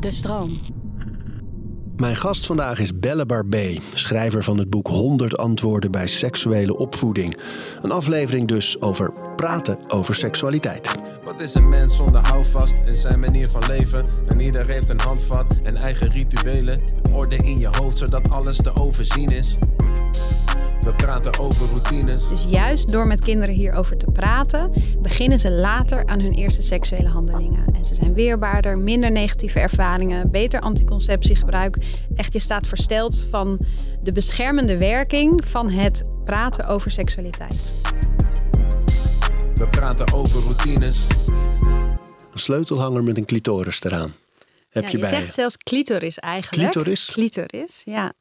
De 0.00 0.10
stroom. 0.10 0.60
Mijn 1.96 2.16
gast 2.16 2.46
vandaag 2.46 2.78
is 2.78 2.98
Belle 2.98 3.26
Barbé, 3.26 3.78
schrijver 3.94 4.44
van 4.44 4.58
het 4.58 4.70
boek 4.70 4.86
100 4.86 5.36
antwoorden 5.36 5.90
bij 5.90 6.06
seksuele 6.06 6.76
opvoeding. 6.76 7.40
Een 7.82 7.90
aflevering 7.90 8.48
dus 8.48 8.80
over 8.80 9.12
praten 9.36 9.78
over 9.88 10.14
seksualiteit. 10.14 10.94
Wat 11.24 11.40
is 11.40 11.54
een 11.54 11.68
mens 11.68 11.96
zonder 11.96 12.26
houvast 12.26 12.82
in 12.84 12.94
zijn 12.94 13.20
manier 13.20 13.46
van 13.46 13.62
leven? 13.66 14.04
En 14.28 14.40
ieder 14.40 14.66
heeft 14.66 14.88
een 14.88 15.00
handvat 15.00 15.54
en 15.62 15.76
eigen 15.76 16.10
rituelen. 16.10 16.80
Orde 17.12 17.36
in 17.36 17.58
je 17.58 17.68
hoofd 17.78 17.98
zodat 17.98 18.30
alles 18.30 18.56
te 18.56 18.74
overzien 18.74 19.28
is. 19.28 19.56
We 20.82 20.94
praten 20.94 21.38
over 21.38 21.66
routines. 21.68 22.28
Dus 22.28 22.44
juist 22.48 22.92
door 22.92 23.06
met 23.06 23.20
kinderen 23.20 23.54
hierover 23.54 23.96
te 23.96 24.06
praten, 24.06 24.72
beginnen 25.02 25.38
ze 25.38 25.50
later 25.50 26.06
aan 26.06 26.20
hun 26.20 26.32
eerste 26.32 26.62
seksuele 26.62 27.08
handelingen. 27.08 27.64
En 27.74 27.84
ze 27.84 27.94
zijn 27.94 28.14
weerbaarder, 28.14 28.78
minder 28.78 29.10
negatieve 29.10 29.58
ervaringen, 29.60 30.30
beter 30.30 30.60
anticonceptiegebruik. 30.60 31.76
Echt, 32.16 32.32
je 32.32 32.38
staat 32.38 32.66
versteld 32.66 33.24
van 33.30 33.58
de 34.02 34.12
beschermende 34.12 34.76
werking 34.76 35.44
van 35.46 35.70
het 35.72 36.04
praten 36.24 36.66
over 36.66 36.90
seksualiteit. 36.90 37.80
We 39.54 39.68
praten 39.70 40.12
over 40.12 40.42
routines. 40.42 41.06
Een 42.32 42.38
sleutelhanger 42.38 43.02
met 43.04 43.18
een 43.18 43.24
clitoris 43.24 43.82
eraan. 43.84 44.14
Heb 44.70 44.82
Ja, 44.82 44.88
je 44.90 44.96
je 44.96 45.02
bij 45.02 45.12
zegt 45.12 45.26
je? 45.26 45.32
zelfs 45.32 45.56
clitoris 45.56 46.18
eigenlijk. 46.18 46.72
Clitoris? 46.72 47.10
Clitoris, 47.12 47.82
ja. 47.84 48.12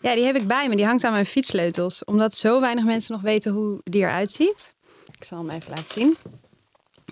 Ja, 0.00 0.14
die 0.14 0.24
heb 0.24 0.36
ik 0.36 0.46
bij 0.46 0.68
me. 0.68 0.76
Die 0.76 0.84
hangt 0.84 1.04
aan 1.04 1.12
mijn 1.12 1.26
fietssleutels. 1.26 2.04
Omdat 2.04 2.34
zo 2.34 2.60
weinig 2.60 2.84
mensen 2.84 3.12
nog 3.12 3.22
weten 3.22 3.52
hoe 3.52 3.80
die 3.84 4.02
eruit 4.02 4.32
ziet. 4.32 4.74
Ik 5.18 5.24
zal 5.24 5.38
hem 5.38 5.50
even 5.50 5.70
laten 5.70 5.88
zien. 5.88 6.16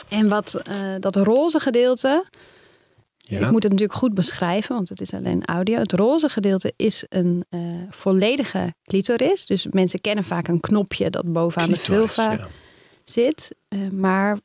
En 0.09 0.29
wat 0.29 0.55
eh, 0.55 0.95
dat 1.01 1.17
roze 1.17 1.61
gedeelte. 1.61 2.25
Ja. 3.17 3.39
Ik 3.39 3.51
moet 3.51 3.63
het 3.63 3.73
natuurlijk 3.73 3.99
goed 3.99 4.15
beschrijven, 4.15 4.75
want 4.75 4.89
het 4.89 5.01
is 5.01 5.15
alleen 5.15 5.45
audio. 5.45 5.79
Het 5.79 5.93
roze 5.93 6.29
gedeelte 6.29 6.73
is 6.77 7.05
een 7.09 7.45
eh, 7.49 7.61
volledige 7.91 8.75
clitoris. 8.83 9.47
Dus 9.47 9.67
mensen 9.71 10.01
kennen 10.01 10.25
vaak 10.25 10.49
een 10.49 10.61
knopje 10.61 11.11
dat 11.11 11.33
bovenaan 11.33 11.69
de 11.69 11.77
vulva 11.77 12.33
ja. 12.33 12.49
zit. 13.05 13.55
Eh, 13.69 13.89
maar 13.89 14.39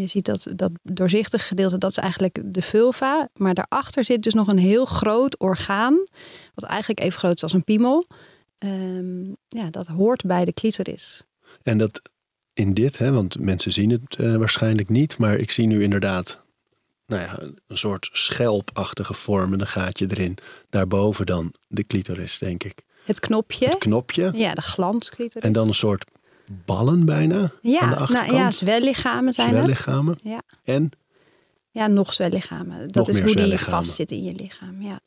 je 0.00 0.06
ziet 0.06 0.24
dat, 0.24 0.46
dat 0.54 0.70
doorzichtige 0.82 1.44
gedeelte, 1.44 1.78
dat 1.78 1.90
is 1.90 1.96
eigenlijk 1.96 2.40
de 2.44 2.62
vulva. 2.62 3.28
Maar 3.34 3.54
daarachter 3.54 4.04
zit 4.04 4.22
dus 4.22 4.34
nog 4.34 4.48
een 4.48 4.58
heel 4.58 4.84
groot 4.84 5.40
orgaan. 5.40 6.04
Wat 6.54 6.64
eigenlijk 6.70 7.00
even 7.00 7.18
groot 7.18 7.36
is 7.36 7.42
als 7.42 7.52
een 7.52 7.64
piemel. 7.64 8.06
Ehm, 8.58 9.24
ja, 9.48 9.70
dat 9.70 9.86
hoort 9.86 10.24
bij 10.24 10.44
de 10.44 10.52
clitoris. 10.52 11.22
En 11.62 11.78
dat 11.78 12.00
in 12.52 12.74
dit, 12.74 12.98
hè, 12.98 13.12
want 13.12 13.38
mensen 13.38 13.70
zien 13.70 13.90
het 13.90 14.16
eh, 14.16 14.36
waarschijnlijk 14.36 14.88
niet, 14.88 15.18
maar 15.18 15.36
ik 15.36 15.50
zie 15.50 15.66
nu 15.66 15.82
inderdaad 15.82 16.44
nou 17.06 17.22
ja, 17.22 17.38
een 17.66 17.76
soort 17.76 18.08
schelpachtige 18.12 19.14
vorm 19.14 19.52
en 19.52 19.60
een 19.60 19.66
gaatje 19.66 20.06
erin. 20.10 20.36
Daarboven 20.68 21.26
dan 21.26 21.54
de 21.68 21.82
clitoris, 21.82 22.38
denk 22.38 22.64
ik. 22.64 22.82
Het 23.04 23.20
knopje. 23.20 23.66
Het 23.66 23.78
knopje 23.78 24.30
ja, 24.34 24.54
de 24.54 24.60
glansclitoris. 24.60 25.42
en 25.42 25.52
dan 25.52 25.68
een 25.68 25.74
soort 25.74 26.04
ballen 26.64 27.04
bijna 27.04 27.52
ja, 27.62 27.80
aan 27.80 27.90
de 27.90 27.96
achterkant. 27.96 28.30
nou, 28.30 28.42
ja, 28.42 28.50
zwellichamen 28.50 29.32
zijn 29.32 29.48
het. 29.48 29.56
Zwellichamen. 29.56 30.18
Ja. 30.22 30.42
En 30.64 30.90
ja, 31.70 31.86
nog 31.86 32.12
zwellichamen. 32.12 32.88
Dat 32.88 33.06
Nog 33.06 33.16
is 33.16 33.20
hoe 33.20 33.44
die 33.44 33.58
vastzit 33.58 34.10
in 34.10 34.22
je 34.24 34.32
lichaam. 34.32 34.82
Ja. 34.82 35.00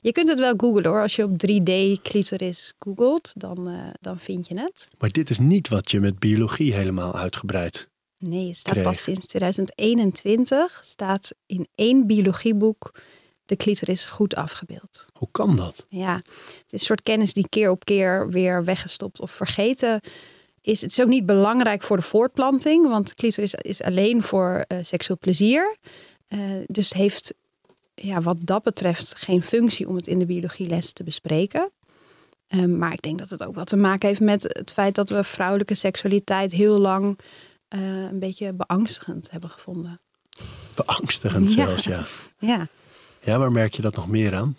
Je 0.00 0.12
kunt 0.12 0.28
het 0.28 0.38
wel 0.38 0.54
googlen 0.56 0.86
hoor. 0.86 1.00
Als 1.00 1.16
je 1.16 1.24
op 1.24 1.38
3D 1.38 2.02
clitoris 2.02 2.72
googelt, 2.78 3.32
dan, 3.36 3.68
eh, 3.68 3.74
dan 4.00 4.18
vind 4.18 4.46
je 4.46 4.60
het. 4.60 4.88
Maar 4.98 5.10
dit 5.10 5.30
is 5.30 5.38
niet 5.38 5.68
wat 5.68 5.90
je 5.90 6.00
met 6.00 6.18
biologie 6.18 6.74
helemaal 6.74 7.14
uitgebreid. 7.14 7.88
Nee, 8.18 8.48
het 8.48 8.56
staat 8.56 8.72
kreeg. 8.72 8.84
pas 8.84 9.02
sinds 9.02 9.26
2021. 9.26 10.80
Staat 10.84 11.34
in 11.46 11.66
één 11.74 12.06
biologieboek 12.06 12.92
de 13.44 13.56
clitoris 13.56 14.06
goed 14.06 14.34
afgebeeld. 14.34 15.06
Hoe 15.12 15.28
kan 15.30 15.56
dat? 15.56 15.86
Ja, 15.88 16.14
het 16.14 16.64
is 16.66 16.72
een 16.72 16.78
soort 16.78 17.02
kennis 17.02 17.32
die 17.32 17.48
keer 17.48 17.70
op 17.70 17.84
keer 17.84 18.28
weer 18.30 18.64
weggestopt 18.64 19.20
of 19.20 19.30
vergeten 19.30 20.00
is. 20.66 20.80
Het 20.80 20.90
is 20.90 21.00
ook 21.00 21.08
niet 21.08 21.26
belangrijk 21.26 21.82
voor 21.82 21.96
de 21.96 22.02
voortplanting, 22.02 22.88
want 22.88 23.14
clitoris 23.14 23.54
is 23.54 23.82
alleen 23.82 24.22
voor 24.22 24.64
eh, 24.68 24.78
seksueel 24.80 25.18
plezier. 25.18 25.76
Eh, 26.28 26.38
dus 26.66 26.92
heeft 26.92 27.34
ja, 27.94 28.20
wat 28.20 28.36
dat 28.40 28.62
betreft 28.62 29.16
geen 29.16 29.42
functie 29.42 29.88
om 29.88 29.96
het 29.96 30.06
in 30.06 30.18
de 30.18 30.26
biologieles 30.26 30.92
te 30.92 31.04
bespreken. 31.04 31.70
Ehm, 32.48 32.78
maar 32.78 32.92
ik 32.92 33.02
denk 33.02 33.18
dat 33.18 33.30
het 33.30 33.42
ook 33.42 33.54
wel 33.54 33.64
te 33.64 33.76
maken 33.76 34.08
heeft 34.08 34.20
met 34.20 34.42
het 34.42 34.72
feit 34.72 34.94
dat 34.94 35.10
we 35.10 35.24
vrouwelijke 35.24 35.74
seksualiteit 35.74 36.52
heel 36.52 36.78
lang 36.78 37.18
eh, 37.68 37.80
een 37.80 38.18
beetje 38.18 38.52
beangstigend 38.52 39.30
hebben 39.30 39.50
gevonden. 39.50 40.00
Beangstigend 40.74 41.50
zelfs, 41.50 41.84
ja. 41.84 42.02
Ja. 42.38 42.68
Ja, 43.20 43.38
waar 43.38 43.52
merk 43.52 43.74
je 43.74 43.82
dat 43.82 43.96
nog 43.96 44.08
meer 44.08 44.34
aan? 44.34 44.56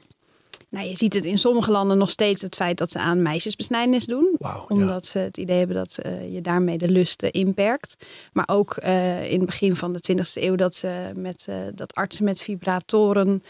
Nou, 0.70 0.88
je 0.88 0.98
ziet 0.98 1.14
het 1.14 1.26
in 1.26 1.38
sommige 1.38 1.72
landen 1.72 1.98
nog 1.98 2.10
steeds 2.10 2.42
het 2.42 2.56
feit 2.56 2.78
dat 2.78 2.92
ze 2.92 3.00
aan 3.00 3.22
meisjesbesnijdenis 3.22 4.06
doen. 4.06 4.36
Ja. 4.40 4.64
omdat 4.68 5.06
ze 5.06 5.20
het 5.20 5.38
idee 5.38 5.58
hebben 5.58 5.76
dat 5.76 5.98
eh, 5.98 6.34
je 6.34 6.42
daarmee 6.42 6.78
de 6.78 6.90
lusten 6.90 7.32
inperkt. 7.32 7.96
Maar 8.34 8.48
ook 8.48 8.74
eh, 8.74 9.32
in 9.32 9.38
het 9.38 9.46
begin 9.46 9.76
van 9.76 9.94
de 9.94 10.14
20e 10.14 10.44
eeuw 10.44 10.56
dat, 10.56 10.76
ze 10.76 11.12
met, 11.18 11.46
eh, 11.50 11.56
dat 11.74 11.94
artsen 11.94 12.24
met 12.24 12.42
vibratoren 12.42 13.44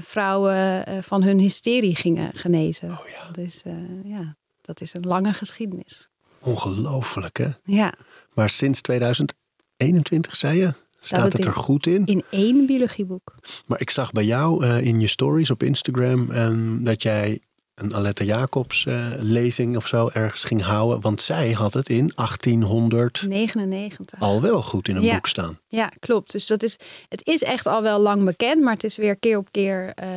vrouwen 0.00 0.84
van 1.02 1.22
hun 1.22 1.38
hysterie 1.38 1.96
gingen 1.96 2.30
genezen. 2.34 2.90
Oh 2.90 3.08
ja. 3.08 3.30
Dus 3.32 3.62
ja, 4.04 4.36
dat 4.60 4.80
is 4.80 4.94
een 4.94 5.06
lange 5.06 5.32
geschiedenis. 5.32 6.08
Ongelooflijk, 6.40 7.38
hè? 7.38 7.48
Ja, 7.64 7.94
Maar 8.34 8.50
sinds 8.50 8.80
2021, 8.80 10.36
zei 10.36 10.58
je, 10.58 10.74
staat 11.00 11.32
het 11.32 11.44
er 11.44 11.52
goed 11.52 11.86
in. 11.86 12.06
in 12.06 12.22
één 12.30 12.66
biologieboek. 12.66 13.34
Maar 13.66 13.80
ik 13.80 13.90
zag 13.90 14.12
bij 14.12 14.24
jou 14.24 14.64
eh, 14.64 14.80
in 14.80 15.00
je 15.00 15.06
stories 15.06 15.50
op 15.50 15.62
Instagram 15.62 16.30
ehm, 16.30 16.82
dat 16.84 17.02
jij 17.02 17.40
een 17.74 17.94
Aletta 17.94 18.24
Jacobs 18.24 18.86
eh, 18.86 19.06
lezing 19.18 19.76
of 19.76 19.86
zo 19.86 20.10
ergens 20.12 20.44
ging 20.44 20.62
houden. 20.62 21.00
Want 21.00 21.22
zij 21.22 21.52
had 21.52 21.74
het 21.74 21.88
in 21.88 22.12
1800 22.14 23.24
99. 23.28 24.20
al 24.20 24.40
wel 24.40 24.62
goed 24.62 24.88
in 24.88 24.96
een 24.96 25.02
Ja. 25.02 25.14
boek 25.14 25.26
staan. 25.26 25.58
Ja, 25.68 25.88
klopt. 26.00 26.32
Dus 26.32 26.46
dat 26.46 26.62
is, 26.62 26.76
het 27.08 27.26
is 27.26 27.42
echt 27.42 27.66
al 27.66 27.82
wel 27.82 28.00
lang 28.00 28.24
bekend, 28.24 28.62
maar 28.62 28.74
het 28.74 28.84
is 28.84 28.96
weer 28.96 29.16
keer 29.16 29.38
op 29.38 29.48
keer 29.50 29.92
eh, 29.94 30.08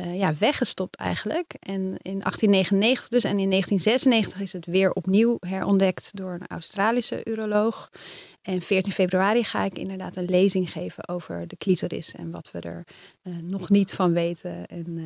eh, 0.00 0.18
ja, 0.18 0.34
weggestopt 0.34 0.96
eigenlijk. 0.96 1.54
En 1.58 1.80
in 1.80 2.18
1899 2.18 3.08
dus 3.08 3.24
en 3.24 3.38
in 3.38 3.50
1996 3.50 4.40
is 4.40 4.52
het 4.52 4.66
weer 4.66 4.92
opnieuw 4.92 5.36
herontdekt 5.40 6.16
door 6.16 6.32
een 6.32 6.46
Australische 6.46 7.20
uroloog. 7.24 7.90
En 8.42 8.62
14 8.62 8.92
februari 8.92 9.44
ga 9.44 9.64
ik 9.64 9.78
inderdaad 9.78 10.16
een 10.16 10.24
lezing 10.24 10.70
geven 10.70 11.08
over 11.08 11.46
de 11.46 11.56
clitoris 11.56 12.14
en 12.14 12.30
wat 12.30 12.50
we 12.50 12.60
er 12.60 12.84
eh, 13.22 13.32
nog 13.42 13.68
niet 13.68 13.92
van 13.92 14.12
weten. 14.12 14.66
En 14.66 14.98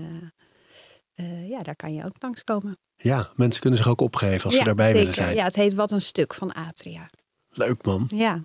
eh, 1.15 1.49
ja, 1.49 1.59
daar 1.59 1.76
kan 1.76 1.94
je 1.94 2.05
ook 2.05 2.16
langskomen. 2.19 2.78
Ja, 2.97 3.31
mensen 3.37 3.61
kunnen 3.61 3.78
zich 3.78 3.88
ook 3.88 4.00
opgeven 4.00 4.44
als 4.44 4.56
ze 4.56 4.65
daarbij 4.65 4.87
zeker. 4.87 5.00
willen 5.00 5.15
zijn. 5.15 5.37
Ja, 5.37 5.44
het 5.44 5.55
heet 5.55 5.75
Wat 5.75 5.91
een 5.91 6.03
stuk 6.03 6.34
van 6.34 6.53
Atria. 6.53 7.06
Leuk 7.50 7.84
man. 7.84 8.11
Ja, 8.15 8.44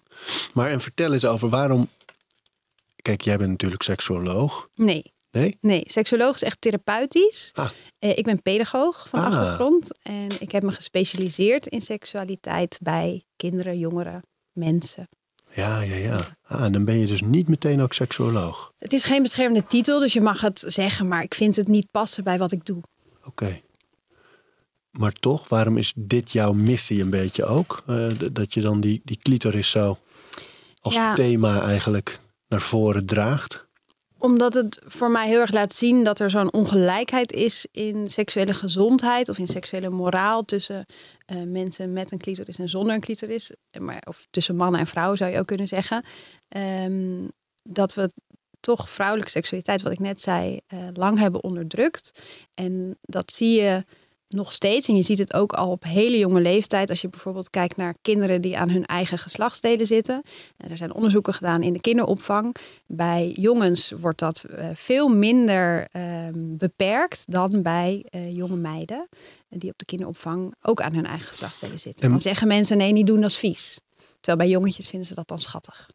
Maar 0.54 0.70
en 0.70 0.82
vertel 0.82 1.14
eens 1.14 1.26
over 1.26 1.50
waarom... 1.50 1.90
Kijk, 2.96 3.22
jij 3.22 3.38
bent 3.38 3.50
natuurlijk 3.50 3.84
seksuoloog. 3.84 4.68
nee. 4.76 5.18
Nee? 5.32 5.58
Nee, 5.62 5.84
seksuoloog 5.86 6.36
is 6.36 6.44
echt 6.44 6.62
therapeutisch. 6.62 7.52
Ah. 7.54 7.70
Eh, 8.00 8.18
ik 8.18 8.24
ben 8.24 8.42
pedagoog 8.42 9.08
van 9.10 9.20
Ah. 9.20 9.26
achtergrond. 9.26 10.00
En 10.02 10.28
ik 10.40 10.52
heb 10.52 10.64
me 10.64 10.72
gespecialiseerd 10.72 11.68
in 11.68 11.82
seksualiteit 11.82 12.78
bij 12.82 13.24
kinderen, 13.36 13.78
jongeren, 13.80 14.22
mensen. 14.52 15.08
Ja, 15.54 15.82
ja, 15.82 15.96
ja. 15.96 16.38
Ah, 16.44 16.64
en 16.64 16.72
dan 16.72 16.86
ben 16.86 16.98
je 17.00 17.06
dus 17.06 17.22
niet 17.22 17.48
meteen 17.48 17.82
ook 17.82 17.94
seksuoloog. 17.94 18.74
Het 18.78 18.94
is 18.94 19.04
geen 19.04 19.22
beschermde 19.22 19.66
titel, 19.66 20.00
dus 20.00 20.14
je 20.14 20.22
mag 20.22 20.42
het 20.42 20.64
zeggen, 20.68 21.08
maar 21.08 21.24
ik 21.24 21.34
vind 21.34 21.56
het 21.56 21.68
niet 21.68 21.92
passen 21.92 22.24
bij 22.24 22.38
wat 22.38 22.52
ik 22.52 22.66
doe. 22.66 22.82
Oké. 23.26 23.62
Maar 24.92 25.12
toch, 25.14 25.48
waarom 25.48 25.78
is 25.78 25.94
dit 25.96 26.32
jouw 26.32 26.54
missie 26.54 27.02
een 27.02 27.10
beetje 27.10 27.46
ook? 27.46 27.84
Eh, 27.88 28.08
dat 28.32 28.54
je 28.54 28.62
dan 28.62 28.82
die, 28.82 29.02
die 29.04 29.18
clitoris 29.18 29.70
zo 29.70 29.98
als 30.82 30.94
Ja. 30.94 31.14
thema 31.14 31.62
eigenlijk 31.62 32.20
naar 32.48 32.62
voren 32.62 33.06
draagt? 33.06 33.68
Omdat 34.20 34.54
het 34.54 34.82
voor 34.86 35.12
mij 35.12 35.28
heel 35.28 35.40
erg 35.40 35.52
laat 35.52 35.74
zien 35.74 36.04
dat 36.04 36.20
er 36.20 36.30
zo'n 36.30 36.54
ongelijkheid 36.54 37.32
is 37.32 37.68
in 37.72 38.08
seksuele 38.08 38.54
gezondheid 38.54 39.30
of 39.30 39.38
in 39.38 39.48
seksuele 39.48 39.90
moraal 39.90 40.46
tussen 40.46 40.86
eh, 41.26 41.38
mensen 41.44 41.94
met 41.94 42.12
een 42.12 42.18
clitoris 42.18 42.58
en 42.58 42.70
zonder 42.70 42.94
een 42.94 43.02
clitoris. 43.02 43.52
Maar, 43.80 44.02
of 44.08 44.28
tussen 44.30 44.56
mannen 44.56 44.80
en 44.80 44.88
vrouwen 44.88 45.18
zou 45.18 45.32
je 45.32 45.40
ook 45.40 45.46
kunnen 45.46 45.68
zeggen. 45.68 46.04
Ehm, 46.48 47.28
dat 47.64 47.94
we 47.94 48.10
toch 48.60 48.90
vrouwelijke 48.90 49.32
seksualiteit, 49.32 49.82
wat 49.82 49.92
ik 49.92 50.00
net 50.00 50.22
zei, 50.22 50.60
eh, 50.68 50.80
lang 50.94 51.18
hebben 51.18 51.44
onderdrukt. 51.44 52.24
En 52.54 52.98
dat 53.02 53.32
zie 53.32 53.62
je 53.62 53.84
nog 54.30 54.54
steeds. 54.54 54.88
En 54.88 54.96
je 54.96 55.02
ziet 55.04 55.18
het 55.18 55.34
ook 55.34 55.52
al 55.54 55.72
op 55.72 55.84
hele 55.84 56.18
jonge 56.18 56.42
leeftijd. 56.42 56.90
Als 56.90 57.02
je 57.02 57.10
bijvoorbeeld 57.10 57.50
kijkt 57.50 57.76
naar 57.78 57.96
kinderen 58.02 58.42
die 58.42 58.58
aan 58.58 58.70
hun 58.70 58.86
eigen 58.86 59.18
geslachtsdelen 59.18 59.88
zitten. 59.88 60.22
En 60.58 60.70
er 60.72 60.78
zijn 60.78 60.94
onderzoeken 60.94 61.34
gedaan 61.34 61.64
in 61.64 61.74
de 61.74 61.82
kinderopvang. 61.82 62.56
Bij 62.86 63.32
jongens 63.36 63.92
wordt 63.92 64.20
dat 64.20 64.44
eh, 64.44 64.70
veel 64.74 65.08
minder 65.08 65.88
ehm, 65.92 66.32
beperkt 66.36 67.24
dan 67.28 67.62
bij 67.62 68.06
eh, 68.10 68.32
jonge 68.36 68.56
meiden. 68.56 69.08
eh, 69.50 69.60
Die 69.60 69.70
op 69.72 69.78
de 69.78 69.86
kinderopvang 69.86 70.54
ook 70.62 70.82
aan 70.82 70.94
hun 70.94 71.06
eigen 71.06 71.28
geslachtsdelen 71.28 71.80
zitten. 71.80 72.04
En- 72.04 72.10
Dan 72.10 72.22
zeggen 72.22 72.48
mensen 72.48 72.78
nee, 72.78 72.92
niet 72.92 73.08
doen, 73.08 73.22
dat 73.22 73.30
is 73.30 73.38
vies. 73.38 73.80
Terwijl 74.22 74.38
bij 74.38 74.50
jongetjes 74.60 74.88
vinden 74.90 75.08
ze 75.08 75.14
dat 75.16 75.28
dan 75.28 75.40
schattig. 75.40 75.90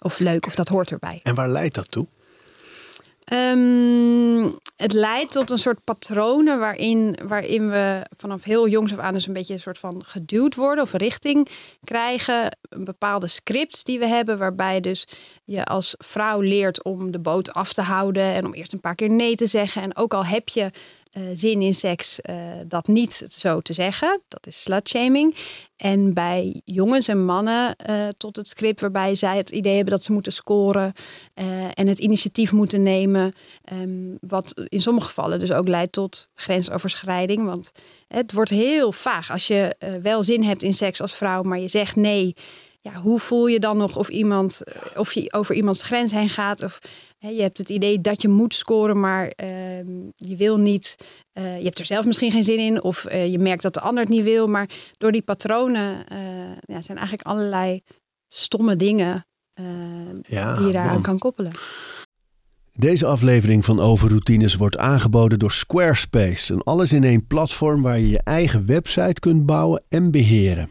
of 0.00 0.18
leuk 0.18 0.46
of 0.46 0.54
dat 0.54 0.68
hoort 0.68 0.90
erbij. 0.90 1.20
En 1.22 1.34
waar 1.34 1.48
leidt 1.48 1.74
dat 1.74 1.90
toe? 1.90 2.06
Ehm, 3.24 4.50
het 4.76 4.92
leidt 4.92 5.32
tot 5.32 5.50
een 5.50 5.58
soort 5.58 5.84
patronen 5.84 6.58
waarin, 6.58 7.16
waarin 7.26 7.70
we 7.70 8.06
vanaf 8.16 8.44
heel 8.44 8.68
jongs 8.68 8.92
af 8.92 8.98
aan 8.98 9.12
dus 9.12 9.26
een 9.26 9.32
beetje 9.32 9.54
een 9.54 9.60
soort 9.60 9.78
van 9.78 10.04
geduwd 10.04 10.54
worden 10.54 10.84
of 10.84 10.92
richting 10.92 11.48
krijgen. 11.84 12.56
Bepaalde 12.68 13.26
scripts 13.26 13.84
die 13.84 13.98
we 13.98 14.06
hebben, 14.06 14.38
waarbij 14.38 14.80
dus 14.80 15.06
je 15.44 15.64
als 15.64 15.94
vrouw 15.98 16.40
leert 16.40 16.84
om 16.84 17.10
de 17.10 17.20
boot 17.20 17.52
af 17.52 17.72
te 17.72 17.82
houden 17.82 18.34
en 18.34 18.44
om 18.44 18.54
eerst 18.54 18.72
een 18.72 18.80
paar 18.80 18.94
keer 18.94 19.10
nee 19.10 19.34
te 19.34 19.46
zeggen. 19.46 19.82
En 19.82 19.96
ook 19.96 20.14
al 20.14 20.24
heb 20.24 20.48
je 20.48 20.70
uh, 21.12 21.22
zin 21.34 21.62
in 21.62 21.74
seks, 21.74 22.20
uh, 22.30 22.36
dat 22.66 22.86
niet 22.86 23.26
zo 23.28 23.60
te 23.60 23.72
zeggen. 23.72 24.20
Dat 24.28 24.46
is 24.46 24.62
slutshaming. 24.62 25.36
En 25.76 26.14
bij 26.14 26.60
jongens 26.64 27.08
en 27.08 27.24
mannen 27.24 27.76
uh, 27.90 28.08
tot 28.16 28.36
het 28.36 28.48
script 28.48 28.80
waarbij 28.80 29.14
zij 29.14 29.36
het 29.36 29.50
idee 29.50 29.74
hebben 29.74 29.92
dat 29.92 30.02
ze 30.02 30.12
moeten 30.12 30.32
scoren 30.32 30.92
en 31.74 31.86
het 31.86 31.98
initiatief 31.98 32.52
moeten 32.52 32.82
nemen. 32.82 33.34
Um, 33.72 34.16
wat 34.20 34.62
in 34.68 34.82
sommige 34.82 35.06
gevallen 35.06 35.38
dus 35.38 35.52
ook 35.52 35.68
leidt 35.68 35.92
tot 35.92 36.28
grensoverschrijding. 36.34 37.44
Want 37.44 37.72
het 38.08 38.32
wordt 38.32 38.50
heel 38.50 38.92
vaag 38.92 39.30
als 39.30 39.46
je 39.46 39.76
wel 40.02 40.24
zin 40.24 40.42
hebt 40.42 40.62
in 40.62 40.74
seks 40.74 41.00
als 41.00 41.14
vrouw, 41.14 41.42
maar 41.42 41.58
je 41.58 41.68
zegt 41.68 41.96
nee 41.96 42.34
ja, 42.82 42.94
hoe 42.94 43.18
voel 43.18 43.46
je 43.46 43.60
dan 43.60 43.76
nog 43.76 43.96
of 43.96 44.08
iemand 44.08 44.62
of 44.96 45.12
je 45.12 45.32
over 45.32 45.54
iemands 45.54 45.82
grens 45.82 46.12
heen 46.12 46.28
gaat? 46.28 46.62
Of 46.62 46.78
hè, 47.18 47.28
je 47.28 47.42
hebt 47.42 47.58
het 47.58 47.68
idee 47.68 48.00
dat 48.00 48.22
je 48.22 48.28
moet 48.28 48.54
scoren, 48.54 49.00
maar 49.00 49.24
uh, 49.24 49.78
je 50.16 50.36
wil 50.36 50.56
niet. 50.58 50.96
Uh, 51.38 51.58
je 51.58 51.64
hebt 51.64 51.78
er 51.78 51.84
zelf 51.84 52.06
misschien 52.06 52.30
geen 52.30 52.44
zin 52.44 52.58
in, 52.58 52.82
of 52.82 53.06
uh, 53.08 53.26
je 53.26 53.38
merkt 53.38 53.62
dat 53.62 53.74
de 53.74 53.80
ander 53.80 54.02
het 54.02 54.12
niet 54.12 54.24
wil. 54.24 54.46
Maar 54.46 54.68
door 54.98 55.12
die 55.12 55.22
patronen 55.22 56.08
eh, 56.08 56.18
ja, 56.60 56.80
zijn 56.80 56.98
eigenlijk 56.98 57.28
allerlei 57.28 57.80
stomme 58.28 58.76
dingen 58.76 59.26
ja, 60.22 60.56
die 60.56 60.66
je 60.66 60.72
daaraan 60.72 60.92
man. 60.92 61.02
kan 61.02 61.18
koppelen. 61.18 61.52
Deze 62.72 63.06
aflevering 63.06 63.64
van 63.64 63.80
Overroutines 63.80 64.54
wordt 64.54 64.76
aangeboden 64.76 65.38
door 65.38 65.52
Squarespace. 65.52 66.52
Een 66.52 66.62
alles 66.62 66.92
in 66.92 67.04
één 67.04 67.26
platform 67.26 67.82
waar 67.82 67.98
je 67.98 68.08
je 68.08 68.20
eigen 68.24 68.66
website 68.66 69.20
kunt 69.20 69.46
bouwen 69.46 69.82
en 69.88 70.10
beheren. 70.10 70.70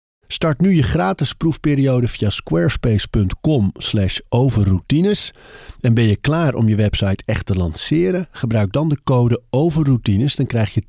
Start 0.31 0.61
nu 0.61 0.75
je 0.75 0.83
gratis 0.83 1.33
proefperiode 1.33 2.07
via 2.07 2.29
squarespace.com 2.29 3.71
slash 3.73 4.19
overroutines. 4.29 5.33
En 5.81 5.93
ben 5.93 6.03
je 6.03 6.15
klaar 6.15 6.53
om 6.53 6.67
je 6.67 6.75
website 6.75 7.23
echt 7.25 7.45
te 7.45 7.55
lanceren? 7.55 8.27
Gebruik 8.31 8.71
dan 8.71 8.89
de 8.89 8.97
code 9.03 9.41
overroutines. 9.49 10.35
Dan 10.35 10.45
krijg 10.45 10.73
je 10.73 10.83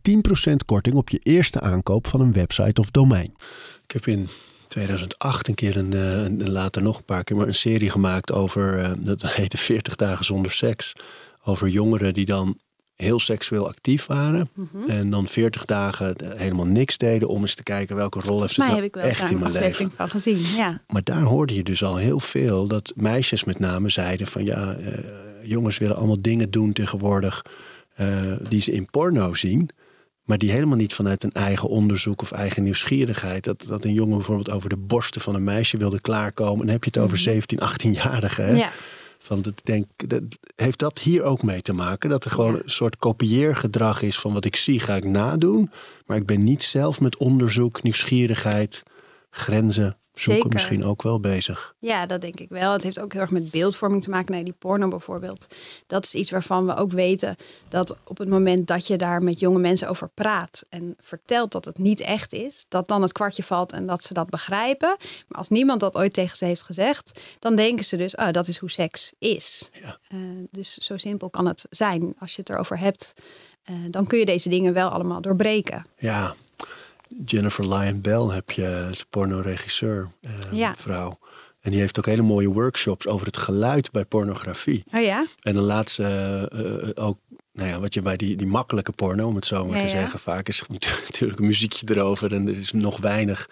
10% 0.51 0.53
korting 0.67 0.97
op 0.97 1.09
je 1.09 1.19
eerste 1.19 1.61
aankoop 1.61 2.07
van 2.07 2.21
een 2.21 2.33
website 2.33 2.81
of 2.81 2.91
domein. 2.91 3.35
Ik 3.85 3.91
heb 3.91 4.07
in 4.07 4.29
2008 4.69 5.49
een 5.49 5.55
keer 5.55 5.77
een, 5.77 5.93
een 5.93 6.51
later 6.51 6.83
nog 6.83 6.97
een 6.97 7.05
paar 7.05 7.25
keer 7.25 7.37
maar 7.37 7.47
een 7.47 7.55
serie 7.55 7.91
gemaakt 7.91 8.33
over, 8.33 8.95
dat 9.05 9.23
heette 9.33 9.57
40 9.57 9.97
dagen 9.97 10.25
zonder 10.25 10.53
seks. 10.53 10.93
Over 11.45 11.69
jongeren 11.69 12.13
die 12.13 12.25
dan 12.25 12.59
heel 13.03 13.21
seksueel 13.21 13.69
actief 13.69 14.07
waren. 14.07 14.51
Mm 14.55 14.69
-hmm. 14.73 14.89
En 14.89 15.11
dan 15.11 15.27
40 15.27 15.65
dagen 15.65 16.15
helemaal 16.37 16.67
niks 16.67 16.97
deden 16.97 17.29
om 17.29 17.41
eens 17.41 17.55
te 17.55 17.63
kijken 17.63 17.97
welke 17.97 18.21
rol 18.21 18.41
heeft 18.41 18.57
het 18.57 18.67
nou 18.67 18.89
echt 18.91 19.31
in 19.31 19.39
mijn 19.39 19.53
leven. 19.53 19.93
van 19.97 20.09
gezien, 20.09 20.39
ja. 20.57 20.81
Maar 20.87 21.03
daar 21.05 21.23
hoorde 21.23 21.55
je 21.55 21.63
dus 21.63 21.85
al 21.85 21.97
heel 21.97 22.21
veel 22.21 22.67
dat 22.67 22.93
meisjes 22.97 23.45
met 23.45 23.59
name 23.59 23.89
zeiden 23.89 24.27
van 24.27 24.45
ja, 24.45 24.77
uh, 24.77 24.87
jongens 25.43 25.79
willen 25.79 25.97
allemaal 25.97 26.23
dingen 26.23 26.51
doen 26.51 26.73
tegenwoordig 26.73 27.45
uh, 28.01 28.07
die 28.49 28.61
ze 28.61 28.73
in 28.73 28.91
porno 28.91 29.35
zien. 29.35 29.71
Maar 30.23 30.39
die 30.39 30.51
helemaal 30.51 30.77
niet 30.77 30.95
vanuit 30.95 31.25
een 31.25 31.33
eigen 31.33 31.69
onderzoek 31.69 32.23
of 32.23 32.33
eigen 32.33 32.63
nieuwsgierigheid. 32.63 33.45
Dat, 33.45 33.65
dat 33.69 33.85
een 33.85 33.93
jongen 33.93 34.17
bijvoorbeeld 34.17 34.51
over 34.51 34.69
de 34.69 34.77
borsten 34.77 35.21
van 35.21 35.35
een 35.35 35.45
meisje 35.45 35.77
wilde 35.77 36.01
klaarkomen. 36.01 36.61
En 36.61 36.65
dan 36.65 36.75
heb 36.75 36.85
je 36.85 36.91
het 36.93 36.99
over 36.99 37.19
mm 37.19 37.25
-hmm. 37.25 37.33
17, 37.33 37.59
18-jarigen. 37.59 38.57
Ja. 38.57 38.71
Van 39.23 39.43
dat, 39.43 39.61
denk, 39.65 39.87
dat, 39.97 40.23
heeft 40.57 40.79
dat 40.79 40.99
hier 40.99 41.23
ook 41.23 41.43
mee 41.43 41.63
te 41.63 41.73
maken? 41.73 42.11
Dat 42.11 42.25
er 42.25 42.31
gewoon 42.31 42.55
een 42.55 42.71
soort 42.71 42.97
kopieergedrag 42.97 44.03
is 44.03 44.19
van 44.19 44.33
wat 44.33 44.45
ik 44.45 44.57
zie, 44.57 44.81
ga 44.81 44.97
ik 44.97 45.05
nadoen. 45.05 45.71
Maar 46.07 46.17
ik 46.17 46.27
ben 46.27 46.45
niet 46.45 46.63
zelf 46.63 47.01
met 47.01 47.17
onderzoek, 47.17 47.83
nieuwsgierigheid, 47.83 48.83
grenzen 49.31 49.97
zoeken 50.15 50.43
Zeker. 50.43 50.53
misschien 50.53 50.85
ook 50.85 51.03
wel 51.03 51.21
bezig. 51.21 51.75
Ja, 51.79 52.07
dat 52.07 52.21
denk 52.21 52.41
ik 52.41 52.49
wel. 52.49 52.73
Het 52.73 52.83
heeft 52.83 53.01
ook 53.01 53.13
heel 53.13 53.21
erg 53.21 53.31
met 53.31 53.51
beeldvorming 53.51 54.03
te 54.03 54.11
maken. 54.11 54.33
Nee, 54.33 54.45
die 54.45 54.55
porno 54.59 54.89
bijvoorbeeld. 54.89 55.55
Dat 55.87 56.05
is 56.05 56.15
iets 56.15 56.31
waarvan 56.31 56.67
we 56.67 56.77
ook 56.77 56.93
weten 56.93 57.37
dat 57.69 57.97
op 58.05 58.19
het 58.19 58.29
moment 58.29 58.67
dat 58.67 58.87
je 58.87 58.97
daar 58.97 59.23
met 59.23 59.39
jonge 59.39 59.59
mensen 59.59 59.89
over 59.89 60.09
praat 60.09 60.65
en 60.69 60.97
vertelt 61.01 61.53
dat 61.53 61.65
het 61.65 61.79
niet 61.79 62.01
echt 62.01 62.33
is, 62.33 62.67
dat 62.69 62.89
dan 62.89 63.03
het 63.03 63.13
kwartje 63.13 63.43
valt 63.43 63.73
en 63.73 63.87
dat 63.87 64.03
ze 64.03 64.15
dat 64.15 64.31
begrijpen. 64.31 64.97
Maar 65.29 65.39
als 65.39 65.49
niemand 65.49 65.81
dat 65.81 65.97
ooit 65.97 66.13
tegen 66.13 66.37
ze 66.37 66.45
heeft 66.45 66.63
gezegd, 66.63 67.21
dan 67.39 67.57
denken 67.57 67.85
ze 67.85 67.97
dus, 67.97 68.15
oh, 68.15 68.31
dat 68.31 68.49
is 68.49 68.59
hoe 68.59 68.71
seks 68.71 69.13
is. 69.19 69.71
Ja. 69.73 69.99
Uh, 70.15 70.21
dus 70.51 70.77
zo 70.77 70.97
simpel 70.97 71.31
kan 71.31 71.47
het 71.47 71.65
zijn. 71.71 72.15
Als 72.19 72.35
je 72.35 72.41
het 72.41 72.51
erover 72.51 72.79
hebt, 72.79 73.15
uh, 73.71 73.77
dan 73.91 74.07
kun 74.07 74.19
je 74.19 74.25
deze 74.25 74.49
dingen 74.49 74.73
wel 74.73 74.89
allemaal 74.89 75.21
doorbreken. 75.21 75.87
Ja, 75.99 76.35
Jennifer 77.25 77.69
Lyon 77.69 78.01
Bell 78.01 78.23
heb 78.23 78.51
je, 78.51 78.89
is 78.91 79.05
pornoregisseur, 79.11 80.11
ja. 80.51 80.75
vrouw. 80.77 81.19
En 81.61 81.71
die 81.71 81.81
heeft 81.81 81.99
ook 81.99 82.07
hele 82.07 82.23
mooie 82.23 82.49
workshops 82.49 83.07
over 83.07 83.27
het 83.27 83.37
geluid 83.37 83.91
bij 83.91 84.05
pornografie. 84.05 84.85
Oh 84.93 85.03
ja? 85.03 85.27
En 85.41 85.55
dan 85.55 85.63
laat 85.65 85.91
ze 85.91 86.49
uh, 86.95 87.05
ook, 87.05 87.19
nou 87.53 87.69
ja, 87.69 87.81
wat 87.81 87.95
je 87.95 88.03
bij 88.03 88.17
die, 88.17 88.37
die 88.37 88.47
makkelijke 88.47 88.93
porno, 88.93 89.27
om 89.27 89.35
het 89.35 89.47
zo 89.47 89.65
maar 89.65 89.77
ja, 89.77 89.87
te 89.87 89.91
ja. 89.91 90.01
zeggen, 90.01 90.21
vaak 90.21 90.49
is 90.49 90.63
natuurlijk 91.09 91.41
een 91.41 91.47
muziekje 91.47 91.87
erover 91.91 92.33
en 92.33 92.49
er 92.49 92.59
is 92.59 92.73
nog 92.73 92.99
weinig 92.99 93.51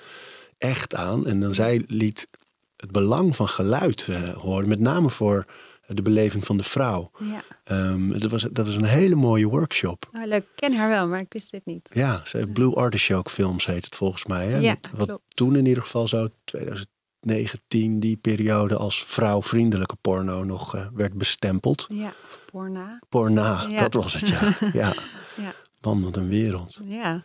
echt 0.58 0.94
aan. 0.94 1.26
En 1.26 1.40
dan 1.40 1.54
zij 1.54 1.84
liet 1.86 2.28
het 2.76 2.92
belang 2.92 3.36
van 3.36 3.48
geluid 3.48 4.06
uh, 4.10 4.28
horen, 4.28 4.68
met 4.68 4.80
name 4.80 5.10
voor 5.10 5.46
de 5.94 6.02
beleving 6.02 6.44
van 6.44 6.56
de 6.56 6.62
vrouw. 6.62 7.10
Ja. 7.18 7.42
Um, 7.90 8.18
dat, 8.18 8.30
was, 8.30 8.42
dat 8.42 8.66
was 8.66 8.76
een 8.76 8.84
hele 8.84 9.14
mooie 9.14 9.46
workshop. 9.46 10.08
Oh, 10.12 10.26
leuk, 10.26 10.42
ik 10.42 10.48
ken 10.54 10.74
haar 10.74 10.88
wel, 10.88 11.08
maar 11.08 11.20
ik 11.20 11.32
wist 11.32 11.50
dit 11.50 11.66
niet. 11.66 11.90
Ja, 11.92 12.22
ze 12.24 12.46
Blue 12.52 12.74
Artichoke 12.74 13.30
Films 13.30 13.66
heet 13.66 13.84
het 13.84 13.94
volgens 13.94 14.24
mij. 14.24 14.46
Hè? 14.46 14.58
Ja, 14.58 14.76
wat 14.92 15.06
klopt. 15.06 15.36
toen 15.36 15.56
in 15.56 15.66
ieder 15.66 15.82
geval 15.82 16.08
zo 16.08 16.28
2019, 16.44 18.00
die 18.00 18.16
periode 18.16 18.76
als 18.76 19.04
vrouwvriendelijke 19.04 19.96
porno 20.00 20.44
nog 20.44 20.76
uh, 20.76 20.86
werd 20.94 21.14
bestempeld. 21.14 21.86
Ja, 21.92 22.12
porna. 22.52 22.98
Porna, 23.08 23.66
ja. 23.68 23.78
dat 23.78 23.94
was 23.94 24.12
het 24.12 24.28
ja. 24.28 24.54
ja. 24.82 24.92
ja. 25.36 25.54
Man, 25.80 26.02
wat 26.02 26.16
een 26.16 26.28
wereld. 26.28 26.80
Ja. 26.84 27.24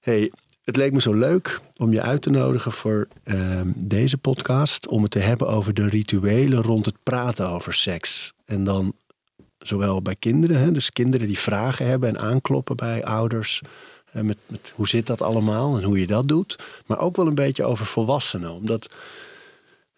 Hey, 0.00 0.32
het 0.64 0.76
leek 0.76 0.92
me 0.92 1.00
zo 1.00 1.14
leuk 1.14 1.60
om 1.76 1.92
je 1.92 2.02
uit 2.02 2.22
te 2.22 2.30
nodigen 2.30 2.72
voor 2.72 3.08
uh, 3.24 3.60
deze 3.74 4.18
podcast. 4.18 4.88
Om 4.88 5.02
het 5.02 5.10
te 5.10 5.18
hebben 5.18 5.48
over 5.48 5.74
de 5.74 5.88
rituelen 5.88 6.62
rond 6.62 6.86
het 6.86 7.02
praten 7.02 7.48
over 7.48 7.74
seks. 7.74 8.32
En 8.44 8.64
dan 8.64 8.94
zowel 9.58 10.02
bij 10.02 10.16
kinderen, 10.18 10.58
hè, 10.58 10.72
dus 10.72 10.90
kinderen 10.90 11.26
die 11.26 11.38
vragen 11.38 11.86
hebben 11.86 12.08
en 12.08 12.18
aankloppen 12.18 12.76
bij 12.76 13.04
ouders. 13.04 13.60
Met, 14.12 14.36
met 14.46 14.72
hoe 14.76 14.88
zit 14.88 15.06
dat 15.06 15.22
allemaal 15.22 15.76
en 15.76 15.82
hoe 15.82 16.00
je 16.00 16.06
dat 16.06 16.28
doet. 16.28 16.58
Maar 16.86 16.98
ook 16.98 17.16
wel 17.16 17.26
een 17.26 17.34
beetje 17.34 17.64
over 17.64 17.86
volwassenen. 17.86 18.52
Omdat 18.52 18.94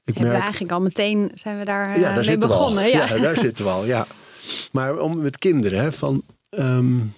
ik 0.04 0.18
merk... 0.18 0.32
we 0.32 0.40
eigenlijk 0.40 0.72
al 0.72 0.80
meteen 0.80 1.30
zijn 1.34 1.58
we 1.58 1.64
daar, 1.64 1.98
ja, 1.98 2.14
daar 2.14 2.26
mee 2.26 2.38
begonnen. 2.38 2.88
Ja. 2.88 3.06
ja. 3.06 3.18
daar 3.18 3.38
zitten 3.38 3.64
we 3.64 3.70
al. 3.70 3.84
Ja. 3.84 4.06
Maar 4.72 4.98
om 4.98 5.22
met 5.22 5.38
kinderen, 5.38 5.80
hè, 5.80 5.92
van. 5.92 6.22
Um, 6.50 7.14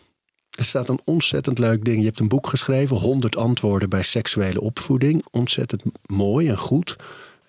er 0.55 0.65
staat 0.65 0.89
een 0.89 1.01
ontzettend 1.05 1.59
leuk 1.59 1.85
ding. 1.85 1.99
Je 1.99 2.05
hebt 2.05 2.21
een 2.21 2.29
boek 2.29 2.47
geschreven, 2.47 2.97
100 2.97 3.37
antwoorden 3.37 3.89
bij 3.89 4.03
seksuele 4.03 4.61
opvoeding. 4.61 5.25
Ontzettend 5.31 5.83
mooi 6.07 6.49
en 6.49 6.59
goed. 6.59 6.97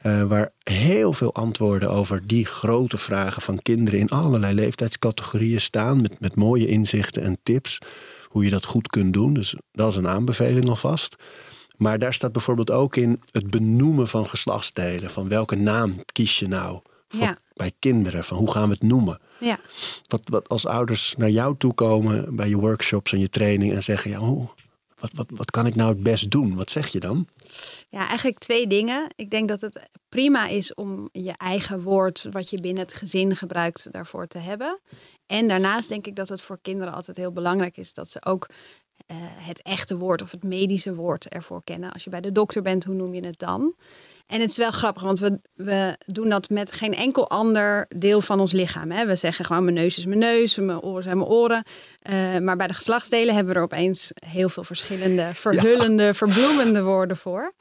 Uh, 0.04 0.24
waar 0.24 0.52
heel 0.64 1.14
veel 1.14 1.34
antwoorden 1.34 1.90
over 1.90 2.28
die 2.28 2.46
grote 2.46 2.98
vragen 2.98 3.42
van 3.42 3.62
kinderen 3.62 4.00
in 4.00 4.10
allerlei 4.10 4.54
leeftijdscategorieën 4.54 5.62
staan. 5.62 6.02
Met, 6.02 6.20
met 6.20 6.36
mooie 6.36 6.68
inzichten 6.68 7.24
en 7.24 7.38
tips. 7.44 7.78
Hoe 8.28 8.44
je 8.44 8.50
dat 8.50 8.66
goed 8.66 8.88
kunt 8.88 9.14
doen. 9.14 9.34
Dus 9.34 9.56
dat 9.72 9.90
is 9.90 9.96
een 9.96 10.08
aanbeveling 10.08 10.70
alvast. 10.70 11.16
Maar 11.78 12.00
daar 12.00 12.14
staat 12.14 12.32
bijvoorbeeld 12.32 12.72
ook 12.72 12.96
in 12.96 13.22
het 13.32 13.50
benoemen 13.50 14.08
van 14.08 14.28
geslachtsdelen. 14.28 15.10
Van 15.10 15.30
welke 15.30 15.56
naam 15.56 15.96
kies 16.12 16.40
je 16.40 16.48
nou 16.48 16.80
voor, 17.16 17.26
ja. 17.26 17.38
bij 17.54 17.72
kinderen? 17.80 18.24
Van 18.24 18.38
hoe 18.38 18.52
gaan 18.52 18.68
we 18.68 18.74
het 18.74 18.84
noemen? 18.84 19.20
Ja. 19.40 19.60
Wat, 20.08 20.22
wat 20.30 20.50
als 20.50 20.66
ouders 20.66 21.16
naar 21.18 21.30
jou 21.30 21.58
toe 21.58 21.74
komen 21.74 22.36
bij 22.36 22.50
je 22.50 22.58
workshops 22.58 23.14
en 23.14 23.20
je 23.20 23.30
training 23.30 23.74
en 23.74 23.84
zeggen: 23.84 24.12
ja, 24.12 24.18
hoe, 24.18 24.50
wat, 25.00 25.12
wat, 25.14 25.28
wat 25.30 25.52
kan 25.52 25.66
ik 25.66 25.76
nou 25.76 25.90
het 25.90 26.04
best 26.04 26.32
doen? 26.32 26.56
Wat 26.56 26.70
zeg 26.70 26.88
je 26.88 27.00
dan? 27.00 27.28
Ja, 27.90 28.08
eigenlijk 28.08 28.40
twee 28.40 28.68
dingen. 28.68 29.08
Ik 29.16 29.30
denk 29.30 29.48
dat 29.48 29.62
het 29.62 29.90
prima 30.10 30.48
is 30.48 30.74
om 30.74 31.10
je 31.12 31.34
eigen 31.38 31.82
woord, 31.82 32.28
wat 32.32 32.50
je 32.50 32.62
binnen 32.62 32.84
het 32.84 32.94
gezin 32.94 33.36
gebruikt, 33.36 33.92
daarvoor 33.92 34.28
te 34.28 34.38
hebben. 34.38 34.80
En 35.26 35.48
daarnaast 35.48 35.90
denk 35.90 36.08
ik 36.08 36.16
dat 36.16 36.30
het 36.30 36.42
voor 36.42 36.60
kinderen 36.62 36.94
altijd 36.94 37.18
heel 37.18 37.32
belangrijk 37.32 37.78
is 37.78 37.94
dat 37.94 38.10
ze 38.10 38.26
ook 38.26 38.48
uh, 39.08 39.18
het 39.20 39.62
echte 39.62 39.98
woord 39.98 40.22
of 40.22 40.32
het 40.32 40.44
medische 40.44 40.96
woord 40.96 41.28
ervoor 41.28 41.64
kennen. 41.64 41.92
Als 41.92 42.04
je 42.04 42.10
bij 42.10 42.22
de 42.22 42.32
dokter 42.32 42.62
bent, 42.62 42.84
hoe 42.84 42.96
noem 42.96 43.14
je 43.14 43.26
het 43.26 43.40
dan? 43.40 43.76
En 44.28 44.42
het 44.42 44.50
is 44.50 44.58
wel 44.58 44.72
grappig, 44.72 45.04
want 45.04 45.20
we, 45.20 45.40
we 45.54 45.98
doen 46.06 46.30
dat 46.30 46.50
met 46.50 46.72
geen 46.72 46.94
enkel 46.94 47.30
ander 47.30 47.86
deel 47.90 48.22
van 48.22 48.40
ons 48.40 48.52
lichaam. 48.52 48.92
Hè? 48.92 49.06
We 49.06 49.16
zeggen 49.16 49.46
gewoon 49.46 49.64
mijn 49.64 49.76
neus 49.76 49.98
is 49.98 50.06
mijn 50.06 50.20
neus, 50.20 50.56
mijn 50.56 50.82
oren 50.82 51.04
zijn 51.04 51.18
mijn 51.18 51.30
oren. 51.30 51.64
Uh, 52.10 52.38
maar 52.38 52.56
bij 52.56 52.68
de 52.68 52.74
geslachtsdelen 52.74 53.36
hebben 53.36 53.54
we 53.54 53.60
er 53.60 53.66
opeens 53.66 54.12
heel 54.26 54.50
veel 54.50 54.64
verschillende, 54.64 55.30
verhullende, 55.34 56.04
ja. 56.04 56.14
verbloemende 56.14 56.84
woorden 56.84 57.18
voor. 57.18 57.54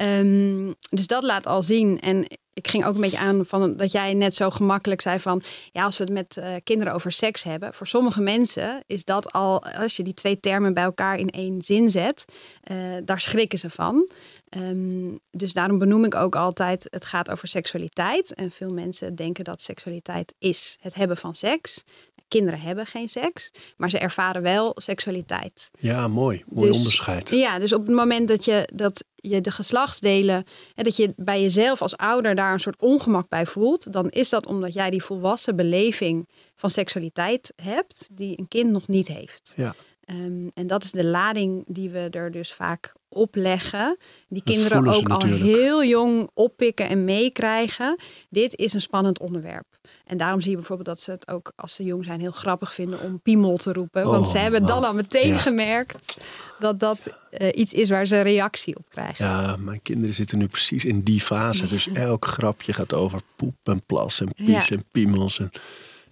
Um, 0.00 0.74
dus 0.90 1.06
dat 1.06 1.22
laat 1.22 1.46
al 1.46 1.62
zien. 1.62 2.00
En 2.00 2.26
ik 2.54 2.68
ging 2.68 2.84
ook 2.84 2.94
een 2.94 3.00
beetje 3.00 3.18
aan 3.18 3.46
van 3.46 3.76
dat 3.76 3.92
jij 3.92 4.14
net 4.14 4.34
zo 4.34 4.50
gemakkelijk 4.50 5.00
zei 5.00 5.18
van 5.18 5.42
ja, 5.72 5.82
als 5.82 5.98
we 5.98 6.04
het 6.04 6.12
met 6.12 6.36
uh, 6.36 6.54
kinderen 6.64 6.94
over 6.94 7.12
seks 7.12 7.42
hebben. 7.42 7.74
Voor 7.74 7.86
sommige 7.86 8.20
mensen 8.20 8.82
is 8.86 9.04
dat 9.04 9.32
al, 9.32 9.64
als 9.64 9.96
je 9.96 10.02
die 10.02 10.14
twee 10.14 10.40
termen 10.40 10.74
bij 10.74 10.82
elkaar 10.82 11.18
in 11.18 11.30
één 11.30 11.62
zin 11.62 11.90
zet, 11.90 12.24
uh, 12.70 12.76
daar 13.04 13.20
schrikken 13.20 13.58
ze 13.58 13.70
van. 13.70 14.08
Um, 14.56 15.18
dus 15.30 15.52
daarom 15.52 15.78
benoem 15.78 16.04
ik 16.04 16.14
ook 16.14 16.36
altijd, 16.36 16.86
het 16.90 17.04
gaat 17.04 17.30
over 17.30 17.48
seksualiteit. 17.48 18.34
En 18.34 18.50
veel 18.50 18.72
mensen 18.72 19.14
denken 19.14 19.44
dat 19.44 19.62
seksualiteit 19.62 20.34
is 20.38 20.76
het 20.80 20.94
hebben 20.94 21.16
van 21.16 21.34
seks. 21.34 21.84
Kinderen 22.32 22.60
hebben 22.60 22.86
geen 22.86 23.08
seks, 23.08 23.50
maar 23.76 23.90
ze 23.90 23.98
ervaren 23.98 24.42
wel 24.42 24.72
seksualiteit. 24.74 25.70
Ja, 25.78 26.08
mooi. 26.08 26.42
Mooi 26.46 26.68
Dus- 26.68 26.76
onderscheid. 26.76 27.30
Ja, 27.30 27.58
dus 27.58 27.72
op 27.72 27.86
het 27.86 27.96
moment 27.96 28.28
dat 28.28 28.44
je, 28.44 28.68
dat 28.74 29.04
je 29.14 29.40
de 29.40 29.50
geslachtsdelen, 29.50 30.44
hè, 30.74 30.82
dat 30.82 30.96
je 30.96 31.12
bij 31.16 31.42
jezelf 31.42 31.82
als 31.82 31.96
ouder 31.96 32.34
daar 32.34 32.52
een 32.52 32.60
soort 32.60 32.80
ongemak 32.80 33.28
bij 33.28 33.46
voelt, 33.46 33.92
dan 33.92 34.08
is 34.10 34.28
dat 34.28 34.46
omdat 34.46 34.72
jij 34.72 34.90
die 34.90 35.02
volwassen 35.02 35.56
beleving 35.56 36.28
van 36.56 36.70
seksualiteit 36.70 37.52
hebt, 37.62 38.08
die 38.12 38.38
een 38.38 38.48
kind 38.48 38.70
nog 38.70 38.88
niet 38.88 39.08
heeft. 39.08 39.52
Ja. 39.56 39.74
Ehm, 40.04 40.48
en 40.54 40.66
dat 40.66 40.84
is 40.84 40.90
de 40.92 41.04
lading 41.04 41.64
die 41.66 41.90
we 41.90 42.08
er 42.10 42.30
dus 42.30 42.52
vaak 42.52 42.92
opleggen. 43.08 43.96
Die 44.28 44.42
Dat 44.44 44.54
kinderen 44.54 44.86
ook 44.94 45.08
al 45.08 45.24
heel 45.26 45.84
jong 45.84 46.30
oppikken 46.34 46.88
en 46.88 47.04
meekrijgen. 47.04 47.96
Dit 48.28 48.56
is 48.56 48.72
een 48.72 48.80
spannend 48.80 49.18
onderwerp. 49.20 49.66
En 50.06 50.16
daarom 50.16 50.40
zie 50.40 50.50
je 50.50 50.56
bijvoorbeeld 50.56 50.88
dat 50.88 51.00
ze 51.00 51.10
het 51.10 51.28
ook 51.28 51.52
als 51.56 51.74
ze 51.74 51.84
jong 51.84 52.04
zijn 52.04 52.20
heel 52.20 52.30
grappig 52.30 52.74
vinden 52.74 53.00
om 53.00 53.20
piemel 53.20 53.56
te 53.56 53.72
roepen. 53.72 54.04
Want 54.04 54.24
Oh, 54.24 54.30
ze 54.30 54.38
hebben 54.38 54.66
dan 54.66 54.84
al 54.84 54.94
meteen 54.94 55.28
Ja. 55.28 55.36
gemerkt 55.38 56.16
dat 56.58 56.80
dat 56.80 57.18
eh, 57.30 57.48
iets 57.52 57.72
is 57.72 57.88
waar 57.88 58.06
ze 58.06 58.20
reactie 58.20 58.76
op 58.76 58.84
krijgen. 58.88 59.24
Ja, 59.24 59.56
mijn 59.56 59.82
kinderen 59.82 60.14
zitten 60.14 60.38
nu 60.38 60.46
precies 60.48 60.84
in 60.84 61.00
die 61.02 61.20
fase. 61.20 61.66
Dus 61.66 61.88
elk 61.92 62.24
grapje 62.26 62.72
gaat 62.72 62.94
over 62.94 63.20
poep 63.36 63.56
en 63.62 63.82
plas 63.86 64.20
en 64.20 64.34
pies 64.34 64.68
Ja. 64.68 64.76
en 64.76 64.84
piemels. 64.92 65.38
En, 65.38 65.50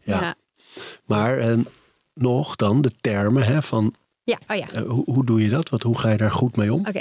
ja. 0.03 0.21
ja. 0.21 0.35
Maar 1.05 1.39
en 1.39 1.67
nog 2.21 2.57
dan 2.57 2.81
de 2.81 2.91
termen 3.01 3.43
hè, 3.43 3.63
van 3.63 3.95
Ja, 4.25 4.39
oh 4.49 4.57
ja. 4.57 4.71
eh, 4.71 4.83
hoe, 4.83 5.05
hoe 5.05 5.25
doe 5.25 5.43
je 5.43 5.49
dat? 5.49 5.69
Wat, 5.69 5.83
hoe 5.83 5.99
ga 5.99 6.11
je 6.11 6.17
daar 6.17 6.33
goed 6.33 6.57
mee 6.57 6.73
om? 6.75 6.87
Oké. 6.87 7.01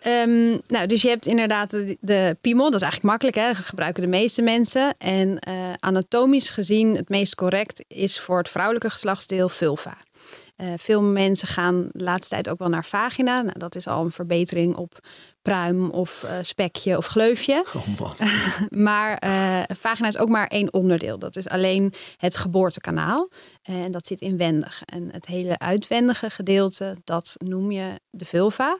Ehm, 0.00 0.58
nou, 0.66 0.86
dus 0.86 1.02
je 1.02 1.08
hebt 1.08 1.26
inderdaad 1.26 1.70
de, 1.70 1.96
de 2.00 2.36
piemel. 2.40 2.64
Dat 2.64 2.74
is 2.74 2.86
eigenlijk 2.86 3.10
makkelijk, 3.10 3.36
hè? 3.36 3.52
Dat 3.52 3.64
gebruiken 3.64 4.02
de 4.02 4.08
meeste 4.08 4.42
mensen. 4.42 4.94
En 4.98 5.38
eh, 5.38 5.54
anatomisch 5.78 6.50
gezien, 6.50 6.96
het 6.96 7.08
meest 7.08 7.34
correct 7.34 7.84
is 7.88 8.20
voor 8.20 8.38
het 8.38 8.48
vrouwelijke 8.48 8.90
geslachtsdeel 8.90 9.48
vulva. 9.48 9.96
Eh, 10.56 10.72
veel 10.76 11.02
mensen 11.02 11.48
gaan 11.48 11.88
de 11.92 12.04
laatste 12.04 12.34
tijd 12.34 12.48
ook 12.48 12.58
wel 12.58 12.68
naar 12.68 12.84
vagina. 12.84 13.42
Nou, 13.42 13.58
dat 13.58 13.74
is 13.74 13.86
al 13.86 14.04
een 14.04 14.12
verbetering 14.12 14.76
op 14.76 14.98
pruim 15.42 15.90
of 15.90 16.22
eh, 16.22 16.38
spekje 16.40 16.96
of 16.96 17.06
gleufje. 17.06 17.64
Oh. 17.74 18.10
Maar 18.70 19.16
eh, 19.16 19.62
vagina 19.78 20.08
is 20.08 20.18
ook 20.18 20.28
maar 20.28 20.46
één 20.46 20.72
onderdeel. 20.72 21.18
Dat 21.18 21.36
is 21.36 21.48
alleen 21.48 21.92
het 22.16 22.36
geboortekanaal. 22.36 23.28
En 23.62 23.92
dat 23.92 24.06
zit 24.06 24.20
inwendig. 24.20 24.82
En 24.84 25.08
het 25.12 25.26
hele 25.26 25.58
uitwendige 25.58 26.30
gedeelte, 26.30 26.96
dat 27.04 27.34
noem 27.38 27.70
je 27.70 28.00
de 28.10 28.24
vulva. 28.24 28.78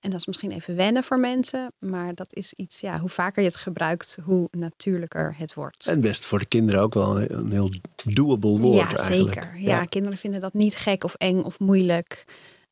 En 0.00 0.10
dat 0.10 0.20
is 0.20 0.26
misschien 0.26 0.50
even 0.50 0.76
wennen 0.76 1.04
voor 1.04 1.18
mensen. 1.18 1.72
Maar 1.78 2.14
dat 2.14 2.34
is 2.34 2.52
iets, 2.52 2.80
ja, 2.80 2.98
hoe 3.00 3.08
vaker 3.08 3.42
je 3.42 3.48
het 3.48 3.56
gebruikt, 3.56 4.18
hoe 4.24 4.48
natuurlijker 4.50 5.34
het 5.38 5.54
wordt. 5.54 5.86
En 5.86 6.00
best 6.00 6.24
voor 6.24 6.38
de 6.38 6.46
kinderen 6.46 6.80
ook 6.80 6.94
wel 6.94 7.20
een, 7.20 7.34
een 7.36 7.52
heel 7.52 7.70
doable 8.04 8.58
woord 8.58 8.90
ja, 8.90 8.96
eigenlijk. 8.96 9.42
zeker. 9.42 9.60
Ja, 9.60 9.84
kinderen 9.84 10.18
vinden 10.18 10.40
dat 10.40 10.52
niet 10.52 10.74
gek 10.76 11.04
of 11.04 11.14
eng 11.14 11.42
of 11.42 11.58
moeilijk. 11.58 12.24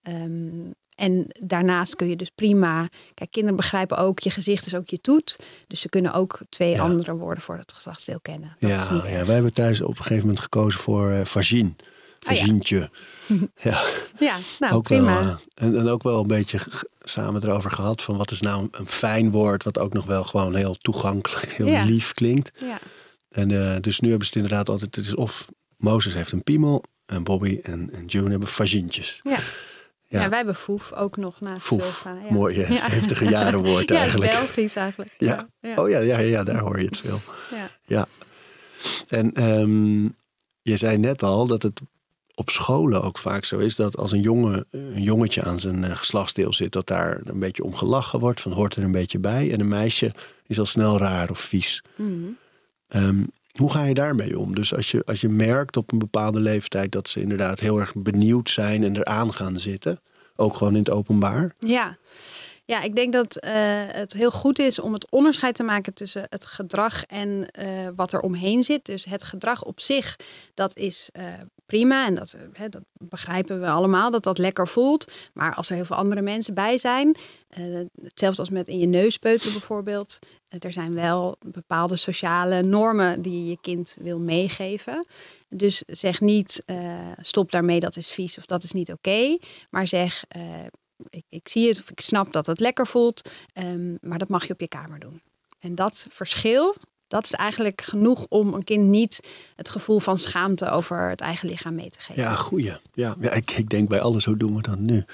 Ehm, 0.03 0.49
en 0.95 1.27
daarnaast 1.47 1.97
kun 1.97 2.09
je 2.09 2.17
dus 2.17 2.31
prima. 2.31 2.89
Kijk, 3.15 3.31
kinderen 3.31 3.57
begrijpen 3.57 3.97
ook, 3.97 4.19
je 4.19 4.31
gezicht 4.31 4.67
is 4.67 4.75
ook 4.75 4.89
je 4.89 5.01
toet. 5.01 5.39
Dus 5.67 5.81
ze 5.81 5.89
kunnen 5.89 6.13
ook 6.13 6.41
twee 6.49 6.71
Ja. 6.71 6.81
andere 6.83 7.15
woorden 7.17 7.43
voor 7.43 7.57
het 7.57 7.73
geslachtsdeel 7.73 8.21
kennen. 8.23 8.57
Dat 8.59 8.71
Ja, 8.71 8.83
is 8.83 8.91
niet 8.91 9.03
ja, 9.03 9.25
wij 9.25 9.35
hebben 9.35 9.53
thuis 9.53 9.81
op 9.81 9.89
een 9.89 9.97
gegeven 9.97 10.21
moment 10.21 10.41
gekozen 10.41 10.81
voor 10.81 11.11
eh 11.13 11.25
vagine. 11.25 11.71
Oh 12.31 12.61
ja. 12.63 12.89
Ja, 13.63 13.83
Ja, 14.19 14.37
nou 14.59 14.75
ook 14.75 14.83
prima. 14.83 15.21
wel. 15.25 15.31
eh, 15.31 15.37
en, 15.55 15.79
en 15.79 15.89
ook 15.89 16.03
wel 16.03 16.21
een 16.21 16.27
beetje 16.27 16.59
samen 17.03 17.43
erover 17.45 17.71
gehad 17.71 18.03
van 18.03 18.17
wat 18.17 18.31
is 18.31 18.41
nou 18.41 18.69
een, 18.71 18.87
fijn 18.89 19.31
woord, 19.31 19.65
wat 19.65 19.79
ook 19.79 19.93
nog 19.93 20.05
wel 20.07 20.25
gewoon 20.25 20.55
heel 20.55 20.75
toegankelijk, 20.81 21.53
heel 21.53 21.67
Ja. 21.67 21.85
lief 21.85 22.13
klinkt. 22.15 22.51
ja. 22.61 22.79
En 23.29 23.51
eh, 23.75 23.81
dus 23.81 24.01
nu 24.01 24.09
hebben 24.09 24.27
ze 24.27 24.33
het 24.33 24.43
inderdaad 24.43 24.69
altijd, 24.69 24.97
het 24.97 25.05
is 25.05 25.15
of 25.15 25.47
Mozes 25.77 26.15
heeft 26.15 26.33
een 26.33 26.43
piemel 26.43 26.83
en 27.07 27.23
Bobby 27.23 27.61
en, 27.63 27.91
en 27.93 28.05
June 28.07 28.31
hebben 28.31 28.49
vagientjes. 28.49 29.21
Ja. 29.25 29.31
Ja. 29.31 30.21
Ja. 30.21 30.29
wij 30.29 30.37
hebben 30.37 30.55
foef 30.55 30.93
ook 30.93 31.17
nog 31.17 31.41
naast 31.41 31.63
Foef. 31.67 32.05
Ja. 32.05 32.17
Mooi, 32.31 32.61
hè? 32.61 32.77
70er 32.77 33.23
jaren 33.29 33.63
woord 33.65 33.89
ja, 33.89 33.97
eigenlijk. 34.01 34.33
Ja, 34.33 34.39
Belgisch 34.39 34.77
eigenlijk. 34.77 35.15
Ja. 35.19 35.49
ja. 35.61 35.75
Oh 35.77 35.89
ja, 35.89 35.99
ja, 35.99 36.19
ja, 36.19 36.45
daar 36.45 36.59
hoor 36.59 36.79
je 36.81 36.85
het 36.87 36.97
veel. 36.97 37.19
ja. 37.51 37.71
Ja. 37.85 38.07
En 39.09 39.33
ehm, 39.33 40.03
je 40.63 40.77
zei 40.77 40.99
net 40.99 41.23
al 41.23 41.47
dat 41.47 41.63
het 41.63 41.81
op 42.38 42.50
scholen 42.50 43.02
ook 43.02 43.18
vaak 43.18 43.45
zo 43.45 43.59
is 43.59 43.76
dat 43.76 43.97
als 43.97 44.12
een 44.12 44.21
jongen, 44.21 44.66
een 44.71 45.02
jongetje 45.02 45.42
aan 45.42 45.61
zijn 45.61 45.85
eh, 45.85 45.97
geslachtsdeel 45.97 46.52
zit, 46.52 46.73
dat 46.73 46.87
daar 46.87 47.21
een 47.25 47.38
beetje 47.38 47.64
om 47.64 47.75
gelachen 47.75 48.21
wordt, 48.21 48.40
van 48.40 48.52
hoort 48.52 48.76
er 48.76 48.83
een 48.83 48.92
beetje 48.92 49.18
bij. 49.18 49.52
En 49.52 49.61
een 49.61 49.68
meisje 49.68 50.14
is 50.47 50.59
al 50.59 50.66
snel 50.66 50.99
raar 50.99 51.30
of 51.30 51.38
vies. 51.38 51.83
Mhm. 51.97 52.12
Ehm, 52.88 53.23
hoe 53.54 53.71
ga 53.71 53.85
je 53.85 53.95
daarmee 53.95 54.38
om? 54.38 54.54
Dus 54.54 54.75
als 54.75 54.90
je, 54.90 55.02
als 55.04 55.21
je 55.21 55.28
merkt 55.28 55.76
op 55.76 55.92
een 55.92 55.99
bepaalde 55.99 56.40
leeftijd 56.40 56.92
dat 56.92 57.09
ze 57.09 57.21
inderdaad 57.21 57.61
heel 57.61 57.78
erg 57.78 57.95
benieuwd 57.95 58.50
zijn 58.50 58.85
en 58.85 58.97
eraan 58.97 59.35
gaan 59.35 59.59
zitten, 59.59 60.00
ook 60.37 60.57
gewoon 60.57 60.73
in 60.73 60.78
het 60.78 60.90
openbaar. 60.90 61.54
Ja. 61.59 61.97
Ja, 62.69 62.83
ik 62.83 62.95
denk 62.95 63.13
dat 63.13 63.37
eh, 63.37 63.53
het 63.87 64.13
heel 64.13 64.31
goed 64.31 64.59
is 64.59 64.79
om 64.79 64.93
het 64.93 65.11
onderscheid 65.11 65.55
te 65.55 65.63
maken 65.63 65.95
tussen 65.95 66.27
het 66.29 66.47
gedrag 66.47 67.05
en 67.05 67.51
eh, 67.51 67.89
wat 67.97 68.13
er 68.13 68.21
omheen 68.21 68.65
zit. 68.65 68.85
Dus 68.85 69.05
het 69.05 69.23
gedrag 69.23 69.65
op 69.65 69.81
zich, 69.81 70.17
dat 70.55 70.77
is 70.77 71.09
eh, 71.13 71.25
prima 71.67 72.07
en 72.07 72.15
dat, 72.15 72.37
dat 72.71 72.83
begrijpen 72.93 73.61
we 73.61 73.69
allemaal, 73.69 74.11
dat 74.11 74.23
dat 74.23 74.39
lekker 74.39 74.69
voelt. 74.69 75.13
Maar 75.33 75.55
als 75.55 75.69
er 75.69 75.75
heel 75.75 75.85
veel 75.85 75.97
andere 75.97 76.23
mensen 76.23 76.55
bij 76.55 76.79
zijn, 76.79 77.17
hetzelfde 78.03 78.41
als 78.41 78.51
met 78.51 78.69
in 78.69 78.79
je 78.79 78.87
neus 78.87 79.19
bijvoorbeeld. 79.19 80.19
er 80.49 80.73
zijn 80.73 80.95
wel 80.95 81.37
bepaalde 81.47 81.97
sociale 81.97 82.63
normen 82.63 83.23
die 83.23 83.33
je 83.33 83.51
je 83.51 83.59
kind 83.61 83.97
wil 84.01 84.19
meegeven. 84.19 85.07
Dus 85.49 85.83
zeg 85.87 86.21
niet, 86.21 86.65
stop 87.17 87.51
daarmee, 87.53 87.81
dat 87.81 87.97
is 87.97 88.11
vies 88.11 88.39
of 88.39 88.47
dat 88.47 88.63
is 88.63 88.73
niet 88.73 88.93
oké. 88.93 89.39
Maar 89.71 89.89
zeg, 89.89 90.25
ik, 91.09 91.25
ik 91.28 91.49
zie 91.49 91.69
het 91.69 91.81
of 91.81 91.90
ik 91.90 92.00
snap 92.00 92.33
dat 92.33 92.47
het 92.47 92.61
lekker 92.61 92.87
voelt, 92.87 93.31
ehm, 93.52 93.95
maar 94.00 94.19
dat 94.19 94.28
mag 94.28 94.47
je 94.47 94.52
op 94.52 94.61
je 94.61 94.69
kamer 94.69 94.99
doen. 94.99 95.23
En 95.59 95.75
dat 95.75 96.07
verschil, 96.11 96.75
dat 97.09 97.25
is 97.25 97.33
eigenlijk 97.33 97.83
genoeg 97.83 98.26
om 98.28 98.55
een 98.55 98.64
kind 98.64 98.88
niet 98.88 99.21
het 99.57 99.69
gevoel 99.69 99.99
van 99.99 100.19
schaamte 100.19 100.71
over 100.71 101.09
het 101.09 101.21
eigen 101.21 101.49
lichaam 101.49 101.75
mee 101.75 101.90
te 101.90 102.00
geven. 102.00 102.23
Ja, 102.23 102.35
goeie. 102.35 102.73
Ja, 102.93 103.17
ja 103.21 103.31
ik, 103.31 103.50
ik 103.50 103.69
denk 103.69 103.88
bij 103.88 104.00
alles, 104.00 104.25
hoe 104.25 104.37
doen 104.37 104.57
we 104.57 104.62
dat 104.62 104.78
nu? 104.78 105.05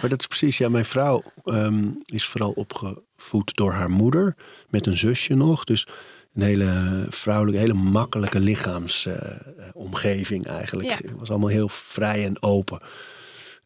Maar 0.00 0.08
dat 0.08 0.20
is 0.20 0.26
precies, 0.26 0.58
ja, 0.58 0.68
mijn 0.68 0.84
vrouw 0.84 1.22
ehm, 1.44 1.90
is 2.04 2.24
vooral 2.24 2.50
opgevoed 2.50 3.56
door 3.56 3.72
haar 3.72 3.90
moeder, 3.90 4.36
met 4.68 4.86
een 4.86 4.98
zusje 4.98 5.34
nog. 5.34 5.64
Dus 5.64 5.86
een 6.34 6.42
hele 6.42 7.06
vrouwelijke, 7.08 7.60
hele 7.60 7.74
makkelijke 7.74 8.40
lichaamsomgeving 8.40 10.46
eigenlijk. 10.46 10.88
Ja. 10.88 10.94
Het 10.94 11.16
was 11.16 11.30
allemaal 11.30 11.48
heel 11.48 11.68
vrij 11.68 12.24
en 12.24 12.42
open. 12.42 12.80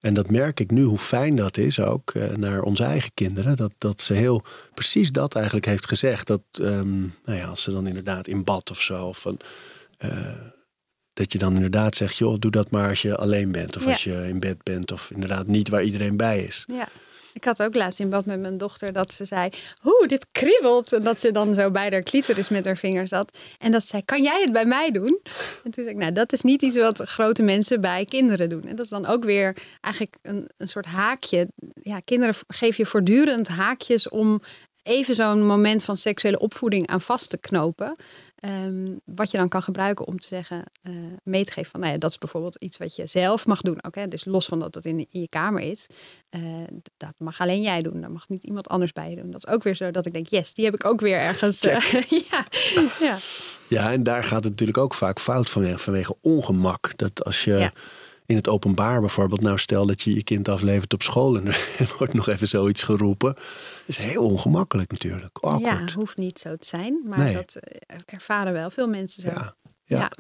En 0.00 0.14
dat 0.14 0.30
merk 0.30 0.60
ik 0.60 0.70
nu, 0.70 0.82
hoe 0.82 0.98
fijn 0.98 1.36
dat 1.36 1.56
is 1.56 1.80
ook 1.80 2.10
eh, 2.10 2.34
naar 2.34 2.62
onze 2.62 2.84
eigen 2.84 3.10
kinderen. 3.14 3.56
Dat, 3.56 3.72
dat 3.78 4.00
ze 4.00 4.14
heel 4.14 4.42
precies 4.74 5.12
dat 5.12 5.34
eigenlijk 5.34 5.66
heeft 5.66 5.88
gezegd. 5.88 6.26
Dat 6.26 6.42
ehm, 6.52 7.00
nou 7.00 7.38
ja, 7.38 7.46
als 7.46 7.62
ze 7.62 7.70
dan 7.70 7.86
inderdaad 7.86 8.26
in 8.26 8.44
bad 8.44 8.70
of 8.70 8.80
zo. 8.80 9.06
Of 9.06 9.24
een, 9.24 9.38
eh, 9.98 10.34
dat 11.12 11.32
je 11.32 11.38
dan 11.38 11.54
inderdaad 11.54 11.96
zegt, 11.96 12.16
joh, 12.16 12.36
doe 12.38 12.50
dat 12.50 12.70
maar 12.70 12.88
als 12.88 13.02
je 13.02 13.16
alleen 13.16 13.52
bent. 13.52 13.76
Of 13.76 13.84
Ja. 13.84 13.90
als 13.90 14.04
je 14.04 14.28
in 14.28 14.40
bed 14.40 14.62
bent. 14.62 14.92
Of 14.92 15.10
inderdaad 15.10 15.46
niet 15.46 15.68
waar 15.68 15.82
iedereen 15.82 16.16
bij 16.16 16.44
is. 16.44 16.64
Ja. 16.66 16.88
Ik 17.36 17.44
had 17.44 17.62
ook 17.62 17.74
laatst 17.74 18.00
in 18.00 18.08
bad 18.08 18.26
met 18.26 18.40
mijn 18.40 18.58
dochter 18.58 18.92
dat 18.92 19.14
ze 19.14 19.24
zei: 19.24 19.50
Oeh, 19.84 20.08
dit 20.08 20.26
kriebelt. 20.32 20.92
En 20.92 21.02
dat 21.02 21.20
ze 21.20 21.30
dan 21.30 21.54
zo 21.54 21.70
bij 21.70 21.90
haar 21.90 22.02
clitoris 22.02 22.48
met 22.48 22.64
haar 22.64 22.76
vinger 22.76 23.08
zat. 23.08 23.38
En 23.58 23.72
dat 23.72 23.82
ze 23.82 23.86
zei: 23.86 24.04
Kan 24.04 24.22
jij 24.22 24.40
het 24.40 24.52
bij 24.52 24.64
mij 24.64 24.90
doen? 24.90 25.20
En 25.64 25.70
toen 25.70 25.84
zei 25.84 25.88
ik: 25.88 25.96
Nou, 25.96 26.12
dat 26.12 26.32
is 26.32 26.42
niet 26.42 26.62
iets 26.62 26.76
wat 26.76 27.00
grote 27.00 27.42
mensen 27.42 27.80
bij 27.80 28.04
kinderen 28.04 28.48
doen. 28.48 28.62
En 28.62 28.76
dat 28.76 28.84
is 28.84 28.90
dan 28.90 29.06
ook 29.06 29.24
weer 29.24 29.56
eigenlijk 29.80 30.16
een, 30.22 30.48
een 30.56 30.68
soort 30.68 30.86
haakje. 30.86 31.48
Ja, 31.82 32.00
kinderen 32.00 32.34
geven 32.48 32.74
je 32.76 32.86
voortdurend 32.86 33.48
haakjes 33.48 34.08
om 34.08 34.40
even 34.82 35.14
zo'n 35.14 35.46
moment 35.46 35.84
van 35.84 35.96
seksuele 35.96 36.38
opvoeding 36.38 36.86
aan 36.86 37.00
vast 37.00 37.30
te 37.30 37.38
knopen. 37.38 37.96
Ehm, 38.36 38.86
wat 39.04 39.30
je 39.30 39.38
dan 39.38 39.48
kan 39.48 39.62
gebruiken 39.62 40.06
om 40.06 40.18
te 40.18 40.28
zeggen, 40.28 40.64
uh, 40.82 40.94
mee 41.22 41.44
te 41.44 41.52
geven 41.52 41.70
van, 41.70 41.80
nou 41.80 41.92
ja, 41.92 41.98
dat 41.98 42.10
is 42.10 42.18
bijvoorbeeld 42.18 42.56
iets 42.56 42.76
wat 42.76 42.96
je 42.96 43.06
zelf 43.06 43.46
mag 43.46 43.60
doen. 43.60 43.84
Ook, 43.84 44.10
Dus 44.10 44.24
los 44.24 44.46
van 44.46 44.58
dat 44.58 44.74
het 44.74 44.84
in, 44.84 44.98
in 44.98 45.20
je 45.20 45.28
kamer 45.28 45.62
is, 45.62 45.86
uh, 46.30 46.42
dat 46.96 47.12
mag 47.18 47.40
alleen 47.40 47.62
jij 47.62 47.80
doen. 47.80 48.00
Daar 48.00 48.10
mag 48.10 48.28
niet 48.28 48.44
iemand 48.44 48.68
anders 48.68 48.92
bij 48.92 49.10
je 49.10 49.16
doen. 49.16 49.30
Dat 49.30 49.46
is 49.46 49.52
ook 49.52 49.62
weer 49.62 49.74
zo 49.74 49.90
dat 49.90 50.06
ik 50.06 50.12
denk, 50.12 50.26
yes, 50.26 50.54
die 50.54 50.64
heb 50.64 50.74
ik 50.74 50.84
ook 50.84 51.00
weer 51.00 51.18
ergens. 51.18 51.62
Uh, 51.62 51.80
ja, 52.30 52.46
ja. 53.00 53.18
ja, 53.68 53.92
en 53.92 54.02
daar 54.02 54.24
gaat 54.24 54.42
het 54.44 54.52
natuurlijk 54.52 54.78
ook 54.78 54.94
vaak 54.94 55.20
fout 55.20 55.50
vanwege, 55.50 55.78
vanwege 55.78 56.16
ongemak. 56.20 56.92
Dat 56.96 57.24
als 57.24 57.44
je 57.44 57.52
ja 57.52 57.72
in 58.26 58.36
het 58.36 58.48
openbaar 58.48 59.00
bijvoorbeeld, 59.00 59.40
nou 59.40 59.58
stel 59.58 59.86
dat 59.86 60.02
je 60.02 60.14
je 60.14 60.22
kind 60.22 60.48
aflevert 60.48 60.92
op 60.92 61.02
school 61.02 61.36
en 61.36 61.46
er 61.78 61.94
wordt 61.98 62.12
nog 62.12 62.28
even 62.28 62.48
zoiets 62.48 62.82
geroepen. 62.82 63.34
Dat 63.34 63.44
is 63.86 63.96
heel 63.96 64.24
ongemakkelijk 64.24 64.90
natuurlijk. 64.90 65.38
Awkward. 65.40 65.90
Ja, 65.90 65.96
hoeft 65.96 66.16
niet 66.16 66.38
zo 66.38 66.56
te 66.56 66.66
zijn, 66.66 67.00
maar 67.04 67.32
dat 67.32 67.54
eh, 67.54 67.98
ervaren 68.06 68.52
wel 68.52 68.70
veel 68.70 68.88
mensen 68.88 69.22
zo. 69.22 69.28
Ja, 69.28 69.54
ja. 69.84 69.98
ja. 69.98 70.12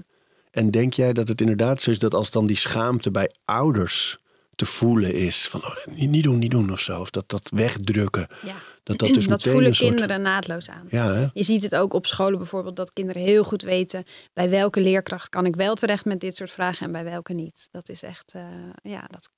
En 0.50 0.70
denk 0.70 0.94
jij 0.94 1.12
dat 1.12 1.28
het 1.28 1.40
inderdaad 1.40 1.82
zo 1.82 1.90
is 1.90 1.98
dat 1.98 2.14
als 2.14 2.30
dan 2.30 2.46
die 2.46 2.56
schaamte 2.56 3.10
bij 3.10 3.30
ouders 3.44 4.18
te 4.54 4.66
voelen 4.66 5.14
is. 5.14 5.48
Van 5.48 5.64
oh, 5.64 5.86
niet 5.86 6.24
doen, 6.24 6.38
niet 6.38 6.50
doen 6.50 6.72
of 6.72 6.80
zo. 6.80 7.00
Of 7.00 7.10
dat, 7.10 7.28
dat 7.28 7.50
wegdrukken. 7.54 8.26
Ja. 8.42 8.54
Dat, 8.86 8.98
dat, 8.98 9.14
dus 9.14 9.26
dat 9.26 9.42
voelen 9.42 9.72
kinderen 9.72 10.22
naadloos 10.22 10.70
aan. 10.70 10.86
Ja, 10.90 11.12
hè? 11.12 11.26
Je 11.32 11.42
ziet 11.42 11.62
het 11.62 11.74
ook 11.74 11.92
op 11.92 12.06
scholen 12.06 12.38
bijvoorbeeld 12.38 12.76
dat 12.76 12.92
kinderen 12.92 13.22
heel 13.22 13.44
goed 13.44 13.62
weten 13.62 14.04
bij 14.32 14.50
welke 14.50 14.80
leerkracht 14.80 15.28
kan 15.28 15.46
ik 15.46 15.56
wel 15.56 15.74
terecht 15.74 16.04
met 16.04 16.20
dit 16.20 16.36
soort 16.36 16.50
vragen 16.50 16.86
en 16.86 16.92
bij 16.92 17.04
welke 17.04 17.32
niet. 17.32 17.68
Dat 17.70 17.88
is 17.88 18.02
echt, 18.02 18.32
uh, 18.36 18.42
ja, 18.82 19.04
dat, 19.10 19.30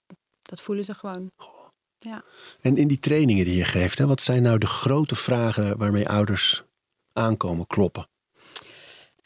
dat 0.43 0.61
voelen 0.61 0.85
ze 0.85 0.95
gewoon. 0.95 1.31
Ja. 1.99 2.25
En 2.61 2.76
in 2.76 2.88
die 2.88 2.99
trainingen 2.99 3.45
die 3.45 3.57
je 3.57 3.64
geeft, 3.64 3.99
hè, 3.99 4.07
wat 4.07 4.21
zijn 4.21 4.43
nou 4.43 4.59
de 4.59 4.67
grote 4.67 5.14
vragen 5.14 5.78
waarmee 5.78 6.09
ouders 6.09 6.64
aankomen 7.12 7.67
kloppen? 7.67 8.09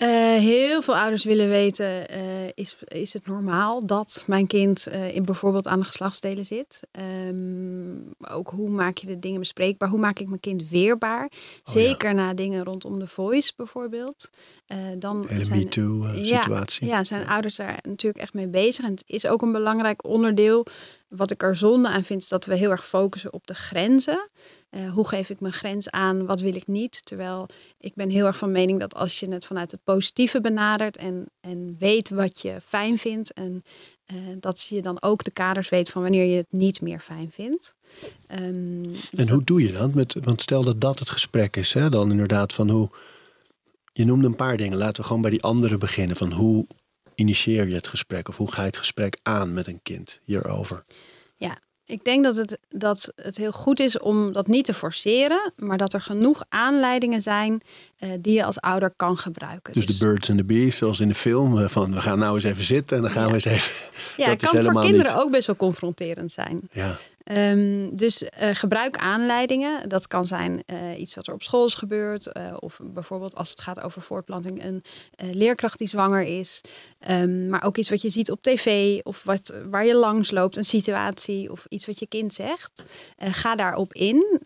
Uh, 0.03 0.09
heel 0.39 0.83
veel 0.83 0.97
ouders 0.97 1.25
willen 1.25 1.49
weten, 1.49 1.87
uh, 1.87 2.49
is, 2.55 2.77
is 2.87 3.13
het 3.13 3.27
normaal 3.27 3.87
dat 3.87 4.25
mijn 4.27 4.47
kind 4.47 4.89
uh, 4.89 5.15
in 5.15 5.25
bijvoorbeeld 5.25 5.67
aan 5.67 5.79
de 5.79 5.85
geslachtsdelen 5.85 6.47
zit? 6.47 6.81
Um, 7.29 8.15
ook 8.31 8.51
hoe 8.51 8.69
maak 8.69 8.99
je 8.99 9.07
de 9.07 9.19
dingen 9.19 9.39
bespreekbaar? 9.39 9.89
Hoe 9.89 9.99
maak 9.99 10.19
ik 10.19 10.29
mijn 10.29 10.41
kind 10.41 10.69
weerbaar? 10.69 11.25
Oh, 11.25 11.73
Zeker 11.73 12.09
ja. 12.09 12.15
na 12.15 12.35
dingen 12.35 12.65
rondom 12.65 12.99
de 12.99 13.07
voice 13.07 13.53
bijvoorbeeld. 13.57 14.31
dan 14.99 15.25
Hele 15.29 15.45
zijn, 15.45 15.59
MeToo-situatie. 15.59 16.87
Ja, 16.87 16.97
ja, 16.97 17.05
zijn 17.05 17.27
ouders 17.27 17.57
daar 17.57 17.79
natuurlijk 17.83 18.23
echt 18.23 18.35
mee 18.35 18.49
bezig. 18.49 18.85
En 18.85 18.91
het 18.91 19.05
is 19.07 19.27
ook 19.27 19.43
een 19.43 19.53
belangrijk 19.53 20.07
onderdeel 20.07 20.67
wat 21.17 21.31
ik 21.31 21.43
er 21.43 21.57
zonde 21.57 21.89
aan 21.89 22.05
vind, 22.05 22.23
is 22.23 22.29
dat 22.29 22.45
we 22.45 22.55
heel 22.55 22.71
erg 22.71 22.89
focussen 22.89 23.33
op 23.33 23.47
de 23.47 23.55
grenzen. 23.55 24.29
Uh, 24.71 24.93
hoe 24.93 25.09
geef 25.09 25.31
ik 25.31 25.41
mijn 25.41 25.53
grens 25.53 25.91
aan? 25.91 26.27
Wat 26.27 26.41
wil 26.41 26.55
ik 26.55 26.67
niet? 26.67 27.07
Terwijl 27.07 27.49
ik 27.79 27.95
ben 27.95 28.11
heel 28.11 28.27
erg 28.27 28.37
van 28.37 28.53
mening 28.53 28.81
dat 28.81 28.95
als 28.95 29.21
je 29.21 29.29
het 29.29 29.47
vanuit 29.47 29.71
het 29.71 29.83
positieve 29.85 30.41
benadert 30.41 30.97
en, 30.97 31.27
en 31.41 31.75
weet 31.79 32.11
wat 32.11 32.41
je 32.41 32.57
fijn 32.65 32.99
vindt, 32.99 33.33
en 33.33 33.65
uh, 34.13 34.19
dat 34.41 34.63
je 34.63 34.83
dan 34.83 35.03
ook 35.03 35.25
de 35.25 35.31
kaders 35.31 35.69
weet 35.69 35.91
van 35.91 36.03
wanneer 36.03 36.25
je 36.25 36.37
het 36.37 36.47
niet 36.53 36.81
meer 36.81 37.01
fijn 37.01 37.31
vindt. 37.33 37.75
Um, 38.41 38.83
en 39.17 39.29
hoe 39.29 39.45
doe 39.45 39.63
je 39.63 39.73
dat? 39.73 39.95
Met, 39.95 40.17
want 40.23 40.43
stel 40.43 40.63
dat 40.63 40.81
dat 40.81 40.99
het 40.99 41.11
gesprek 41.11 41.57
is, 41.57 41.73
hè? 41.73 41.89
dan 41.89 42.11
inderdaad 42.11 42.53
van 42.53 42.71
hoe. 42.71 42.91
Je 43.93 44.05
noemde 44.05 44.27
een 44.27 44.37
paar 44.37 44.57
dingen. 44.57 44.79
Laten 44.79 45.01
we 45.01 45.07
gewoon 45.07 45.23
bij 45.23 45.31
die 45.31 45.43
andere 45.43 45.79
beginnen. 45.79 46.17
Van 46.17 46.33
hoe 46.33 46.67
initieer 47.23 47.69
je 47.69 47.75
het 47.75 47.89
gesprek 47.89 48.29
of 48.29 48.37
hoe 48.37 48.53
ga 48.53 48.61
je 48.61 48.67
het 48.67 48.77
gesprek 48.77 49.19
aan 49.23 49.53
met 49.53 49.67
een 49.67 49.81
kind 49.83 50.21
hierover? 50.25 50.85
Ja, 51.37 51.59
ik 51.85 52.05
denk 52.05 52.25
dat 52.25 52.37
het, 52.37 52.59
dat 52.69 53.13
het 53.17 53.37
heel 53.37 53.53
goed 53.53 53.81
is 53.81 53.99
om 53.99 54.33
dat 54.33 54.47
niet 54.47 54.65
te 54.65 54.75
forceren, 54.75 55.53
maar 55.57 55.79
dat 55.79 55.93
er 55.93 56.01
genoeg 56.01 56.43
aanleidingen 56.49 57.23
zijn 57.23 57.63
uh, 57.99 58.11
die 58.21 58.33
je 58.33 58.45
als 58.45 58.61
ouder 58.61 58.93
kan 58.97 59.19
gebruiken. 59.19 59.73
Dus, 59.73 59.87
de 59.87 59.97
birds 59.99 60.31
and 60.31 60.39
the 60.39 60.45
bees, 60.45 60.77
zoals 60.77 61.01
in 61.01 61.09
de 61.09 61.15
film, 61.15 61.59
eh, 61.59 61.69
van 61.69 61.95
we 61.95 62.01
gaan 62.01 62.19
nou 62.19 62.35
eens 62.35 62.45
even 62.45 62.65
zitten 62.65 62.97
en 62.97 63.03
dan 63.03 63.13
gaan 63.13 63.27
we 63.27 63.33
eens 63.33 63.45
even. 63.45 63.75
Ja, 64.17 64.27
dat 64.37 64.41
het 64.41 64.51
kan 64.51 64.63
voor 64.63 64.83
kinderen 64.83 65.17
ook 65.17 65.31
best 65.31 65.47
wel 65.47 65.57
confronterend 65.57 66.33
zijn. 66.33 66.61
Ja. 66.73 66.97
Um, 67.25 67.97
dus 67.97 68.23
uh, 68.23 68.29
gebruik 68.53 68.97
aanleidingen. 68.97 69.89
Dat 69.89 70.07
kan 70.07 70.27
zijn 70.27 70.63
uh, 70.67 71.01
iets 71.01 71.15
wat 71.15 71.27
er 71.27 71.35
op 71.35 71.43
school 71.43 71.67
is 71.67 71.75
gebeurd. 71.75 72.31
Uh, 72.37 72.57
of 72.59 72.81
bijvoorbeeld 72.83 73.35
als 73.35 73.51
het 73.51 73.61
gaat 73.61 73.81
over 73.81 74.03
voortplanting, 74.03 74.65
een 74.65 74.83
leerkracht 75.17 75.79
die 75.79 75.89
zwanger 75.89 76.23
is. 76.23 76.61
Um, 77.09 77.49
maar 77.49 77.65
ook 77.65 77.77
iets 77.77 77.91
wat 77.91 78.03
je 78.03 78.11
ziet 78.11 78.31
op 78.31 78.43
tv 78.43 78.99
of 79.03 79.23
wat, 79.23 79.55
waar 79.71 79.87
je 79.87 79.95
langs 79.95 80.31
loopt, 80.31 80.57
een 80.57 80.65
situatie 80.65 81.51
of 81.51 81.67
iets 81.69 81.87
wat 81.87 81.99
je 81.99 82.07
kind 82.07 82.35
zegt. 82.35 82.83
ga 83.19 83.57
daarop 83.57 83.93
in 83.93 84.41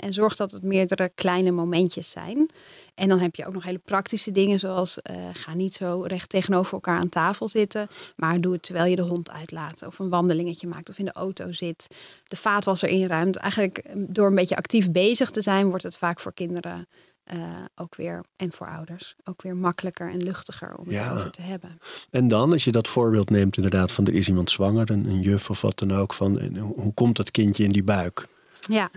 en 0.00 0.12
zorg 0.12 0.36
dat 0.36 0.52
het 0.52 0.62
meerdere 0.62 1.10
kleine 1.14 1.50
momentjes 1.50 2.10
zijn. 2.10 2.48
En 2.94 3.08
dan 3.08 3.18
heb 3.18 3.34
je 3.34 3.46
ook 3.46 3.52
nog 3.52 3.64
hele 3.64 3.78
praktische 3.78 4.32
dingen, 4.32 4.58
zoals 4.58 4.98
ga 5.32 5.54
niet 5.54 5.72
zo 5.72 6.02
recht 6.06 6.28
tegenover 6.28 6.72
elkaar 6.72 6.98
aan 6.98 7.08
tafel 7.08 7.48
zitten, 7.48 7.88
maar 8.16 8.40
doe 8.40 8.52
het 8.52 8.62
terwijl 8.62 8.90
je 8.90 8.96
de 8.96 9.02
hond 9.02 9.30
uitlaat 9.30 9.82
of 9.86 9.98
een 9.98 10.08
wandelingetje 10.08 10.66
maakt 10.66 10.88
of 10.88 10.98
in 10.98 11.04
de 11.04 11.12
auto 11.12 11.52
zit 11.52 11.86
de 12.30 12.36
vaatwasser 12.36 12.88
inruimt. 12.88 13.36
Eigenlijk 13.36 13.78
eh, 13.78 13.92
door 13.96 14.26
een 14.26 14.34
beetje 14.34 14.56
actief 14.56 14.90
bezig 14.90 15.30
te 15.30 15.42
zijn, 15.42 15.68
wordt 15.68 15.82
het 15.82 15.96
vaak 15.96 16.20
voor 16.20 16.34
kinderen 16.34 16.88
uh, 17.34 17.42
ook 17.74 17.94
weer, 17.94 18.24
en 18.36 18.52
voor 18.52 18.68
ouders, 18.68 19.14
ook 19.24 19.42
weer 19.42 19.56
makkelijker 19.56 20.10
en 20.10 20.22
luchtiger 20.22 20.74
om 20.76 20.88
het 20.88 21.10
over 21.10 21.30
te 21.30 21.42
hebben. 21.42 21.78
En 22.10 22.28
dan, 22.28 22.52
als 22.52 22.64
je 22.64 22.72
dat 22.72 22.88
voorbeeld 22.88 23.30
neemt 23.30 23.56
inderdaad 23.56 23.92
van 23.92 24.06
er 24.06 24.14
is 24.14 24.28
iemand 24.28 24.50
zwanger, 24.50 24.90
een, 24.90 25.06
een 25.06 25.20
juf 25.20 25.50
of 25.50 25.60
wat 25.60 25.78
dan 25.78 25.92
ook, 25.92 26.12
van 26.12 26.56
hoe 26.58 26.94
komt 26.94 27.16
dat 27.16 27.30
kindje 27.30 27.64
in 27.64 27.72
die 27.72 27.82
buik? 27.82 28.26
Ja. 28.60 28.90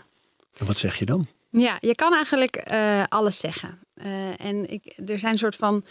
En 0.57 0.65
wat 0.65 0.77
zeg 0.77 0.95
je 0.95 1.05
dan? 1.05 1.27
Ja, 1.49 1.77
je 1.79 1.95
kan 1.95 2.13
eigenlijk 2.13 2.71
uh, 2.71 3.03
alles 3.09 3.37
zeggen. 3.37 3.79
Uh, 3.95 4.45
en 4.45 4.69
ik, 4.69 5.01
er 5.05 5.19
zijn 5.19 5.33
een 5.33 5.39
soort 5.39 5.55
van 5.55 5.85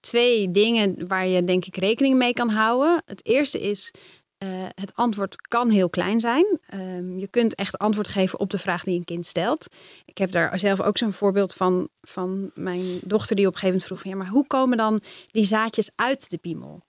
twee 0.00 0.50
dingen 0.50 1.08
waar 1.08 1.26
je 1.26 1.44
denk 1.44 1.64
ik 1.64 1.76
rekening 1.76 2.16
mee 2.16 2.32
kan 2.32 2.50
houden. 2.50 3.02
Het 3.06 3.26
eerste 3.26 3.60
is 3.60 3.92
uh, 4.38 4.48
het 4.74 4.94
antwoord 4.94 5.48
kan 5.48 5.70
heel 5.70 5.90
klein 5.90 6.20
zijn. 6.20 6.58
Um, 6.74 7.18
je 7.18 7.28
kunt 7.28 7.54
echt 7.54 7.78
antwoord 7.78 8.08
geven 8.08 8.40
op 8.40 8.50
de 8.50 8.58
vraag 8.58 8.84
die 8.84 8.98
een 8.98 9.04
kind 9.04 9.26
stelt. 9.26 9.66
Ik 10.04 10.18
heb 10.18 10.30
daar 10.30 10.58
zelf 10.58 10.80
ook 10.80 10.98
zo'n 10.98 11.12
voorbeeld 11.12 11.54
van, 11.54 11.88
van 12.02 12.50
mijn 12.54 12.98
dochter 13.02 13.36
die 13.36 13.46
op 13.46 13.52
een 13.52 13.58
gegeven 13.58 13.66
moment 13.66 13.84
vroeg 13.84 14.00
van, 14.00 14.10
ja, 14.10 14.16
maar 14.16 14.26
hoe 14.26 14.46
komen 14.46 14.76
dan 14.76 15.00
die 15.30 15.44
zaadjes 15.44 15.90
uit 15.96 16.30
de 16.30 16.38
piemel? 16.38 16.82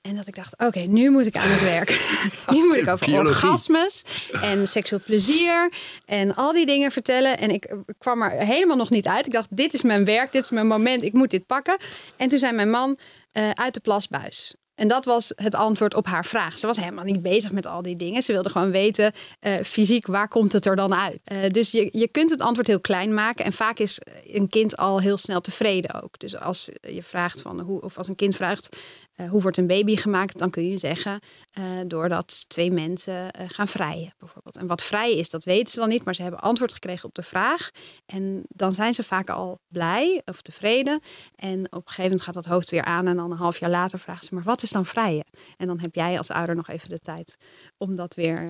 En 0.00 0.16
dat 0.16 0.26
ik 0.26 0.34
dacht, 0.34 0.52
oké, 0.52 0.64
okay, 0.64 0.84
nu 0.84 1.10
moet 1.10 1.26
ik 1.26 1.36
aan 1.36 1.50
het 1.50 1.62
werk. 1.62 1.88
nu 2.54 2.66
moet 2.66 2.76
ik 2.76 2.88
over 2.88 3.06
Biologie. 3.06 3.30
orgasmes 3.30 4.04
en 4.32 4.68
seksueel 4.68 5.00
plezier 5.04 5.72
en 6.04 6.34
al 6.34 6.52
die 6.52 6.66
dingen 6.66 6.92
vertellen. 6.92 7.38
En 7.38 7.50
ik, 7.50 7.76
kwam 7.98 8.22
er 8.22 8.30
helemaal 8.30 8.76
nog 8.76 8.90
niet 8.90 9.06
uit. 9.06 9.26
Ik 9.26 9.32
dacht, 9.32 9.56
dit 9.56 9.74
is 9.74 9.82
mijn 9.82 10.04
werk, 10.04 10.32
dit 10.32 10.42
is 10.42 10.50
mijn 10.50 10.66
moment, 10.66 11.02
ik 11.02 11.12
moet 11.12 11.30
dit 11.30 11.46
pakken. 11.46 11.76
En 12.16 12.28
toen 12.28 12.38
zei 12.38 12.52
mijn 12.52 12.70
man, 12.70 12.98
uh, 13.32 13.50
uit 13.50 13.74
de 13.74 13.80
plasbuis. 13.80 14.54
En 14.74 14.88
dat 14.88 15.04
was 15.04 15.32
het 15.36 15.54
antwoord 15.54 15.94
op 15.94 16.06
haar 16.06 16.24
vraag. 16.24 16.58
Ze 16.58 16.66
was 16.66 16.76
helemaal 16.76 17.04
niet 17.04 17.22
bezig 17.22 17.52
met 17.52 17.66
al 17.66 17.82
die 17.82 17.96
dingen. 17.96 18.22
Ze 18.22 18.32
wilde 18.32 18.48
gewoon 18.48 18.70
weten, 18.70 19.12
uh, 19.40 19.54
fysiek, 19.64 20.06
waar 20.06 20.28
komt 20.28 20.52
het 20.52 20.66
er 20.66 20.76
dan 20.76 20.94
uit? 20.94 21.30
Uh, 21.32 21.46
dus 21.46 21.70
je, 21.70 21.88
je 21.92 22.08
kunt 22.08 22.30
het 22.30 22.40
antwoord 22.40 22.66
heel 22.66 22.80
klein 22.80 23.14
maken. 23.14 23.44
En 23.44 23.52
vaak 23.52 23.78
is 23.78 24.00
een 24.24 24.48
kind 24.48 24.76
al 24.76 25.00
heel 25.00 25.16
snel 25.16 25.40
tevreden 25.40 26.02
ook. 26.02 26.18
Dus 26.18 26.36
als 26.36 26.68
je 26.80 27.02
vraagt 27.02 27.40
van 27.40 27.60
hoe, 27.60 27.80
of 27.80 27.98
als 27.98 28.08
een 28.08 28.16
kind 28.16 28.36
vraagt, 28.36 28.76
uh, 29.16 29.30
hoe 29.30 29.42
wordt 29.42 29.56
een 29.56 29.66
baby 29.66 29.96
gemaakt? 29.96 30.38
Dan 30.38 30.50
kun 30.50 30.68
je 30.68 30.78
zeggen 30.78 31.20
uh, 31.58 31.64
doordat 31.86 32.44
twee 32.48 32.70
mensen 32.70 33.14
uh, 33.14 33.46
gaan 33.48 33.68
vrijen, 33.68 34.14
bijvoorbeeld. 34.18 34.56
En 34.56 34.66
wat 34.66 34.82
vrij 34.82 35.16
is, 35.16 35.30
dat 35.30 35.44
weten 35.44 35.72
ze 35.72 35.78
dan 35.78 35.88
niet, 35.88 36.04
maar 36.04 36.14
ze 36.14 36.22
hebben 36.22 36.40
antwoord 36.40 36.72
gekregen 36.72 37.08
op 37.08 37.14
de 37.14 37.22
vraag. 37.22 37.70
En 38.06 38.42
dan 38.48 38.74
zijn 38.74 38.94
ze 38.94 39.02
vaak 39.02 39.30
al 39.30 39.60
blij 39.68 40.22
of 40.24 40.42
tevreden. 40.42 41.00
En 41.34 41.58
op 41.58 41.72
een 41.72 41.82
gegeven 41.82 42.02
moment 42.02 42.22
gaat 42.22 42.34
dat 42.34 42.44
hoofd 42.44 42.70
weer 42.70 42.84
aan 42.84 43.06
en 43.06 43.16
dan 43.16 43.30
een 43.30 43.36
half 43.36 43.58
jaar 43.58 43.70
later 43.70 43.98
vragen 43.98 44.24
ze, 44.24 44.34
maar 44.34 44.42
wat 44.42 44.62
is 44.62 44.70
dan 44.70 44.86
vrijen? 44.86 45.24
En 45.56 45.66
dan 45.66 45.80
heb 45.80 45.94
jij 45.94 46.18
als 46.18 46.30
ouder 46.30 46.54
nog 46.54 46.68
even 46.68 46.88
de 46.88 46.98
tijd 46.98 47.36
om 47.76 47.96
dat 47.96 48.14
weer 48.14 48.48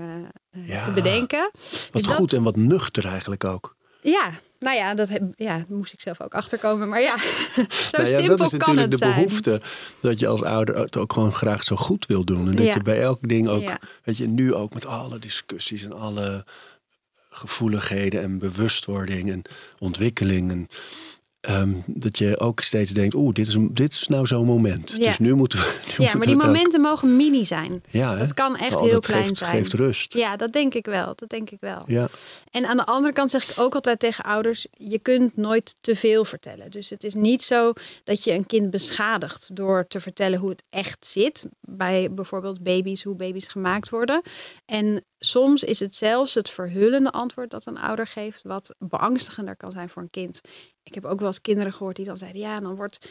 ja, 0.50 0.85
te 0.85 0.92
bedenken. 0.92 1.50
Wat 1.90 2.03
dus 2.03 2.07
goed 2.07 2.33
en 2.33 2.42
wat 2.42 2.57
nuchter 2.57 3.07
eigenlijk 3.07 3.44
ook. 3.44 3.77
Ja, 4.03 4.31
nou 4.64 4.77
ja, 4.77 4.94
dat 4.94 5.09
ja, 5.37 5.64
moest 5.68 5.92
ik 5.92 6.00
zelf 6.00 6.20
ook 6.20 6.35
achterkomen. 6.35 6.88
Maar 6.88 7.00
ja, 7.00 7.16
zo 7.57 7.62
nou 7.90 8.09
ja, 8.09 8.16
simpel 8.16 8.37
dat 8.37 8.53
is 8.53 8.59
kan 8.59 8.77
het 8.77 8.90
de 8.90 8.98
behoefte 8.98 9.61
dat 10.00 10.20
je 10.20 10.27
als 10.27 10.42
ouder 10.42 10.77
het 10.77 10.96
ook 10.96 11.12
gewoon 11.12 11.33
graag 11.33 11.64
zo 11.64 11.77
goed 11.77 12.07
wil 12.07 12.24
doen. 12.24 12.48
En 12.48 12.57
dat 12.57 12.72
je 12.72 12.83
bij 12.83 13.03
elk 13.03 13.29
ding 13.29 13.48
ook, 13.48 13.70
weet 14.05 14.16
je, 14.16 14.27
nu 14.27 14.55
ook 14.55 14.74
met 14.74 14.87
alle 14.87 15.18
discussies 15.18 15.85
en 15.85 15.92
alle 15.92 16.44
gevoeligheden 17.31 18.22
en 18.22 18.38
bewustwording 18.38 19.31
en 19.31 19.42
ontwikkeling. 19.79 20.50
En 20.50 20.68
ehm, 21.44 21.70
dat 21.87 22.18
je 22.18 22.38
ook 22.40 22.61
steeds 22.61 22.92
denkt, 22.92 23.14
oeh, 23.14 23.33
dit 23.35 23.46
is, 23.46 23.54
een- 23.54 23.74
dit 23.74 23.92
is 23.92 24.09
nou 24.09 24.26
zo'n 24.26 24.46
moment. 24.46 24.94
Ja. 24.96 25.04
Dus 25.04 25.18
nu 25.18 25.35
moeten 25.35 25.59
we. 25.59 25.64
nu 25.64 25.90
Ja, 25.90 25.96
moeten 25.98 26.18
maar 26.18 26.26
die 26.26 26.37
ook- 26.37 26.42
momenten 26.42 26.80
mogen 26.80 27.16
mini 27.16 27.46
zijn. 27.46 27.83
Ja, 27.90 28.12
hè? 28.12 28.18
Dat 28.18 28.35
kan 28.35 28.57
echt 28.57 28.74
Oh, 28.76 28.83
heel 28.83 28.98
klein 29.00 29.24
geeft, 29.24 29.38
zijn. 29.38 29.50
geeft 29.50 29.72
rust. 29.72 30.14
Ja, 30.14 30.37
dat 30.37 30.52
denk 30.52 30.74
ik 30.74 30.87
wel. 30.87 31.12
Dat 31.16 31.28
denk 31.28 31.50
ik 31.50 31.59
wel. 31.61 31.83
Ja. 31.87 32.09
En 32.50 32.66
aan 32.66 32.76
de 32.76 32.87
andere 32.87 33.12
kant 33.14 33.30
zeg 33.30 33.50
ik 33.50 33.59
ook 33.61 33.74
altijd 33.74 33.98
tegen 34.00 34.24
ouders: 34.24 34.66
je 34.70 34.98
kunt 34.98 35.37
nooit 35.37 35.74
te 35.80 35.96
veel 35.96 36.24
vertellen. 36.24 36.70
Dus 36.70 36.90
het 36.90 37.04
is 37.04 37.14
niet 37.14 37.42
zo 37.42 37.72
dat 38.04 38.24
je 38.24 38.33
een 38.33 38.46
kind 38.46 38.70
beschadigt 38.70 39.57
door 39.57 39.85
te 39.88 40.00
vertellen 40.00 40.38
hoe 40.38 40.50
het 40.50 40.62
echt 40.70 41.07
zit. 41.07 41.46
Bij 41.61 42.11
bijvoorbeeld 42.11 42.62
baby's, 42.62 43.02
hoe 43.02 43.14
baby's 43.14 43.48
gemaakt 43.48 43.88
worden. 43.88 44.22
En 44.66 45.04
soms 45.24 45.62
is 45.62 45.80
het 45.80 45.94
zelfs 45.94 46.34
het 46.34 46.50
verhullende 46.50 47.10
antwoord 47.10 47.50
dat 47.50 47.66
een 47.66 47.78
ouder 47.78 48.06
geeft, 48.06 48.42
wat 48.42 48.74
beangstigender 48.78 49.56
kan 49.56 49.70
zijn 49.70 49.88
voor 49.88 50.02
een 50.02 50.10
kind. 50.10 50.40
Ik 50.82 50.94
heb 50.94 51.04
ook 51.04 51.18
wel 51.18 51.28
eens 51.28 51.40
kinderen 51.40 51.72
gehoord 51.72 51.96
die 51.96 52.04
dan 52.04 52.16
zeiden: 52.16 52.40
ja, 52.40 52.60
dan 52.60 52.74
wordt 52.74 53.08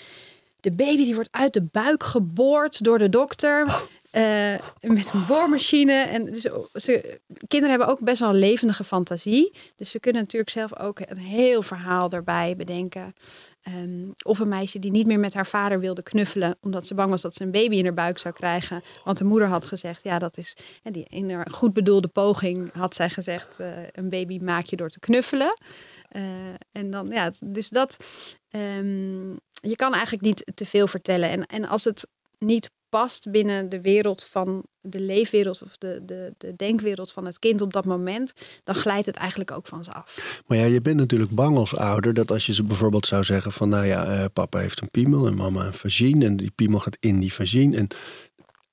de 0.60 0.76
baby 0.76 1.04
die 1.04 1.16
wordt 1.16 1.32
uit 1.32 1.54
de 1.54 1.64
buik 1.64 2.04
geboord 2.04 2.84
door 2.84 2.98
de 2.98 3.10
dokter. 3.10 3.82
Eh, 4.14 4.56
met 4.82 5.14
een 5.14 5.26
boormachine. 5.26 5.94
En 5.94 6.26
dus 6.26 6.48
ze, 6.74 7.20
kinderen 7.48 7.70
hebben 7.70 7.88
ook 7.88 8.00
best 8.00 8.20
wel 8.20 8.30
een 8.30 8.36
levendige 8.36 8.84
fantasie. 8.84 9.52
Dus 9.76 9.92
ze 9.92 10.00
kunnen 10.00 10.22
natuurlijk 10.22 10.52
zelf 10.52 10.80
ook 10.80 11.00
een 11.00 11.18
heel 11.18 11.62
verhaal 11.62 12.12
erbij 12.12 12.56
bedenken. 12.56 13.14
Ehm, 13.62 14.10
of 14.24 14.40
een 14.40 14.48
meisje 14.48 14.80
die 14.80 14.92
niet 14.92 15.08
meer 15.08 15.20
met 15.20 15.34
haar 15.34 15.48
vader 15.48 15.80
wilde 15.80 16.04
knuffelen. 16.04 16.58
Omdat 16.62 16.88
ze 16.88 16.94
bang 16.94 17.10
was 17.10 17.22
dat 17.22 17.34
ze 17.34 17.44
een 17.44 17.52
baby 17.52 17.76
in 17.76 17.84
haar 17.84 17.94
buik 17.94 18.18
zou 18.18 18.34
krijgen. 18.34 18.82
Want 19.04 19.18
de 19.18 19.24
moeder 19.24 19.48
had 19.48 19.66
gezegd, 19.66 20.04
ja 20.04 20.20
dat 20.20 20.38
is... 20.38 20.56
hè, 20.84 20.92
die, 20.92 21.06
in 21.10 21.32
haar 21.32 21.50
goed 21.52 21.74
bedoelde 21.74 22.08
poging 22.08 22.72
had 22.74 22.96
zij 22.96 23.10
gezegd... 23.10 23.60
eh, 23.60 23.68
een 23.92 24.10
baby 24.10 24.38
maak 24.38 24.66
je 24.66 24.76
door 24.76 24.90
te 24.90 25.00
knuffelen. 25.00 25.54
Eh, 26.10 26.22
en 26.72 26.90
dan, 26.90 27.08
ja, 27.08 27.32
dus 27.40 27.70
dat... 27.70 27.98
ehm, 28.50 29.32
je 29.62 29.76
kan 29.76 29.94
eigenlijk 29.94 30.24
niet 30.24 30.52
te 30.56 30.66
veel 30.66 30.88
vertellen. 30.88 31.30
En, 31.30 31.46
en 31.46 31.68
als 31.68 31.84
het 31.84 32.08
niet 32.40 32.72
past 33.00 33.32
binnen 33.32 33.70
de 33.70 33.82
wereld 33.82 34.24
van 34.24 34.64
de 34.82 35.00
leefwereld 35.00 35.62
of 35.64 35.78
de, 35.78 36.02
de, 36.06 36.34
de 36.38 36.56
denkwereld 36.56 37.12
van 37.12 37.26
het 37.26 37.40
kind 37.40 37.62
op 37.62 37.74
dat 37.74 37.86
moment, 37.86 38.34
dan 38.64 38.76
glijdt 38.76 39.06
het 39.06 39.16
eigenlijk 39.16 39.52
ook 39.52 39.68
van 39.68 39.84
ze 39.84 39.94
af. 39.94 40.42
Maar 40.48 40.58
ja, 40.58 40.66
je 40.66 40.82
bent 40.82 40.98
natuurlijk 40.98 41.32
bang 41.32 41.58
als 41.58 41.76
ouder 41.76 42.14
dat 42.14 42.32
als 42.32 42.46
je 42.46 42.54
ze 42.54 42.64
bijvoorbeeld 42.64 43.06
zou 43.06 43.24
zeggen 43.24 43.52
van 43.52 43.70
nou 43.70 43.86
ja, 43.86 44.06
eh, 44.06 44.26
papa 44.34 44.60
heeft 44.60 44.82
een 44.82 44.92
piemel 44.92 45.28
en 45.28 45.36
mama 45.36 45.66
een 45.66 45.74
vagine 45.74 46.26
en 46.26 46.38
die 46.38 46.52
piemel 46.56 46.80
gaat 46.80 46.98
in 47.00 47.20
die 47.20 47.34
vagine 47.34 47.78
en 47.78 47.88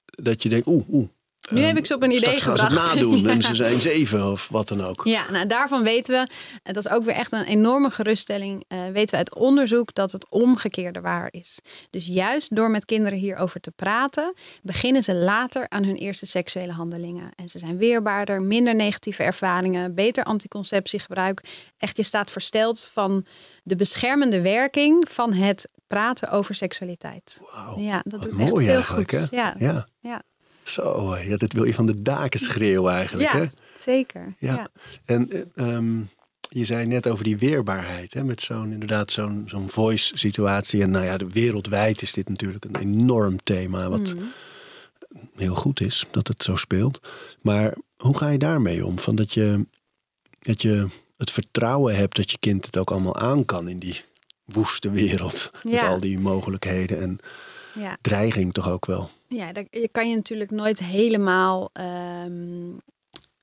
dat 0.05 0.43
je 0.43 0.49
denkt 0.49 0.67
oeh, 0.67 0.89
oeh. 0.89 1.09
Nu 1.51 1.61
heb 1.61 1.77
ik 1.77 1.87
ze 1.87 1.95
op 1.95 2.03
een 2.03 2.11
idee 2.11 2.39
straks 2.39 2.43
gaan 2.43 2.57
ze 2.57 2.63
het 2.63 2.73
gebracht. 2.73 2.95
nadoen 2.95 3.29
en 3.35 3.43
ze 3.43 3.55
zijn 3.55 3.81
zeven 3.81 4.31
of 4.31 4.49
wat 4.49 4.69
dan 4.69 4.85
ook. 4.85 5.01
Ja, 5.05 5.31
nou 5.31 5.47
daarvan 5.47 5.83
weten 5.83 6.15
we, 6.15 6.31
dat 6.73 6.85
is 6.85 6.93
ook 6.93 7.05
weer 7.05 7.15
echt 7.15 7.33
een 7.33 7.45
enorme 7.45 7.91
geruststelling, 7.91 8.65
eh, 8.69 8.79
weten 8.93 9.11
we 9.11 9.17
uit 9.17 9.35
onderzoek 9.35 9.95
dat 9.95 10.13
het 10.13 10.27
omgekeerde 10.29 11.01
waar 11.01 11.29
is. 11.31 11.59
Dus 11.91 12.07
juist 12.07 12.57
door 12.57 12.71
met 12.71 12.85
kinderen 12.85 13.19
hierover 13.19 13.61
te 13.61 13.71
praten, 13.71 14.35
beginnen 14.63 15.03
ze 15.03 15.15
later 15.15 15.67
aan 15.69 15.85
hun 15.85 15.97
eerste 15.97 16.27
seksuele 16.27 16.73
handelingen. 16.73 17.31
En 17.37 17.49
ze 17.49 17.59
zijn 17.59 17.77
weerbaarder, 17.79 18.43
minder 18.43 18.75
negatieve 18.75 19.23
ervaringen, 19.23 19.95
beter 19.95 20.25
anticonceptiegebruik. 20.25 21.43
Echt, 21.79 21.97
je 21.97 22.03
staat 22.03 22.31
versteld 22.31 22.89
van 22.93 23.25
de 23.63 23.77
beschermende 23.77 24.41
werking 24.41 25.07
van 25.11 25.33
het 25.33 25.69
praten 25.87 26.31
over 26.31 26.55
seksualiteit. 26.55 27.41
Wauw, 27.53 27.79
Ja, 27.79 28.01
dat 28.05 28.23
doet 28.23 28.29
echt 28.39 28.51
mooi 28.51 28.65
veel 28.65 28.75
eigenlijk 28.75 29.11
goed. 29.15 29.31
hè? 29.31 29.37
Ja, 29.37 29.55
ja. 29.59 29.87
ja. 30.01 30.23
Zo, 30.73 31.17
ja, 31.17 31.37
dit 31.37 31.53
wil 31.53 31.65
je 31.65 31.75
van 31.75 31.87
de 31.87 32.03
daken 32.03 32.41
schreeuwen 32.41 32.93
eigenlijk 32.93 33.33
hè? 33.33 33.39
ja 33.39 33.51
zeker. 33.81 34.35
Ja. 34.39 34.55
ja. 34.55 34.69
En 35.05 35.31
eh, 35.31 35.75
ehm, 35.75 35.99
je 36.49 36.65
zei 36.65 36.87
net 36.87 37.09
over 37.09 37.25
die 37.25 37.39
weerbaarheid, 37.39 38.15
hè, 38.15 38.25
met 38.25 38.43
zo'n 38.43 38.73
inderdaad 38.73 39.13
zo'n 39.13 39.43
zo'n 39.47 39.71
voice 39.71 40.19
situatie. 40.19 40.83
En 40.83 40.91
nou 40.91 41.05
ja, 41.05 41.17
wereldwijd 41.17 42.03
is 42.03 42.13
dit 42.13 42.29
natuurlijk 42.29 42.65
een 42.65 42.77
enorm 42.77 43.43
thema, 43.43 43.89
wat 43.89 44.15
Mhm. 44.15 44.25
heel 45.37 45.55
goed 45.55 45.81
is 45.81 46.07
dat 46.11 46.29
het 46.29 46.43
zo 46.43 46.57
speelt. 46.57 47.09
Maar 47.41 47.77
hoe 47.97 48.17
ga 48.17 48.29
je 48.29 48.39
daarmee 48.39 48.87
om? 48.87 48.99
Van 48.99 49.15
dat 49.15 49.35
je, 49.35 49.67
dat 50.41 50.63
je 50.63 50.87
het 51.17 51.31
vertrouwen 51.31 51.97
hebt 51.97 52.17
dat 52.17 52.31
je 52.31 52.39
kind 52.39 52.67
het 52.67 52.79
ook 52.79 52.91
allemaal 52.91 53.17
aan 53.17 53.45
kan 53.45 53.69
in 53.69 53.79
die 53.79 54.05
woeste 54.45 54.91
wereld. 54.91 55.51
Met 55.63 55.83
al 55.83 56.01
die 56.01 56.19
mogelijkheden 56.19 57.01
en 57.01 57.19
ja. 57.75 57.97
dreiging 58.01 58.53
toch 58.53 58.71
ook 58.71 58.87
wel. 58.87 59.11
Ja, 59.35 59.53
daar- 59.53 59.67
je 59.71 59.89
kan 59.89 60.09
je 60.09 60.15
natuurlijk 60.15 60.51
nooit 60.51 60.79
helemaal 60.79 61.71
ehm, 61.73 62.73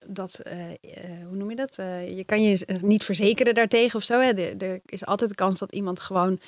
dat, 0.06 0.39
eh, 0.39 0.69
eh, 0.71 0.78
hoe 1.28 1.36
noem 1.36 1.50
je 1.50 1.56
dat? 1.56 1.78
Eh, 1.78 2.10
je 2.10 2.26
kan 2.26 2.41
je 2.43 2.80
niet 2.82 3.04
verzekeren 3.04 3.54
daartegen 3.54 3.95
of 3.95 4.04
zo. 4.04 4.19
Hè. 4.19 4.32
Er, 4.32 4.82
is 4.86 5.06
altijd 5.06 5.30
de 5.30 5.36
kans 5.36 5.60
dat 5.60 5.71
iemand 5.73 6.00
gewoon 6.00 6.39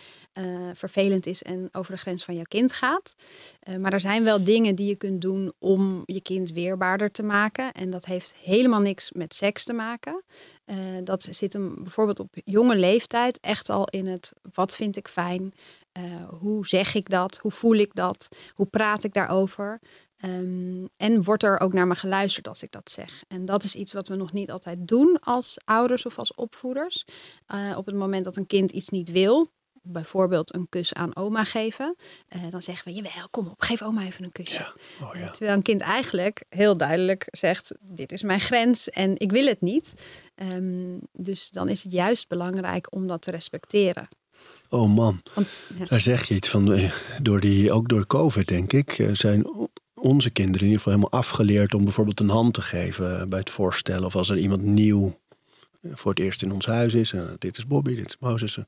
vervelend 0.74 1.26
is 1.26 1.44
en 1.44 1.70
over 1.72 1.92
de 1.92 2.00
grens 2.00 2.24
van 2.24 2.36
jouw 2.36 2.44
kind 2.48 2.72
gaat. 2.72 3.16
Maar 3.80 3.94
er 3.94 4.00
zijn 4.00 4.24
wel 4.24 4.44
dingen 4.44 4.76
die 4.76 4.88
je 4.88 4.96
kunt 4.96 5.22
doen 5.22 5.54
om 5.58 6.04
je 6.06 6.22
kind 6.22 6.52
weerbaarder 6.52 7.12
te 7.12 7.24
maken. 7.24 7.72
En 7.72 7.90
dat 7.90 8.06
heeft 8.06 8.34
helemaal 8.42 8.80
niks 8.80 9.12
met 9.12 9.34
seks 9.34 9.64
te 9.64 9.74
maken. 9.74 10.24
Dat 11.04 11.28
zit 11.30 11.54
hem 11.54 11.76
bijvoorbeeld 11.76 12.20
op 12.20 12.34
jonge 12.46 12.76
leeftijd 12.76 13.40
echt 13.40 13.70
al 13.70 13.88
in 13.88 14.08
het 14.08 14.34
wat 14.54 14.76
vind 14.76 14.98
ik 14.98 15.08
fijn. 15.08 15.54
Eh, 16.00 16.30
hoe 16.40 16.68
zeg 16.68 16.94
ik 16.94 17.10
dat? 17.10 17.38
Hoe 17.38 17.52
voel 17.52 17.76
ik 17.76 17.96
dat? 17.96 18.28
Hoe 18.54 18.66
praat 18.66 19.04
ik 19.04 19.14
daarover? 19.14 19.80
Ehm, 20.18 20.86
en 20.98 21.24
wordt 21.24 21.44
er 21.44 21.60
ook 21.60 21.74
naar 21.74 21.88
me 21.88 21.96
geluisterd 21.96 22.48
als 22.48 22.64
ik 22.64 22.72
dat 22.72 22.92
zeg? 22.92 23.24
En 23.28 23.46
dat 23.46 23.64
is 23.64 23.76
iets 23.76 23.94
wat 23.94 24.08
we 24.08 24.16
nog 24.16 24.32
niet 24.32 24.52
altijd 24.52 24.88
doen 24.88 25.20
als 25.20 25.58
ouders 25.66 26.06
of 26.06 26.20
als 26.20 26.34
opvoeders. 26.36 27.06
Eh, 27.46 27.74
op 27.78 27.86
het 27.86 27.96
moment 27.96 28.24
dat 28.24 28.38
een 28.38 28.48
kind 28.48 28.72
iets 28.72 28.90
niet 28.90 29.12
wil, 29.12 29.52
bijvoorbeeld 29.82 30.54
een 30.54 30.70
kus 30.70 30.94
aan 30.94 31.16
oma 31.16 31.44
geven, 31.44 31.96
eh, 32.28 32.42
dan 32.50 32.62
zeggen 32.62 32.88
we: 32.88 32.94
Jawel, 32.94 33.30
kom 33.30 33.48
op, 33.48 33.62
geef 33.62 33.82
oma 33.82 34.04
even 34.04 34.24
een 34.24 34.32
kusje. 34.32 34.74
Ja. 35.00 35.06
Oh, 35.06 35.16
ja. 35.16 35.30
Terwijl 35.30 35.58
een 35.58 35.62
kind 35.62 35.82
eigenlijk 35.82 36.44
heel 36.50 36.78
duidelijk 36.78 37.28
zegt: 37.32 37.76
Dit 37.82 38.12
is 38.12 38.24
mijn 38.24 38.40
grens 38.40 38.90
en 38.90 39.14
ik 39.18 39.32
wil 39.32 39.46
het 39.46 39.62
niet. 39.62 39.94
Ehm, 40.36 40.98
dus 41.12 41.50
dan 41.50 41.70
is 41.70 41.84
het 41.84 41.92
juist 41.92 42.28
belangrijk 42.28 42.96
om 42.96 43.08
dat 43.08 43.22
te 43.22 43.32
respecteren. 43.32 44.08
Oh 44.70 44.96
man, 44.96 45.22
Want, 45.34 45.48
ja. 45.78 45.86
Daar 45.86 46.02
zeg 46.02 46.24
je 46.24 46.36
iets 46.36 46.50
van, 46.50 46.74
eh, 46.74 46.92
door 47.22 47.40
die, 47.40 47.72
ook 47.72 47.90
door 47.90 48.08
COVID 48.08 48.48
denk 48.48 48.74
ik, 48.74 49.00
eh, 49.00 49.08
zijn 49.12 49.70
onze 49.94 50.30
kinderen 50.30 50.60
in 50.62 50.66
ieder 50.68 50.82
geval 50.84 50.94
helemaal 50.98 51.20
afgeleerd 51.22 51.74
om 51.74 51.84
bijvoorbeeld 51.84 52.20
een 52.20 52.30
hand 52.30 52.54
te 52.54 52.62
geven 52.62 53.20
eh, 53.20 53.28
bij 53.28 53.40
het 53.40 53.50
voorstellen. 53.50 54.06
Of 54.06 54.16
als 54.16 54.30
er 54.30 54.38
iemand 54.38 54.62
nieuw 54.62 55.20
voor 55.84 56.12
het 56.12 56.20
eerst 56.20 56.42
in 56.42 56.52
ons 56.52 56.66
huis 56.66 56.94
is. 56.94 57.14
en 57.14 57.36
dit 57.40 57.58
is 57.58 57.68
Bobby, 57.68 57.96
dit 57.96 58.08
is 58.08 58.18
Mozes. 58.20 58.58
eh, 58.58 58.64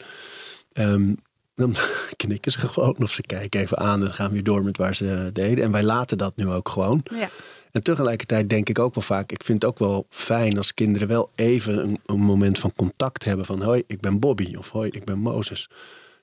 ehm, 0.92 1.14
dan 1.56 1.76
knikken 2.18 2.52
ze 2.52 2.60
gewoon 2.60 2.96
of 2.98 3.12
ze 3.12 3.22
kijken 3.22 3.60
even 3.62 3.78
aan 3.78 4.04
en 4.06 4.14
gaan 4.14 4.32
weer 4.32 4.44
door 4.44 4.64
met 4.64 4.78
waar 4.78 4.96
ze 4.96 5.30
deden. 5.34 5.64
En 5.64 5.72
wij 5.72 5.84
laten 5.84 6.18
dat 6.18 6.36
nu 6.36 6.48
ook 6.48 6.70
gewoon. 6.70 7.06
Ja. 7.16 7.30
En 7.72 7.84
tegelijkertijd 7.84 8.50
denk 8.50 8.70
ik 8.70 8.80
ook 8.80 8.94
wel 8.94 9.04
vaak, 9.04 9.32
ik 9.32 9.44
vind 9.44 9.62
het 9.62 9.72
ook 9.72 9.80
wel 9.80 10.06
fijn 10.10 10.58
als 10.58 10.74
kinderen 10.74 11.08
wel 11.08 11.30
even 11.36 11.84
een, 11.84 12.00
een 12.06 12.20
moment 12.20 12.60
van 12.60 12.74
contact 12.76 13.24
hebben 13.24 13.46
van 13.46 13.62
hoi, 13.62 13.84
ik 13.88 14.00
ben 14.00 14.20
Bobby 14.20 14.56
of 14.56 14.70
hoi, 14.70 14.90
ik 14.90 15.04
ben 15.06 15.20
Mozes. 15.20 15.70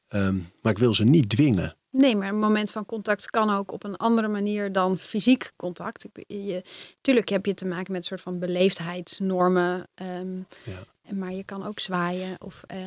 Ehm, 0.09 0.37
maar 0.63 0.73
ik 0.73 0.79
wil 0.79 0.95
ze 0.95 1.05
niet 1.05 1.29
dwingen. 1.29 1.77
Nee, 1.91 2.17
maar 2.17 2.29
een 2.29 2.39
moment 2.39 2.71
van 2.71 2.87
contact 2.87 3.31
kan 3.31 3.51
ook 3.51 3.73
op 3.73 3.85
een 3.85 3.97
andere 3.97 4.29
manier 4.29 4.73
dan 4.73 4.99
fysiek 4.99 5.53
contact. 5.57 6.05
Ik, 6.05 6.25
je, 6.27 6.63
tuurlijk 7.01 7.29
heb 7.29 7.47
je 7.47 7.55
te 7.55 7.65
maken 7.67 7.93
met 7.93 8.01
een 8.01 8.07
soort 8.07 8.21
van 8.21 8.39
beleefdheidsnormen. 8.39 9.89
ehm, 9.95 10.37
Ja. 10.65 11.13
Maar 11.15 11.33
je 11.33 11.45
kan 11.45 11.67
ook 11.67 11.81
zwaaien. 11.81 12.35
Of 12.39 12.63
eh, 12.67 12.79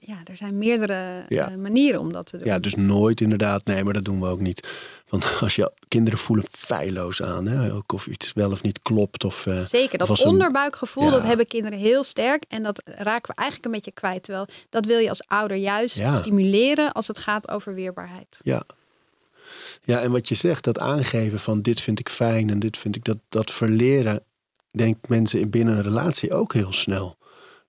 ja, 0.00 0.16
er 0.24 0.36
zijn 0.36 0.58
meerdere 0.58 1.24
Ja. 1.28 1.50
eh, 1.50 1.56
manieren 1.56 2.00
om 2.00 2.12
dat 2.12 2.26
te 2.26 2.36
doen. 2.38 2.46
Ja, 2.46 2.58
dus 2.58 2.74
nooit 2.74 3.20
inderdaad. 3.20 3.64
Nee, 3.64 3.84
maar 3.84 3.92
dat 3.92 4.04
doen 4.04 4.20
we 4.20 4.26
ook 4.26 4.40
niet. 4.40 4.68
Want 5.08 5.26
als 5.40 5.56
je 5.56 5.72
kinderen 5.88 6.18
voelen 6.18 6.44
feilloos 6.50 7.22
aan, 7.22 7.46
hè, 7.46 7.72
ook 7.74 7.92
of 7.92 8.06
iets 8.06 8.32
wel 8.32 8.50
of 8.50 8.62
niet 8.62 8.82
klopt. 8.82 9.24
Of, 9.24 9.46
eh, 9.46 9.58
Zeker, 9.60 9.98
dat 9.98 10.08
een- 10.08 10.26
onderbuikgevoel, 10.26 11.04
Ja. 11.04 11.10
dat 11.10 11.22
hebben 11.22 11.46
kinderen 11.46 11.78
heel 11.78 12.04
sterk. 12.04 12.44
En 12.48 12.62
dat 12.62 12.82
raken 12.84 13.30
we 13.34 13.40
eigenlijk 13.40 13.64
een 13.64 13.72
beetje 13.74 13.92
kwijt. 13.92 14.22
Terwijl 14.22 14.46
dat 14.70 14.86
wil 14.86 14.98
je 14.98 15.08
als 15.08 15.22
ouder 15.26 15.56
juist 15.56 15.96
Ja. 15.98 16.16
stimuleren 16.20 16.92
als 16.92 17.08
het 17.08 17.18
gaat 17.18 17.48
over 17.50 17.74
weerbaarheid. 17.74 18.38
Ja. 18.42 18.62
Ja, 19.84 20.00
en 20.00 20.10
wat 20.10 20.28
je 20.28 20.34
zegt, 20.34 20.64
dat 20.64 20.78
aangeven 20.78 21.38
van 21.38 21.62
dit 21.62 21.80
vind 21.80 21.98
ik 22.00 22.08
fijn 22.08 22.50
en 22.50 22.58
dit 22.58 22.78
vind 22.78 22.96
ik 22.96 23.04
dat, 23.04 23.18
dat 23.28 23.50
verleren, 23.50 24.22
denkt 24.70 25.08
mensen 25.08 25.40
in 25.40 25.50
binnen 25.50 25.76
een 25.76 25.82
relatie 25.82 26.32
ook 26.32 26.52
heel 26.52 26.72
snel. 26.72 27.16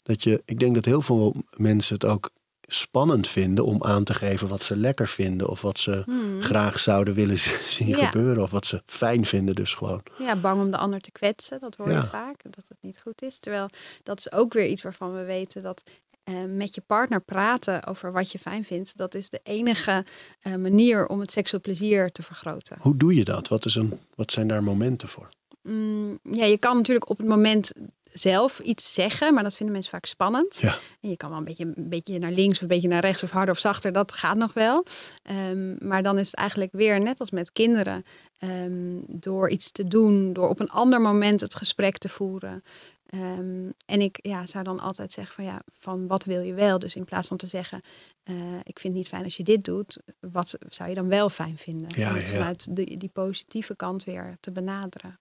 Dat 0.09 0.23
je, 0.23 0.41
ik 0.45 0.59
denk 0.59 0.75
dat 0.75 0.85
heel 0.85 1.01
veel 1.01 1.35
mensen 1.57 1.93
het 1.93 2.05
ook 2.05 2.29
spannend 2.61 3.27
vinden 3.27 3.65
om 3.65 3.83
aan 3.83 4.03
te 4.03 4.13
geven 4.13 4.47
wat 4.47 4.63
ze 4.63 4.75
lekker 4.75 5.07
vinden 5.07 5.49
of 5.49 5.61
wat 5.61 5.79
ze 5.79 6.03
graag 6.39 6.79
zouden 6.79 7.13
willen 7.13 7.37
zien 7.77 7.87
Hmm. 7.93 7.97
Ja. 7.97 8.09
gebeuren 8.09 8.43
of 8.43 8.51
wat 8.51 8.65
ze 8.65 8.81
fijn 8.85 9.25
vinden 9.25 9.55
dus 9.55 9.73
gewoon. 9.73 10.01
Ja, 10.17 10.35
bang 10.35 10.61
om 10.61 10.71
de 10.71 10.77
ander 10.77 11.01
te 11.01 11.11
kwetsen, 11.11 11.59
dat 11.59 11.75
hoor 11.75 11.91
Ja. 11.91 11.99
je 11.99 12.05
vaak, 12.07 12.41
dat 12.43 12.65
het 12.67 12.77
niet 12.81 12.99
goed 13.01 13.21
is. 13.21 13.39
Terwijl 13.39 13.69
dat 14.03 14.17
is 14.19 14.31
ook 14.31 14.53
weer 14.53 14.67
iets 14.67 14.81
waarvan 14.81 15.13
we 15.15 15.23
weten 15.23 15.63
dat 15.63 15.83
eh, 16.23 16.35
met 16.47 16.75
je 16.75 16.81
partner 16.81 17.21
praten 17.21 17.85
over 17.85 18.11
wat 18.11 18.31
je 18.31 18.39
fijn 18.39 18.63
vindt, 18.65 18.97
dat 18.97 19.15
is 19.15 19.29
de 19.29 19.39
enige 19.43 20.05
eh, 20.41 20.55
manier 20.55 21.07
om 21.07 21.19
het 21.19 21.31
seksueel 21.31 21.61
plezier 21.61 22.11
te 22.11 22.23
vergroten. 22.23 22.77
Hoe 22.79 22.97
doe 22.97 23.15
je 23.15 23.23
dat? 23.23 23.47
Wat, 23.47 23.65
is 23.65 23.75
een, 23.75 23.99
wat 24.15 24.31
zijn 24.31 24.47
daar 24.47 24.63
momenten 24.63 25.07
voor? 25.07 25.29
Mm, 25.63 26.19
ja, 26.23 26.45
je 26.45 26.57
kan 26.57 26.75
natuurlijk 26.77 27.09
op 27.09 27.17
het 27.17 27.27
moment 27.27 27.71
zelf 28.13 28.59
iets 28.59 28.93
zeggen, 28.93 29.33
maar 29.33 29.43
dat 29.43 29.55
vinden 29.55 29.73
mensen 29.75 29.91
vaak 29.91 30.05
spannend. 30.05 30.57
Ja. 30.61 30.77
En 31.01 31.09
je 31.09 31.17
kan 31.17 31.29
wel 31.29 31.37
een 31.37 31.45
beetje, 31.45 31.71
een 31.75 31.89
beetje 31.89 32.19
naar 32.19 32.31
links 32.31 32.55
of 32.55 32.61
een 32.61 32.67
beetje 32.67 32.87
naar 32.87 33.01
rechts 33.01 33.23
of 33.23 33.31
harder 33.31 33.53
of 33.53 33.59
zachter, 33.59 33.91
dat 33.91 34.11
gaat 34.11 34.37
nog 34.37 34.53
wel. 34.53 34.85
Ehm, 35.23 35.87
maar 35.87 36.03
dan 36.03 36.19
is 36.19 36.27
het 36.27 36.35
eigenlijk 36.35 36.71
weer 36.71 37.01
net 37.01 37.19
als 37.19 37.31
met 37.31 37.51
kinderen, 37.51 38.03
ehm, 38.37 38.97
door 39.05 39.49
iets 39.49 39.71
te 39.71 39.83
doen, 39.83 40.33
door 40.33 40.49
op 40.49 40.59
een 40.59 40.69
ander 40.69 41.01
moment 41.01 41.41
het 41.41 41.55
gesprek 41.55 41.97
te 41.97 42.09
voeren. 42.09 42.63
Ehm, 43.09 43.69
en 43.85 44.01
ik 44.01 44.19
ja, 44.21 44.45
zou 44.45 44.63
dan 44.63 44.79
altijd 44.79 45.11
zeggen 45.11 45.35
van 45.35 45.43
ja, 45.43 45.61
van 45.79 46.07
wat 46.07 46.23
wil 46.23 46.41
je 46.41 46.53
wel? 46.53 46.79
Dus 46.79 46.95
in 46.95 47.05
plaats 47.05 47.27
van 47.27 47.37
te 47.37 47.47
zeggen, 47.47 47.81
eh, 48.23 48.35
ik 48.63 48.79
vind 48.79 48.83
het 48.83 48.93
niet 48.93 49.07
fijn 49.07 49.23
als 49.23 49.37
je 49.37 49.43
dit 49.43 49.63
doet, 49.63 50.01
wat 50.19 50.57
zou 50.67 50.89
je 50.89 50.95
dan 50.95 51.07
wel 51.07 51.29
fijn 51.29 51.57
vinden? 51.57 51.87
Ja, 51.95 52.09
Om 52.09 52.15
het 52.15 52.27
ja. 52.27 52.33
vanuit 52.33 52.75
de, 52.75 52.97
die 52.97 53.09
positieve 53.13 53.75
kant 53.75 54.03
weer 54.03 54.37
te 54.39 54.51
benaderen. 54.51 55.19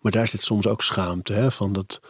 Maar 0.00 0.12
daar 0.12 0.28
zit 0.28 0.42
soms 0.42 0.66
ook 0.66 0.82
schaamte, 0.82 1.32
hè? 1.32 1.50
Van 1.50 1.72
dat, 1.72 2.00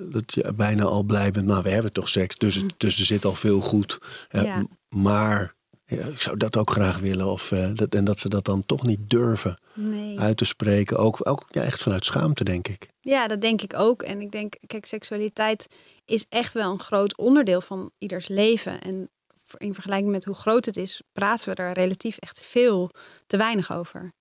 dat 0.00 0.34
je 0.34 0.52
bijna 0.54 0.84
al 0.84 1.02
blij 1.02 1.30
bent. 1.30 1.46
Nou, 1.46 1.62
we 1.62 1.70
hebben 1.70 1.92
toch 1.92 2.08
seks, 2.08 2.36
dus, 2.36 2.54
het- 2.54 2.74
dus 2.76 2.98
er 2.98 3.04
zit 3.04 3.24
al 3.24 3.34
veel 3.34 3.60
goed. 3.60 3.98
hè, 4.28 4.40
Ja. 4.40 4.58
m- 4.58 4.68
Maar 4.88 5.54
ja, 5.86 6.04
ik 6.06 6.20
zou 6.22 6.36
dat 6.36 6.56
ook 6.56 6.70
graag 6.70 6.98
willen. 6.98 7.26
Of, 7.26 7.52
eh, 7.52 7.70
dat, 7.74 7.94
en 7.94 8.04
dat 8.04 8.18
ze 8.20 8.28
dat 8.28 8.44
dan 8.44 8.66
toch 8.66 8.82
niet 8.86 9.10
durven 9.10 9.58
Nee. 9.74 10.18
uit 10.20 10.36
te 10.36 10.44
spreken. 10.44 10.96
Ook, 10.96 11.28
ook 11.28 11.44
ja, 11.50 11.62
echt 11.62 11.82
vanuit 11.82 12.04
schaamte, 12.04 12.44
denk 12.44 12.68
ik. 12.68 12.86
Ja, 13.00 13.28
dat 13.28 13.40
denk 13.40 13.62
ik 13.62 13.74
ook. 13.76 14.02
En 14.02 14.20
ik 14.20 14.30
denk, 14.30 14.54
kijk, 14.66 14.86
seksualiteit 14.86 15.66
is 16.04 16.26
echt 16.28 16.54
wel 16.54 16.72
een 16.72 16.78
groot 16.80 17.16
onderdeel 17.16 17.60
van 17.60 17.90
ieders 17.98 18.28
leven. 18.28 18.80
En 18.80 19.10
in 19.56 19.74
vergelijking 19.74 20.10
met 20.10 20.24
hoe 20.24 20.34
groot 20.34 20.64
het 20.64 20.76
is, 20.76 21.02
praten 21.12 21.48
we 21.48 21.54
er 21.54 21.72
relatief 21.72 22.16
echt 22.16 22.40
veel 22.42 22.90
te 23.26 23.36
weinig 23.36 23.72
over. 23.72 24.12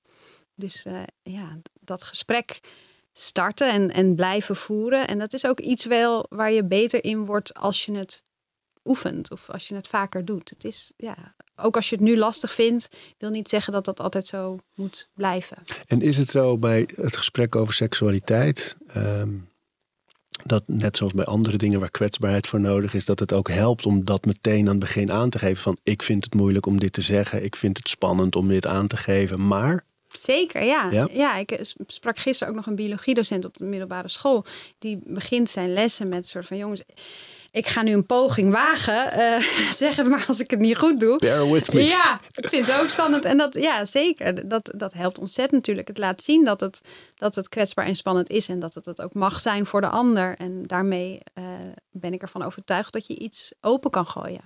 Dus 0.55 0.85
eh, 0.85 1.01
ja, 1.23 1.57
dat 1.81 2.03
gesprek 2.03 2.59
starten 3.13 3.71
en, 3.71 3.91
en 3.91 4.15
blijven 4.15 4.55
voeren. 4.55 5.07
En 5.07 5.19
dat 5.19 5.33
is 5.33 5.45
ook 5.45 5.59
iets 5.59 5.85
wel 5.85 6.25
waar 6.29 6.51
je 6.51 6.65
beter 6.65 7.03
in 7.03 7.25
wordt 7.25 7.53
als 7.53 7.85
je 7.85 7.97
het 7.97 8.23
oefent 8.85 9.31
of 9.31 9.49
als 9.49 9.67
je 9.67 9.75
het 9.75 9.87
vaker 9.87 10.25
doet. 10.25 10.49
Het 10.49 10.63
is, 10.63 10.91
ja, 10.97 11.35
ook 11.55 11.75
als 11.75 11.89
je 11.89 11.95
het 11.95 12.03
nu 12.03 12.17
lastig 12.17 12.53
vindt, 12.53 12.89
wil 13.17 13.29
niet 13.29 13.49
zeggen 13.49 13.73
dat 13.73 13.85
dat 13.85 13.99
altijd 13.99 14.25
zo 14.25 14.57
moet 14.75 15.09
blijven. 15.13 15.57
En 15.87 16.01
is 16.01 16.17
het 16.17 16.29
zo 16.29 16.57
bij 16.57 16.89
het 16.95 17.17
gesprek 17.17 17.55
over 17.55 17.73
seksualiteit, 17.73 18.77
ehm, 18.87 19.33
dat 20.45 20.63
net 20.67 20.97
zoals 20.97 21.13
bij 21.13 21.25
andere 21.25 21.57
dingen 21.57 21.79
waar 21.79 21.91
kwetsbaarheid 21.91 22.47
voor 22.47 22.59
nodig 22.59 22.93
is, 22.93 23.05
dat 23.05 23.19
het 23.19 23.33
ook 23.33 23.49
helpt 23.49 23.85
om 23.85 24.05
dat 24.05 24.25
meteen 24.25 24.61
aan 24.61 24.67
het 24.67 24.79
begin 24.79 25.11
aan 25.11 25.29
te 25.29 25.39
geven 25.39 25.61
van 25.61 25.77
ik 25.83 26.01
vind 26.01 26.23
het 26.23 26.33
moeilijk 26.33 26.65
om 26.65 26.79
dit 26.79 26.93
te 26.93 27.01
zeggen, 27.01 27.43
ik 27.43 27.55
vind 27.55 27.77
het 27.77 27.89
spannend 27.89 28.35
om 28.35 28.47
dit 28.47 28.65
aan 28.65 28.87
te 28.87 28.97
geven, 28.97 29.47
maar 29.47 29.85
Zeker, 30.19 30.63
ja. 30.63 30.89
Ja? 30.91 31.07
ja. 31.11 31.35
ik 31.35 31.57
s- 31.61 31.75
sprak 31.87 32.17
gisteren 32.17 32.49
ook 32.49 32.59
nog 32.59 32.65
een 32.67 32.75
biologiedocent 32.75 33.45
op 33.45 33.57
de 33.57 33.63
middelbare 33.65 34.09
school. 34.09 34.45
Die 34.79 34.99
begint 35.03 35.49
zijn 35.49 35.73
lessen 35.73 36.07
met 36.07 36.17
een 36.17 36.23
soort 36.23 36.45
van 36.47 36.57
jongens. 36.57 36.81
Ik 37.51 37.67
ga 37.67 37.81
nu 37.83 37.93
een 37.93 38.05
poging 38.05 38.51
wagen. 38.51 39.11
eh, 39.11 39.39
zeg 39.71 39.95
het 39.95 40.07
maar 40.07 40.25
als 40.27 40.39
ik 40.39 40.49
het 40.51 40.59
niet 40.59 40.77
goed 40.77 40.99
doe. 40.99 41.17
bear 41.17 41.51
with 41.51 41.73
me. 41.73 41.83
Ja, 41.83 42.19
ik 42.35 42.49
vind 42.49 42.65
het 42.67 42.81
ook 42.81 42.89
spannend. 42.89 43.25
En 43.25 43.37
dat, 43.37 43.53
ja, 43.53 43.85
zeker. 43.85 44.47
Dat, 44.47 44.71
dat 44.75 44.93
helpt 44.93 45.19
ontzettend 45.19 45.51
natuurlijk. 45.59 45.87
Het 45.87 45.97
laat 45.97 46.21
zien 46.23 46.45
dat 46.45 46.59
het, 46.59 46.81
dat 47.15 47.35
het 47.35 47.49
kwetsbaar 47.49 47.85
en 47.85 47.95
spannend 47.95 48.29
is. 48.29 48.47
En 48.47 48.59
dat 48.59 48.73
het 48.73 48.85
het 48.85 49.01
ook 49.01 49.13
mag 49.13 49.39
zijn 49.39 49.65
voor 49.65 49.81
de 49.81 49.87
ander. 49.89 50.35
En 50.37 50.63
daarmee 50.63 51.19
eh, 51.33 51.43
ben 51.91 52.13
ik 52.13 52.21
ervan 52.21 52.43
overtuigd 52.43 52.93
dat 52.93 53.07
je 53.07 53.17
iets 53.19 53.51
open 53.61 53.91
kan 53.91 54.05
gooien. 54.05 54.41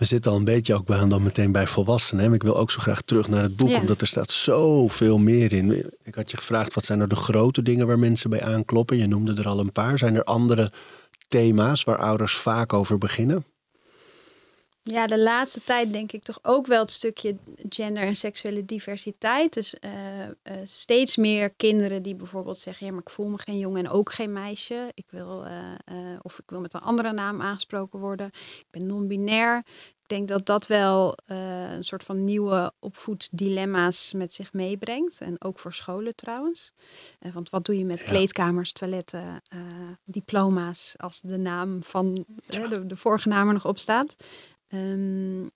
We 0.00 0.06
zitten 0.06 0.30
al 0.30 0.36
een 0.36 0.44
beetje 0.44 0.74
ook 0.74 0.86
bij, 0.86 1.08
dan 1.08 1.22
meteen 1.22 1.52
bij 1.52 1.66
volwassenen. 1.66 2.22
hè, 2.22 2.26
Maar 2.28 2.36
ik 2.38 2.42
wil 2.42 2.56
ook 2.56 2.70
zo 2.70 2.78
graag 2.78 3.00
terug 3.02 3.28
naar 3.28 3.42
het 3.42 3.56
boek, 3.56 3.68
Ja. 3.68 3.80
omdat 3.80 4.00
er 4.00 4.06
staat 4.06 4.30
zoveel 4.32 5.18
meer 5.18 5.52
in. 5.52 5.90
Ik 6.02 6.14
had 6.14 6.30
je 6.30 6.36
gevraagd, 6.36 6.74
wat 6.74 6.84
zijn 6.84 6.98
nou 6.98 7.10
de 7.10 7.16
grote 7.16 7.62
dingen 7.62 7.86
waar 7.86 7.98
mensen 7.98 8.30
bij 8.30 8.42
aankloppen? 8.42 8.96
Je 8.96 9.06
noemde 9.06 9.34
er 9.34 9.48
al 9.48 9.58
een 9.60 9.72
paar. 9.72 9.98
Zijn 9.98 10.14
er 10.14 10.24
andere 10.24 10.72
thema's 11.28 11.84
waar 11.84 11.98
ouders 11.98 12.36
vaak 12.36 12.72
over 12.72 12.98
beginnen? 12.98 13.44
Ja, 14.82 15.06
de 15.06 15.18
laatste 15.18 15.64
tijd 15.64 15.92
denk 15.92 16.12
ik 16.12 16.22
toch 16.22 16.38
ook 16.42 16.66
wel 16.66 16.80
het 16.80 16.90
stukje 16.90 17.36
gender 17.68 18.02
en 18.02 18.16
seksuele 18.16 18.64
diversiteit. 18.64 19.52
Dus 19.54 19.78
eh, 19.78 20.24
eh, 20.24 20.32
steeds 20.64 21.16
meer 21.16 21.50
kinderen 21.50 22.02
die 22.02 22.14
bijvoorbeeld 22.14 22.58
zeggen: 22.58 22.86
ja, 22.86 22.92
maar 22.92 23.00
ik 23.00 23.10
voel 23.10 23.26
me 23.26 23.38
geen 23.38 23.58
jongen 23.58 23.84
en 23.84 23.90
ook 23.90 24.12
geen 24.12 24.32
meisje. 24.32 24.90
Ik 24.94 25.06
wil, 25.10 25.44
eh, 25.44 25.54
of 26.22 26.38
ik 26.38 26.50
wil 26.50 26.60
met 26.60 26.74
een 26.74 26.80
andere 26.80 27.12
naam 27.12 27.40
aangesproken 27.42 27.98
worden. 27.98 28.26
Ik 28.58 28.66
ben 28.70 28.86
non-binair. 28.86 29.62
Ik 30.02 30.16
denk 30.16 30.28
dat 30.28 30.46
dat 30.46 30.66
wel 30.66 31.14
een 31.26 31.84
soort 31.84 32.02
van 32.04 32.24
nieuwe 32.24 32.72
opvoeddilemma's 32.78 34.12
met 34.12 34.34
zich 34.34 34.52
meebrengt. 34.52 35.20
En 35.20 35.42
ook 35.44 35.58
voor 35.58 35.72
scholen 35.72 36.14
trouwens. 36.14 36.72
Want 37.32 37.50
wat 37.50 37.64
doe 37.64 37.78
je 37.78 37.84
met 37.84 38.00
Ja. 38.00 38.06
kleedkamers, 38.06 38.72
toiletten, 38.72 39.42
diploma's 40.04 40.94
als 40.96 41.20
de 41.20 41.36
naam 41.36 41.82
van 41.82 42.26
de, 42.46 42.86
de 42.86 42.96
vorige 42.96 43.28
naam 43.28 43.46
er 43.46 43.52
nog 43.52 43.66
op 43.66 43.78
staat? 43.78 44.16
Ehm, 44.70 45.46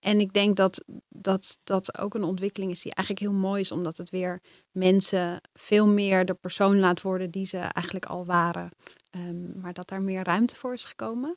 en 0.00 0.20
ik 0.20 0.32
denk 0.32 0.56
dat, 0.56 0.84
dat 1.08 1.58
dat 1.64 1.98
ook 1.98 2.14
een 2.14 2.22
ontwikkeling 2.24 2.70
is 2.70 2.82
die 2.82 2.94
eigenlijk 2.94 3.26
heel 3.26 3.40
mooi 3.40 3.60
is, 3.60 3.70
omdat 3.72 3.96
het 3.96 4.10
weer 4.10 4.40
mensen 4.70 5.40
veel 5.54 5.86
meer 5.86 6.24
de 6.24 6.34
persoon 6.34 6.78
laat 6.78 7.02
worden 7.02 7.30
die 7.30 7.46
ze 7.46 7.58
eigenlijk 7.58 8.06
al 8.06 8.24
waren. 8.24 8.70
Ehm, 9.10 9.60
maar 9.60 9.72
dat 9.72 9.88
daar 9.88 10.02
meer 10.02 10.24
ruimte 10.24 10.56
voor 10.56 10.72
is 10.72 10.84
gekomen. 10.84 11.36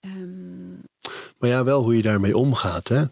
Ehm, 0.00 0.72
Maar 1.38 1.48
ja, 1.50 1.64
wel 1.64 1.82
hoe 1.82 1.96
je 1.96 2.02
daarmee 2.02 2.36
omgaat. 2.36 2.88
Hè? 2.88 3.04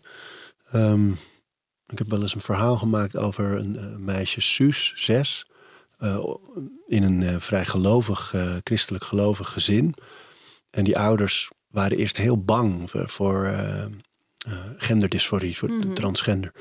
Ik 1.87 1.99
heb 1.99 2.11
wel 2.11 2.23
eens 2.23 2.35
een 2.35 2.41
verhaal 2.41 2.77
gemaakt 2.77 3.17
over 3.17 3.59
een 3.59 3.79
eh, 3.79 3.97
meisje, 3.97 4.41
Suus, 4.41 4.93
zes. 4.97 5.47
eh, 5.99 6.35
in 6.87 7.03
een 7.03 7.23
eh, 7.23 7.37
vrij 7.41 7.65
gelovig, 7.65 8.35
christelijk 8.63 9.05
gelovig 9.05 9.53
gezin. 9.53 9.95
En 10.71 10.85
die 10.85 10.99
ouders 10.99 11.51
waren 11.77 11.99
eerst 11.99 12.17
heel 12.17 12.45
bang 12.45 12.91
voor, 12.91 13.09
voor 13.09 13.45
eh, 13.45 13.83
eh, 13.83 13.91
genderdysforie, 14.77 15.57
voor 15.57 15.71
Mhm. 15.71 15.93
transgender. 15.95 16.53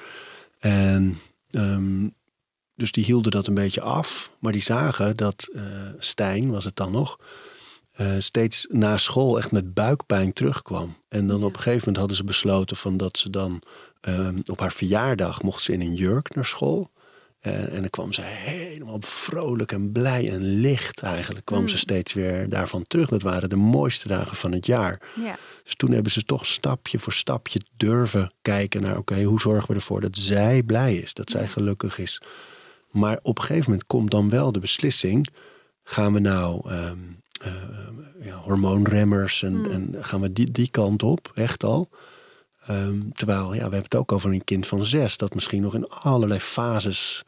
En 0.59 1.19
ehm, 1.49 2.07
dus 2.75 2.91
die 2.91 3.03
hielden 3.03 3.31
dat 3.31 3.47
een 3.47 3.53
beetje 3.53 3.81
af. 3.81 4.31
Maar 4.39 4.51
die 4.51 4.61
zagen 4.61 5.17
dat 5.17 5.49
eh, 5.53 5.63
Stijn, 5.97 6.51
was 6.51 6.63
het 6.63 6.75
dan 6.75 6.91
nog, 6.91 7.19
steeds 8.19 8.67
na 8.69 8.97
school 8.97 9.37
echt 9.37 9.51
met 9.51 9.73
buikpijn 9.73 10.33
terugkwam. 10.33 10.97
En 11.09 11.27
dan 11.27 11.43
op 11.43 11.49
een 11.53 11.55
gegeven 11.61 11.79
moment 11.79 11.97
hadden 11.97 12.17
ze 12.17 12.23
besloten 12.23 12.77
van 12.77 12.97
dat 12.97 13.17
ze 13.17 13.29
dan 13.29 13.61
ehm, 14.01 14.37
op 14.45 14.59
haar 14.59 14.71
verjaardag 14.73 15.41
mocht 15.41 15.63
ze 15.63 15.71
in 15.73 15.81
een 15.81 15.93
jurk 15.95 16.35
naar 16.35 16.45
school. 16.45 16.87
En 17.51 17.79
dan 17.81 17.89
kwam 17.89 18.13
ze 18.13 18.21
helemaal 18.23 18.97
vrolijk 19.01 19.71
en 19.71 19.91
blij 19.91 20.29
en 20.29 20.41
licht 20.59 21.01
eigenlijk. 21.01 21.45
Kwam 21.45 21.61
Mm. 21.61 21.67
ze 21.67 21.77
steeds 21.77 22.13
weer 22.13 22.49
daarvan 22.49 22.83
terug. 22.87 23.09
Dat 23.09 23.21
waren 23.21 23.49
de 23.49 23.55
mooiste 23.55 24.07
dagen 24.07 24.37
van 24.37 24.51
het 24.51 24.65
jaar. 24.65 25.01
ja. 25.15 25.37
Dus 25.63 25.75
toen 25.75 25.91
hebben 25.91 26.11
ze 26.11 26.23
toch 26.23 26.45
stapje 26.45 26.99
voor 26.99 27.13
stapje 27.13 27.59
durven 27.77 28.33
kijken 28.41 28.81
naar... 28.81 28.97
oké, 28.97 29.23
hoe 29.23 29.39
zorgen 29.39 29.67
we 29.69 29.75
ervoor 29.75 30.01
dat 30.01 30.17
zij 30.17 30.63
blij 30.63 30.95
is, 30.95 31.13
dat 31.13 31.29
zij 31.29 31.47
gelukkig 31.47 31.97
is. 31.97 32.21
Maar 32.91 33.19
op 33.21 33.37
een 33.37 33.43
gegeven 33.43 33.69
moment 33.69 33.87
komt 33.87 34.11
dan 34.11 34.29
wel 34.29 34.51
de 34.51 34.59
beslissing... 34.59 35.27
gaan 35.83 36.13
we 36.13 36.19
nou 36.19 36.69
ehm, 36.69 36.97
eh, 37.41 37.51
ja, 38.25 38.35
hormoonremmers 38.35 39.43
en, 39.43 39.53
Hmm. 39.53 39.71
en 39.71 39.95
gaan 40.03 40.21
we 40.21 40.31
die, 40.33 40.51
die 40.51 40.71
kant 40.71 41.03
op, 41.03 41.31
echt 41.35 41.63
al... 41.63 41.89
Ehm, 42.67 42.99
terwijl, 43.11 43.45
ja, 43.45 43.49
we 43.53 43.59
hebben 43.59 43.81
het 43.81 43.95
ook 43.95 44.11
over 44.11 44.31
een 44.31 44.43
kind 44.43 44.67
van 44.67 44.85
zes... 44.85 45.17
dat 45.17 45.33
misschien 45.33 45.61
nog 45.61 45.75
in 45.75 45.87
allerlei 45.87 46.39
fases 46.39 47.23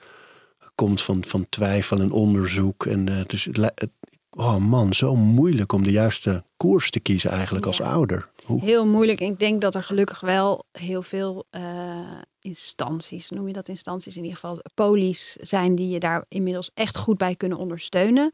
komt 0.76 1.02
van, 1.02 1.24
van 1.26 1.46
twijfel 1.50 2.00
en 2.00 2.12
onderzoek. 2.12 2.86
En 2.86 3.10
eh, 3.10 3.26
dus 3.26 3.46
het, 3.52 3.90
oh 4.30 4.58
man, 4.58 4.94
zo 4.94 5.16
moeilijk 5.16 5.72
om 5.72 5.84
de 5.84 5.92
juiste 5.92 6.44
koers 6.58 6.90
te 6.90 7.00
kiezen 7.00 7.32
eigenlijk 7.32 7.66
als 7.66 7.82
ouder. 7.82 8.30
Hoe, 8.44 8.62
Heel 8.64 8.88
moeilijk. 8.88 9.20
Ik 9.20 9.40
denk 9.40 9.62
dat 9.62 9.76
er 9.76 9.84
gelukkig 9.84 10.20
wel 10.20 10.64
heel 10.72 11.02
veel 11.02 11.46
eh, 11.50 11.62
instanties, 12.42 13.30
noem 13.30 13.48
je 13.48 13.54
dat 13.54 13.70
instanties, 13.70 14.16
in 14.16 14.22
ieder 14.22 14.38
geval 14.38 14.60
polies 14.74 15.36
zijn 15.42 15.76
die 15.76 15.90
je 15.90 16.00
daar 16.00 16.26
inmiddels 16.28 16.72
echt 16.74 16.98
goed 16.98 17.18
bij 17.18 17.36
kunnen 17.36 17.58
ondersteunen. 17.58 18.32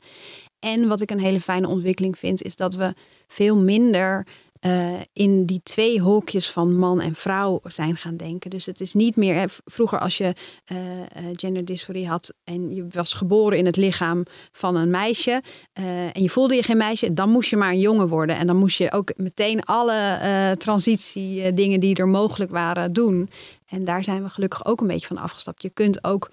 En 0.59 0.87
wat 0.87 1.01
ik 1.01 1.11
een 1.11 1.19
hele 1.19 1.41
fijne 1.41 1.67
ontwikkeling 1.67 2.17
vind, 2.17 2.41
is 2.41 2.55
dat 2.55 2.75
we 2.75 2.93
veel 3.27 3.57
minder 3.57 4.27
eh, 4.63 4.93
in 5.13 5.45
die 5.45 5.61
twee 5.63 6.01
hokjes 6.01 6.51
van 6.51 6.77
man 6.77 7.01
en 7.01 7.15
vrouw 7.15 7.59
zijn 7.63 7.97
gaan 7.97 8.17
denken. 8.17 8.49
Dus 8.49 8.65
het 8.65 8.79
is 8.79 8.93
niet 8.93 9.15
meer. 9.15 9.55
Vroeger, 9.65 9.99
als 9.99 10.17
je 10.17 10.33
eh 10.65 11.01
eh, 11.01 11.25
genderdysforie 11.33 12.07
had 12.07 12.33
en 12.43 12.75
je 12.75 12.87
was 12.91 13.13
geboren 13.13 13.57
in 13.57 13.65
het 13.65 13.75
lichaam 13.75 14.23
van 14.51 14.75
een 14.75 14.89
meisje 14.89 15.41
en 15.73 16.21
je 16.21 16.29
voelde 16.29 16.55
je 16.55 16.63
geen 16.63 16.77
meisje, 16.77 17.13
dan 17.13 17.29
moest 17.29 17.49
je 17.49 17.57
maar 17.57 17.69
een 17.69 17.79
jongen 17.79 18.07
worden. 18.07 18.35
En 18.37 18.47
dan 18.47 18.55
moest 18.55 18.77
je 18.77 18.91
ook 18.91 19.13
meteen 19.15 19.63
alle 19.63 19.93
eh 19.93 20.51
transitie 20.51 21.43
eh, 21.43 21.55
dingen 21.55 21.79
die 21.79 21.95
er 21.95 22.07
mogelijk 22.07 22.51
waren 22.51 22.93
doen. 22.93 23.29
En 23.67 23.83
daar 23.83 24.03
zijn 24.03 24.23
we 24.23 24.29
gelukkig 24.29 24.65
ook 24.65 24.81
een 24.81 24.87
beetje 24.87 25.07
van 25.07 25.17
afgestapt. 25.17 25.61
Je 25.61 25.69
kunt 25.69 26.03
ook 26.03 26.29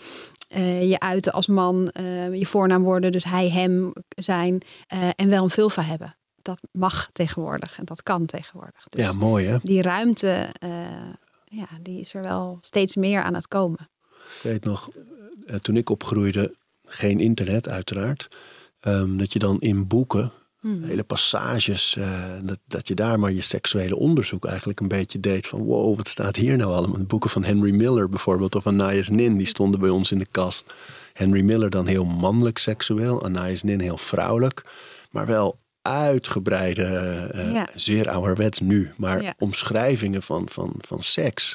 je 0.81 0.97
uiten 0.99 1.33
als 1.33 1.47
man, 1.47 1.91
je 2.33 2.47
voornaam 2.47 2.83
worden, 2.83 3.13
dus 3.13 3.25
hij, 3.25 3.51
hem 3.51 3.93
zijn 4.09 4.63
en 5.17 5.29
wel 5.29 5.43
een 5.45 5.51
vulva 5.51 5.83
hebben. 5.83 6.15
Dat 6.51 6.69
mag 6.73 7.09
tegenwoordig 7.13 7.79
en 7.79 7.85
dat 7.85 8.03
kan 8.03 8.27
tegenwoordig. 8.27 8.85
Dus 8.85 9.05
ja, 9.05 9.13
mooi 9.13 9.47
hè? 9.47 9.59
die 9.63 9.83
ruimte, 9.83 10.49
eh, 10.59 10.71
ja, 11.45 11.69
die 11.83 12.01
is 12.01 12.15
er 12.15 12.23
wel 12.23 12.59
steeds 12.61 12.97
meer 12.97 13.23
aan 13.23 13.35
het 13.35 13.49
komen. 13.49 13.89
Ik 14.37 14.43
weet 14.43 14.65
nog, 14.65 14.91
eh, 15.47 15.57
toen 15.57 15.77
ik 15.77 15.91
opgroeide, 15.91 16.55
geen 16.85 17.21
internet 17.21 17.69
uiteraard. 17.69 18.29
Ehm, 18.81 19.17
dat 19.17 19.33
je 19.33 19.39
dan 19.39 19.61
in 19.61 19.87
boeken, 19.87 20.33
Hmm. 20.61 20.83
hele 20.83 21.05
passages, 21.05 21.97
eh, 21.97 22.25
dat, 22.43 22.59
dat 22.67 22.89
je 22.89 22.95
daar 22.95 23.19
maar 23.19 23.33
je 23.33 23.41
seksuele 23.41 23.97
onderzoek 23.97 24.45
eigenlijk 24.45 24.81
een 24.81 24.89
beetje 24.89 25.21
deed. 25.21 25.47
Van 25.47 25.63
wow, 25.63 25.97
wat 25.97 26.09
staat 26.09 26.37
hier 26.37 26.57
nou 26.57 26.73
allemaal? 26.73 26.99
De 26.99 27.05
boeken 27.05 27.31
van 27.31 27.45
Henry 27.45 27.75
Miller 27.75 28.09
bijvoorbeeld, 28.09 28.55
of 28.55 28.67
Anais 28.67 29.09
Nin, 29.09 29.37
die 29.37 29.47
stonden 29.47 29.81
bij 29.81 29.89
ons 29.89 30.13
in 30.13 30.19
de 30.19 30.27
kast. 30.31 30.75
Henry 31.13 31.43
Miller 31.43 31.71
dan 31.71 31.87
heel 31.87 32.05
mannelijk 32.05 32.59
seksueel, 32.59 33.25
Anais 33.25 33.63
Nin 33.63 33.81
heel 33.81 33.97
vrouwelijk. 33.99 34.65
Maar 35.11 35.27
wel 35.27 35.57
uitgebreide, 35.83 36.83
eh, 37.33 37.53
Ja. 37.53 37.67
zeer 37.75 38.11
ouderwets 38.11 38.59
nu, 38.61 38.91
maar 38.97 39.23
Ja. 39.23 39.35
omschrijvingen 39.39 40.23
van, 40.23 40.49
van, 40.51 40.75
van 40.79 41.03
seks. 41.03 41.55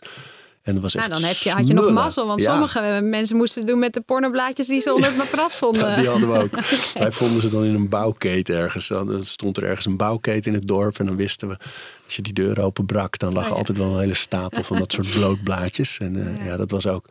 En 0.62 0.74
dat 0.74 0.84
was 0.84 0.94
Nou, 0.94 1.06
echt 1.10 1.20
dan 1.20 1.28
heb 1.30 1.36
je, 1.38 1.50
had 1.50 1.68
je 1.68 1.74
nog 1.74 1.92
mazzel. 1.92 2.28
Want 2.28 2.42
Ja. 2.42 2.52
sommige 2.52 3.00
mensen 3.04 3.36
moesten 3.36 3.62
het 3.62 3.70
doen 3.72 3.80
met 3.80 3.94
de 3.94 4.02
pornoblaadjes 4.02 4.68
die 4.68 4.80
ze 4.80 4.94
onder 4.94 5.10
het 5.10 5.18
matras 5.18 5.56
vonden. 5.58 5.90
Ja, 5.90 5.96
die 5.96 6.08
hadden 6.10 6.32
we 6.32 6.40
ook. 6.40 6.60
Wij 7.04 7.12
vonden 7.12 7.42
ze 7.42 7.50
dan 7.50 7.64
in 7.64 7.76
een 7.76 7.90
bouwketen 7.90 8.56
ergens. 8.56 8.88
Dan 8.88 9.26
stond 9.26 9.58
er 9.58 9.64
ergens 9.64 9.86
een 9.86 9.98
bouwketen 9.98 10.52
in 10.54 10.58
het 10.58 10.68
dorp. 10.68 11.00
En 11.00 11.06
dan 11.06 11.16
wisten 11.16 11.48
we, 11.48 11.58
als 12.06 12.16
je 12.16 12.22
die 12.22 12.34
deur 12.34 12.62
openbrak, 12.62 13.18
dan 13.20 13.34
lag 13.34 13.44
Oh, 13.44 13.50
ja. 13.50 13.56
altijd 13.56 13.78
wel 13.78 13.94
een 13.94 14.00
hele 14.00 14.14
stapel 14.14 14.64
van 14.64 14.78
dat 14.78 14.92
soort 14.92 15.12
blootblaadjes. 15.12 15.98
En 16.00 16.16
eh, 16.16 16.38
Ja. 16.38 16.44
ja. 16.52 16.58
dat 16.58 16.72
was 16.72 16.88
ook. 16.88 17.06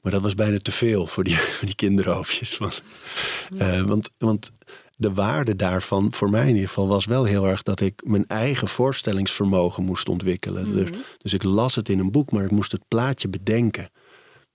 Maar 0.00 0.12
dat 0.12 0.22
was 0.22 0.34
bijna 0.34 0.58
te 0.58 0.72
veel 0.72 1.06
voor 1.06 1.24
die, 1.24 1.36
voor 1.56 1.66
die 1.66 1.74
kinderhoofdjes. 1.76 2.58
Eh, 3.58 3.80
want, 3.80 4.10
want 4.18 4.50
de 4.96 5.12
waarde 5.12 5.56
daarvan, 5.56 6.12
voor 6.12 6.30
mij 6.30 6.48
in 6.48 6.54
ieder 6.54 6.68
geval, 6.68 6.88
was 6.88 7.04
wel 7.04 7.24
heel 7.24 7.46
erg 7.46 7.62
dat 7.62 7.80
ik 7.80 8.02
mijn 8.04 8.26
eigen 8.26 8.68
voorstellingsvermogen 8.68 9.84
moest 9.84 10.08
ontwikkelen. 10.08 10.72
Dus, 10.72 10.88
dus 11.18 11.32
ik 11.32 11.42
las 11.42 11.74
het 11.74 11.88
in 11.88 11.98
een 11.98 12.10
boek, 12.10 12.32
maar 12.32 12.44
ik 12.44 12.50
moest 12.50 12.72
het 12.72 12.88
plaatje 12.88 13.28
bedenken. 13.28 13.90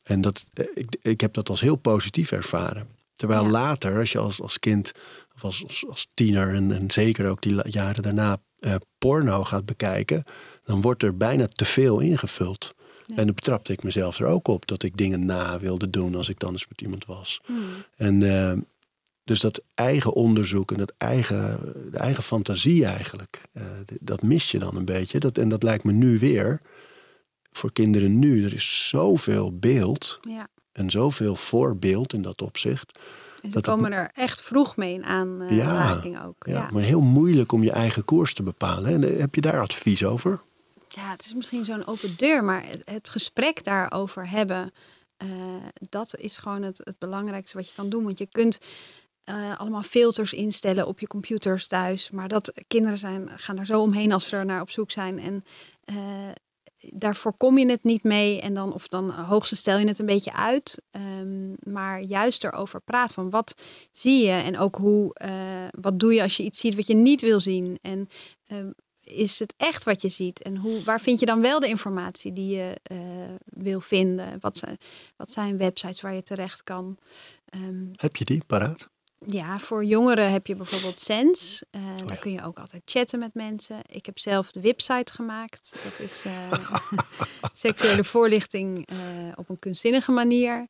En 0.04 0.22
dat, 0.22 0.48
eh, 0.54 0.66
ik, 0.74 0.96
ik 1.02 1.22
heb 1.22 1.34
dat 1.34 1.50
als 1.50 1.62
heel 1.62 1.76
positief 1.76 2.32
ervaren. 2.32 2.88
Terwijl 3.14 3.44
Ja. 3.44 3.50
later, 3.50 4.00
als 4.00 4.12
je 4.12 4.18
als, 4.18 4.42
als 4.42 4.60
kind 4.60 4.92
of 5.36 5.44
als, 5.44 5.64
als, 5.68 5.86
als 5.90 6.08
tiener 6.14 6.56
en, 6.56 6.72
en 6.72 6.92
zeker 6.92 7.30
ook 7.30 7.42
die 7.42 7.70
jaren 7.70 8.04
daarna 8.04 8.38
eh, 8.60 8.76
porno 8.98 9.44
gaat 9.44 9.66
bekijken, 9.66 10.24
dan 10.64 10.82
wordt 10.82 11.04
er 11.04 11.18
bijna 11.18 11.48
te 11.48 11.66
veel 11.66 12.00
ingevuld. 12.00 12.74
En 13.08 13.26
dan 13.26 13.36
betrapte 13.36 13.74
ik 13.74 13.84
mezelf 13.84 14.20
er 14.20 14.26
ook 14.26 14.48
op 14.48 14.68
dat 14.68 14.84
ik 14.84 14.98
dingen 14.98 15.26
na 15.26 15.60
wilde 15.60 15.90
doen 15.90 16.16
als 16.16 16.30
ik 16.30 16.40
dan 16.40 16.52
eens 16.52 16.68
met 16.68 16.82
iemand 16.82 17.06
was. 17.06 17.42
Hmm. 17.46 17.64
En 17.96 18.24
eh, 18.24 18.58
dus 19.24 19.40
dat 19.40 19.64
eigen 19.74 20.14
onderzoek 20.14 20.72
en 20.72 20.78
dat 20.78 20.94
eigen, 20.98 21.60
de 21.92 21.98
eigen 21.98 22.24
fantasie 22.24 22.86
eigenlijk, 22.86 23.42
eh, 23.54 23.64
dat 24.00 24.22
mis 24.22 24.52
je 24.52 24.60
dan 24.60 24.76
een 24.76 24.86
beetje. 24.86 25.20
Dat, 25.20 25.38
en 25.38 25.50
dat 25.50 25.64
lijkt 25.64 25.84
me 25.84 25.92
nu 25.92 26.20
weer, 26.20 26.62
voor 27.52 27.72
kinderen 27.72 28.20
nu, 28.20 28.46
er 28.46 28.54
is 28.54 28.90
zoveel 28.90 29.58
beeld 29.60 30.20
Ja. 30.22 30.48
en 30.72 30.90
zoveel 30.90 31.36
voorbeeld 31.36 32.14
in 32.14 32.22
dat 32.22 32.42
opzicht. 32.42 32.92
En 32.96 33.02
ze 33.50 33.56
Dat 33.56 33.66
het- 33.66 33.66
komen 33.76 33.92
er 33.92 34.10
echt 34.14 34.42
vroeg 34.42 34.76
mee 34.78 34.94
in 34.94 35.04
eh, 35.04 35.58
Ja, 35.58 35.66
aanraking 35.68 36.24
ook. 36.24 36.36
Ja, 36.48 36.54
Ja. 36.54 36.70
Maar 36.72 36.84
heel 36.84 37.02
moeilijk 37.02 37.52
om 37.52 37.64
je 37.64 37.72
eigen 37.72 38.06
koers 38.06 38.34
te 38.34 38.44
bepalen. 38.44 38.92
En, 38.94 39.04
eh, 39.14 39.20
heb 39.20 39.36
je 39.36 39.42
daar 39.42 39.60
advies 39.62 40.04
over? 40.06 40.42
ja, 40.88 41.12
het 41.12 41.26
is 41.26 41.34
misschien 41.34 41.66
zo'n 41.66 41.88
open 41.88 42.14
deur, 42.18 42.44
maar 42.44 42.64
het, 42.66 42.80
het 42.90 43.10
gesprek 43.10 43.64
daarover 43.64 44.30
hebben, 44.30 44.74
dat 45.90 46.16
is 46.18 46.38
gewoon 46.38 46.62
het, 46.64 46.78
het 46.84 46.96
belangrijkste 47.00 47.58
wat 47.58 47.68
je 47.68 47.74
kan 47.76 47.90
doen. 47.90 48.04
Want 48.04 48.18
je 48.18 48.28
kunt 48.32 48.60
eh, 49.32 49.60
allemaal 49.60 49.82
filters 49.82 50.34
instellen 50.34 50.88
op 50.88 51.00
je 51.00 51.08
computers 51.08 51.68
thuis, 51.68 52.12
maar 52.12 52.28
dat 52.28 52.54
kinderen 52.68 52.98
zijn, 52.98 53.30
gaan 53.36 53.58
er 53.60 53.66
zo 53.66 53.82
omheen 53.82 54.12
als 54.12 54.26
ze 54.26 54.36
er 54.36 54.46
naar 54.46 54.62
op 54.62 54.70
zoek 54.70 54.92
zijn. 54.92 55.20
En 55.20 55.44
eh, 55.84 55.96
daar 56.90 57.16
voorkom 57.16 57.58
je 57.58 57.70
het 57.70 57.84
niet 57.84 58.04
mee 58.04 58.42
en 58.42 58.54
dan, 58.54 58.74
of 58.74 58.88
dan 58.88 59.10
hoogstens 59.10 59.60
stel 59.60 59.78
je 59.78 59.88
het 59.88 60.00
een 60.00 60.06
beetje 60.06 60.34
uit. 60.34 60.82
Ehm, 60.92 61.74
maar 61.74 62.02
juist 62.02 62.44
erover 62.44 62.82
praat 62.82 63.14
van 63.14 63.30
wat 63.30 63.56
zie 63.92 64.26
je 64.26 64.32
en 64.32 64.58
ook 64.58 64.76
hoe, 64.76 65.14
eh, 65.14 65.32
wat 65.80 66.00
doe 66.00 66.14
je 66.14 66.22
als 66.22 66.38
je 66.38 66.44
iets 66.44 66.60
ziet 66.60 66.76
wat 66.76 66.88
je 66.88 66.96
niet 66.96 67.22
wil 67.22 67.40
zien. 67.40 67.80
En 67.82 68.10
ehm, 68.48 68.72
is 69.04 69.40
het 69.40 69.54
echt 69.58 69.84
wat 69.84 70.02
je 70.02 70.10
ziet? 70.10 70.42
En 70.42 70.58
hoe, 70.58 70.84
waar 70.84 71.02
vind 71.02 71.20
je 71.20 71.26
dan 71.26 71.42
wel 71.42 71.60
de 71.60 71.68
informatie 71.68 72.34
die 72.34 72.56
je 72.56 72.74
wil 73.46 73.82
vinden? 73.82 74.38
Wat 74.40 74.58
zijn, 74.58 74.78
wat 75.16 75.32
zijn 75.32 75.58
websites 75.58 76.02
waar 76.02 76.14
je 76.14 76.24
terecht 76.24 76.64
kan? 76.64 76.98
Ehm, 77.46 77.86
Heb 77.96 78.16
je 78.16 78.26
die 78.26 78.44
paraat? 78.48 78.90
Ja, 79.26 79.60
voor 79.60 79.84
jongeren 79.84 80.32
heb 80.32 80.48
je 80.48 80.56
bijvoorbeeld 80.56 81.00
Sense. 81.00 81.66
Eh, 81.70 81.82
Oh 81.82 81.98
ja. 81.98 82.06
Daar 82.06 82.18
kun 82.18 82.32
je 82.32 82.44
ook 82.44 82.60
altijd 82.60 82.82
chatten 82.86 83.20
met 83.20 83.34
mensen. 83.34 83.80
Ik 83.86 84.06
heb 84.06 84.20
zelf 84.20 84.52
de 84.52 84.62
website 84.62 85.14
gemaakt. 85.14 85.72
Dat 85.84 86.00
is 86.00 86.24
eh, 86.26 86.52
seksuele 87.54 88.04
voorlichting 88.04 88.88
eh, 88.88 88.98
op 89.36 89.50
een 89.50 89.60
kunstzinnige 89.60 90.12
manier. 90.12 90.68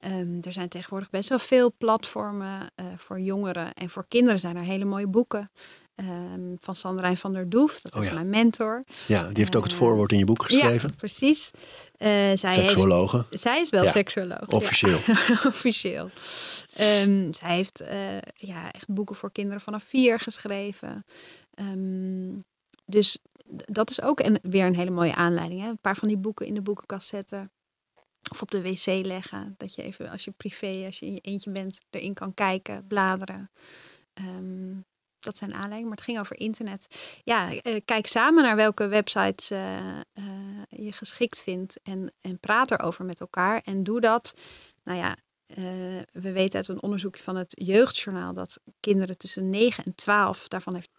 Ehm, 0.00 0.38
er 0.42 0.52
zijn 0.52 0.68
tegenwoordig 0.68 1.10
best 1.10 1.28
wel 1.28 1.38
veel 1.38 1.72
platformen 1.78 2.70
voor 2.96 3.20
jongeren. 3.20 3.74
En 3.74 3.90
voor 3.90 4.06
kinderen 4.08 4.40
zijn 4.40 4.56
er 4.56 4.62
hele 4.62 4.84
mooie 4.84 5.08
boeken. 5.08 5.50
Ehm, 5.96 6.54
van 6.60 6.76
Sandrijn 6.76 7.16
van 7.16 7.32
der 7.32 7.48
Doef, 7.48 7.80
dat 7.80 7.94
Oh 7.94 8.02
is 8.02 8.08
ja. 8.08 8.14
mijn 8.14 8.30
mentor. 8.30 8.84
Ja, 9.06 9.26
die 9.26 9.36
heeft 9.36 9.56
ook 9.56 9.62
het 9.62 9.72
Eh, 9.72 9.78
voorwoord 9.78 10.12
in 10.12 10.18
je 10.18 10.24
boek 10.24 10.42
geschreven. 10.42 10.88
Ja, 10.88 10.94
precies. 10.96 11.50
Eh, 11.96 12.08
zij, 12.34 12.54
heeft, 12.54 13.30
zij 13.30 13.60
is 13.60 13.70
wel 13.70 13.84
Ja, 13.84 13.90
seksuoloog. 13.90 14.48
Officieel. 14.48 14.98
Officieel. 15.52 16.10
Ehm, 16.74 17.32
zij 17.32 17.54
heeft 17.54 17.80
eh, 17.80 17.98
ja, 18.34 18.72
echt 18.72 18.88
boeken 18.88 19.14
voor 19.16 19.32
kinderen 19.32 19.60
vanaf 19.60 19.82
vier 19.82 20.20
geschreven. 20.20 21.04
Ehm, 21.54 22.38
dus 22.86 23.18
dat 23.66 23.90
is 23.90 24.02
ook 24.02 24.20
een, 24.20 24.38
weer 24.42 24.64
een 24.66 24.76
hele 24.76 24.90
mooie 24.90 25.14
aanleiding. 25.14 25.60
Hè? 25.60 25.68
Een 25.68 25.80
paar 25.80 25.96
van 25.96 26.08
die 26.08 26.18
boeken 26.18 26.46
in 26.46 26.54
de 26.54 26.62
boekenkast 26.62 27.08
zetten. 27.08 27.50
Of 28.30 28.42
op 28.42 28.50
de 28.50 28.62
wc 28.62 28.86
leggen. 28.86 29.54
Dat 29.56 29.74
je 29.74 29.82
even 29.82 30.10
als 30.10 30.24
je 30.24 30.30
privé, 30.30 30.82
als 30.86 30.98
je 30.98 31.06
in 31.06 31.12
je 31.12 31.20
eentje 31.20 31.50
bent, 31.50 31.78
erin 31.90 32.14
kan 32.14 32.34
kijken, 32.34 32.86
bladeren. 32.86 33.50
Ehm, 34.14 34.74
dat 35.20 35.36
zijn 35.36 35.52
aanleidingen, 35.52 35.88
maar 35.88 35.96
het 35.96 36.06
ging 36.06 36.18
over 36.18 36.38
internet. 36.38 36.86
Ja, 37.24 37.52
eh, 37.52 37.80
kijk 37.84 38.06
samen 38.06 38.42
naar 38.42 38.56
welke 38.56 38.86
websites 38.86 39.50
eh, 39.50 39.76
eh, 39.78 40.24
je 40.68 40.92
geschikt 40.92 41.42
vindt 41.42 41.80
en, 41.82 42.12
en 42.20 42.38
praat 42.38 42.70
erover 42.70 43.04
met 43.04 43.20
elkaar. 43.20 43.60
En 43.64 43.82
doe 43.82 44.00
dat. 44.00 44.34
Nou 44.84 44.98
ja, 44.98 45.16
we 46.12 46.32
weten 46.32 46.56
uit 46.56 46.68
een 46.68 46.82
onderzoekje 46.82 47.22
van 47.22 47.36
het 47.36 47.62
Jeugdjournaal 47.64 48.32
dat 48.32 48.60
kinderen 48.80 49.18
tussen 49.18 49.50
9 49.50 49.84
en 49.84 49.94
12, 49.94 50.48
daarvan 50.48 50.74
heeft 50.74 50.90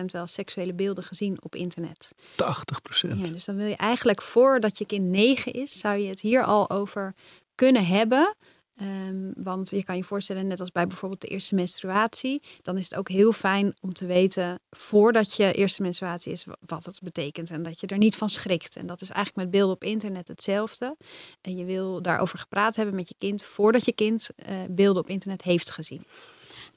80% 0.00 0.04
wel 0.04 0.26
seksuele 0.26 0.74
beelden 0.74 1.04
gezien 1.04 1.42
op 1.42 1.54
internet. 1.54 2.10
80 2.34 2.82
procent. 2.82 3.26
Ja, 3.26 3.32
dus 3.32 3.44
dan 3.44 3.56
wil 3.56 3.66
je 3.66 3.76
eigenlijk 3.76 4.22
voordat 4.22 4.78
je 4.78 4.86
kind 4.86 5.04
9 5.04 5.52
is, 5.52 5.78
zou 5.78 5.98
je 5.98 6.08
het 6.08 6.20
hier 6.20 6.44
al 6.44 6.70
over 6.70 7.14
kunnen 7.54 7.86
hebben. 7.86 8.34
Ehm, 8.76 9.30
want 9.34 9.70
je 9.70 9.84
kan 9.84 9.96
je 9.96 10.04
voorstellen, 10.04 10.46
net 10.46 10.60
als 10.60 10.72
bij 10.72 10.86
bijvoorbeeld 10.86 11.20
de 11.20 11.26
eerste 11.28 11.54
menstruatie, 11.54 12.42
dan 12.62 12.76
is 12.76 12.84
het 12.84 12.98
ook 12.98 13.08
heel 13.08 13.32
fijn 13.32 13.74
om 13.80 13.92
te 13.92 14.06
weten 14.06 14.60
voordat 14.70 15.34
je 15.36 15.52
eerste 15.52 15.82
menstruatie 15.82 16.32
is 16.32 16.44
wa- 16.44 16.56
wat 16.66 16.84
het 16.84 17.00
betekent 17.02 17.50
en 17.50 17.62
dat 17.62 17.80
je 17.80 17.86
er 17.86 17.98
niet 17.98 18.16
van 18.16 18.30
schrikt. 18.30 18.76
En 18.76 18.86
dat 18.86 19.00
is 19.00 19.08
eigenlijk 19.08 19.36
met 19.36 19.50
beelden 19.50 19.74
op 19.74 19.84
internet 19.84 20.28
hetzelfde. 20.28 20.96
En 21.40 21.56
je 21.56 21.64
wil 21.64 22.02
daarover 22.02 22.38
gepraat 22.38 22.76
hebben 22.76 22.94
met 22.94 23.08
je 23.08 23.14
kind 23.18 23.42
voordat 23.42 23.84
je 23.84 23.92
kind 23.92 24.28
eh, 24.36 24.56
beelden 24.68 25.02
op 25.02 25.08
internet 25.08 25.42
heeft 25.42 25.70
gezien. 25.70 26.04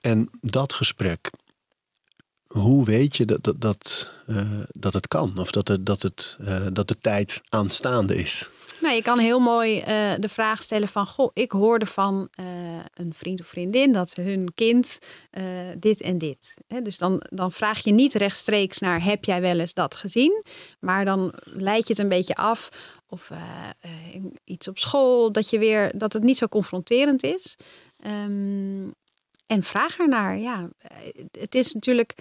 En 0.01 0.29
dat 0.41 0.73
gesprek, 0.73 1.29
hoe 2.49 2.85
weet 2.85 3.17
je 3.17 3.25
dat, 3.25 3.43
dat, 3.43 3.61
dat, 3.61 4.13
eh, 4.27 4.59
dat 4.67 4.93
het 4.93 5.07
kan? 5.07 5.37
Of 5.37 5.51
dat, 5.51 5.67
het, 5.67 5.85
dat, 5.85 6.01
het, 6.01 6.37
eh, 6.45 6.65
dat 6.73 6.87
de 6.87 6.97
tijd 6.99 7.41
aanstaande 7.49 8.15
is? 8.15 8.49
Nou, 8.81 8.95
je 8.95 9.01
kan 9.01 9.19
heel 9.19 9.39
mooi 9.39 9.79
eh, 9.79 10.11
de 10.19 10.29
vraag 10.29 10.63
stellen 10.63 10.87
van... 10.87 11.05
Goh, 11.05 11.29
ik 11.33 11.51
hoorde 11.51 11.85
van 11.85 12.29
een 12.93 13.13
vriend 13.13 13.39
of 13.39 13.47
vriendin 13.47 13.91
dat 13.91 14.15
hun 14.15 14.53
kind 14.55 14.99
dit 15.77 16.01
en 16.01 16.17
dit. 16.17 16.53
Dus 16.83 16.97
dan, 16.97 17.21
dan 17.29 17.51
vraag 17.51 17.83
je 17.83 17.91
niet 17.91 18.13
rechtstreeks 18.13 18.79
naar... 18.79 19.03
heb 19.03 19.25
jij 19.25 19.41
wel 19.41 19.59
eens 19.59 19.73
dat 19.73 19.95
gezien? 19.95 20.43
Maar 20.79 21.05
dan 21.05 21.33
leid 21.43 21.87
je 21.87 21.93
het 21.93 22.01
een 22.01 22.09
beetje 22.09 22.35
af. 22.35 22.69
Of 23.07 23.31
iets 24.43 24.67
op 24.67 24.77
school, 24.77 25.31
dat, 25.31 25.49
je 25.49 25.59
weer, 25.59 25.97
dat 25.97 26.13
het 26.13 26.23
niet 26.23 26.37
zo 26.37 26.47
confronterend 26.47 27.23
is. 27.23 27.55
Ehm, 27.99 28.87
en 29.49 29.63
vraag 29.63 29.97
ernaar, 29.97 30.37
ja. 30.37 30.69
Het 31.39 31.55
is 31.55 31.73
natuurlijk 31.73 32.15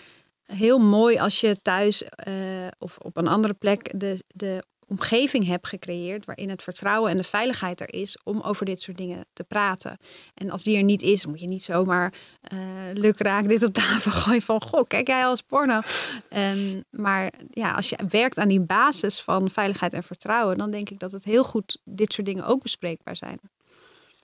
heel 0.45 0.79
mooi 0.79 1.19
als 1.19 1.41
je 1.41 1.57
thuis 1.63 2.03
eh, 2.03 2.35
of 2.79 2.99
op 2.99 3.17
een 3.17 3.29
andere 3.29 3.55
plek... 3.55 3.93
de, 4.01 4.23
de 4.27 4.65
omgeving 4.87 5.47
hebt 5.47 5.67
gecreëerd 5.67 6.25
waarin 6.25 6.49
het 6.49 6.63
vertrouwen 6.63 7.11
en 7.11 7.17
de 7.17 7.23
veiligheid 7.23 7.81
er 7.81 7.95
is 7.95 8.19
om 8.25 8.41
over 8.41 8.67
dit 8.67 8.81
soort 8.81 8.97
dingen 8.97 9.27
te 9.33 9.45
praten. 9.45 9.99
En 10.35 10.51
als 10.51 10.65
die 10.65 10.77
er 10.77 10.83
niet 10.83 11.03
is, 11.03 11.27
moet 11.27 11.41
je 11.41 11.47
niet 11.47 11.63
zomaar 11.63 12.15
eh 12.41 12.59
lukraak 12.95 13.49
dit 13.49 13.63
op 13.63 13.73
tafel 13.73 14.11
gooien 14.21 14.43
van 14.43 14.63
goh, 14.63 14.87
kijk 14.87 15.07
jij 15.07 15.27
als 15.27 15.43
porno. 15.43 15.81
Ehm, 16.29 16.81
maar 16.91 17.33
ja, 17.51 17.73
als 17.73 17.89
je 17.89 17.97
werkt 18.09 18.39
aan 18.39 18.49
die 18.49 18.61
basis 18.61 19.21
van 19.21 19.51
veiligheid 19.51 19.93
en 19.93 20.03
vertrouwen, 20.03 20.59
dan 20.59 20.71
denk 20.71 20.91
ik 20.91 20.99
dat 20.99 21.13
het 21.13 21.25
heel 21.25 21.45
goed 21.45 21.81
dit 21.85 22.13
soort 22.13 22.27
dingen 22.27 22.47
ook 22.47 22.63
bespreekbaar 22.63 23.17
zijn. 23.17 23.41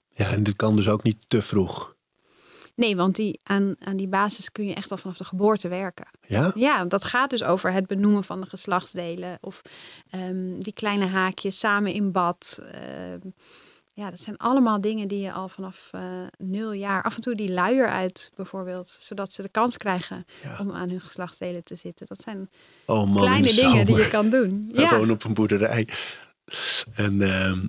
Ja, 0.08 0.30
en 0.30 0.42
dit 0.42 0.56
kan 0.56 0.76
dus 0.76 0.88
ook 0.88 1.02
niet 1.02 1.24
te 1.28 1.42
vroeg. 1.42 1.93
Nee, 2.76 2.96
want 2.96 3.16
die, 3.16 3.40
aan, 3.42 3.74
aan 3.84 3.96
die 3.96 4.08
basis 4.08 4.52
kun 4.52 4.66
je 4.66 4.74
echt 4.74 4.90
al 4.90 4.96
vanaf 4.96 5.16
de 5.16 5.24
geboorte 5.24 5.68
werken. 5.68 6.06
Ja? 6.26 6.52
Ja, 6.54 6.78
want 6.78 6.90
dat 6.90 7.04
gaat 7.04 7.30
dus 7.30 7.42
over 7.42 7.72
het 7.72 7.86
benoemen 7.86 8.24
van 8.24 8.40
de 8.40 8.46
geslachtsdelen. 8.46 9.38
Of 9.40 9.62
ehm, 10.10 10.58
die 10.58 10.72
kleine 10.72 11.06
haakjes 11.06 11.58
samen 11.58 11.92
in 11.92 12.12
bad. 12.12 12.60
ehm, 12.72 13.18
ja, 13.92 14.10
dat 14.10 14.20
zijn 14.20 14.36
allemaal 14.36 14.80
dingen 14.80 15.08
die 15.08 15.20
je 15.20 15.32
al 15.32 15.48
vanaf 15.48 15.88
eh, 15.92 16.02
nul 16.38 16.72
jaar, 16.72 17.02
af 17.02 17.14
en 17.14 17.20
toe 17.20 17.34
die 17.34 17.52
luier 17.52 17.88
uit 17.88 18.30
bijvoorbeeld, 18.34 18.96
zodat 19.00 19.32
ze 19.32 19.42
de 19.42 19.48
kans 19.48 19.76
krijgen 19.76 20.24
Ja. 20.42 20.58
om 20.60 20.72
aan 20.72 20.88
hun 20.88 21.00
geslachtsdelen 21.00 21.64
te 21.64 21.74
zitten. 21.74 22.06
Dat 22.06 22.22
zijn 22.22 22.50
Oh 22.86 23.06
man, 23.06 23.16
kleine 23.22 23.52
dingen 23.54 23.86
die 23.86 23.96
je 23.96 24.08
kan 24.08 24.28
doen. 24.28 24.70
Ja, 24.72 24.98
wonen 24.98 25.14
op 25.14 25.24
een 25.24 25.34
boerderij. 25.34 25.88
En 26.94 27.22
ehm, 27.22 27.66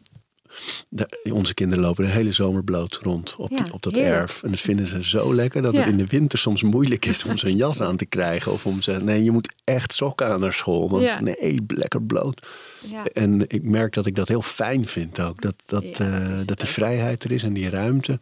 onze 1.23 1.53
kinderen 1.53 1.83
lopen 1.83 2.05
de 2.05 2.11
hele 2.11 2.31
zomer 2.31 2.63
bloot 2.63 2.95
rond 2.95 3.35
op, 3.37 3.49
Ja, 3.49 3.57
die- 3.63 3.73
op 3.73 3.81
dat 3.83 3.95
heerlijk. 3.95 4.15
erf. 4.15 4.43
En 4.43 4.49
dat 4.51 4.59
vinden 4.59 4.87
ze 4.87 5.03
zo 5.03 5.33
lekker 5.35 5.61
dat 5.61 5.73
Ja. 5.73 5.79
het 5.79 5.89
in 5.89 5.97
de 5.97 6.05
winter 6.07 6.39
soms 6.39 6.63
moeilijk 6.63 7.05
is 7.05 7.23
om 7.23 7.31
een 7.41 7.55
jas 7.55 7.81
aan 7.81 7.95
te 7.95 8.05
krijgen. 8.05 8.51
Of 8.51 8.65
om 8.65 8.81
ze, 8.81 8.91
nee, 8.91 9.23
je 9.23 9.31
moet 9.31 9.53
echt 9.63 9.93
sokken 9.93 10.27
aan 10.27 10.39
naar 10.39 10.53
school. 10.53 10.89
Want 10.89 11.03
Ja. 11.03 11.21
nee, 11.21 11.61
lekker 11.67 12.03
bloot. 12.03 12.47
ja. 12.89 13.03
En 13.05 13.41
ik 13.49 13.63
merk 13.63 13.93
dat 13.93 14.05
ik 14.05 14.15
dat 14.15 14.27
heel 14.27 14.41
fijn 14.41 14.87
vind 14.87 15.19
ook. 15.19 15.41
Dat, 15.41 15.55
dat, 15.65 15.83
eh, 15.83 16.29
dat 16.29 16.47
die 16.47 16.67
ook. 16.67 16.73
vrijheid 16.73 17.23
er 17.23 17.31
is 17.31 17.43
en 17.43 17.53
die 17.53 17.69
ruimte. 17.69 18.19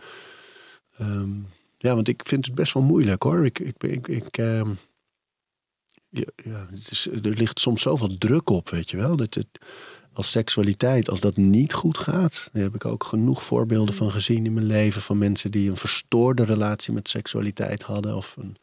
Ehm, 0.97 1.29
ja, 1.77 1.95
want 1.95 2.07
ik 2.07 2.21
vind 2.25 2.45
het 2.45 2.55
best 2.55 2.73
wel 2.73 2.83
moeilijk 2.83 3.23
hoor. 3.23 3.45
Ik, 3.45 3.59
ik, 3.59 3.83
ik, 3.83 4.07
ik, 4.07 4.37
ehm, 4.37 4.69
ja, 6.09 6.23
ja, 6.43 6.67
het 6.71 6.91
is, 6.91 7.07
er 7.07 7.33
ligt 7.37 7.59
soms 7.59 7.81
zoveel 7.81 8.17
druk 8.17 8.49
op, 8.49 8.69
weet 8.69 8.89
je 8.89 8.97
wel. 8.97 9.15
Dat 9.15 9.33
het, 9.33 9.47
als 10.13 10.31
seksualiteit, 10.31 11.09
als 11.09 11.19
dat 11.19 11.37
niet 11.37 11.73
goed 11.73 11.97
gaat, 11.97 12.49
daar 12.53 12.63
heb 12.63 12.75
ik 12.75 12.85
ook 12.85 13.03
genoeg 13.03 13.43
voorbeelden 13.43 13.95
van 13.95 14.11
gezien 14.11 14.45
in 14.45 14.53
mijn 14.53 14.65
leven. 14.65 15.01
Van 15.01 15.17
mensen 15.17 15.51
die 15.51 15.69
een 15.69 15.77
verstoorde 15.77 16.43
relatie 16.43 16.93
met 16.93 17.09
seksualiteit 17.09 17.83
hadden. 17.83 18.15
Of 18.15 18.35
een, 18.37 18.55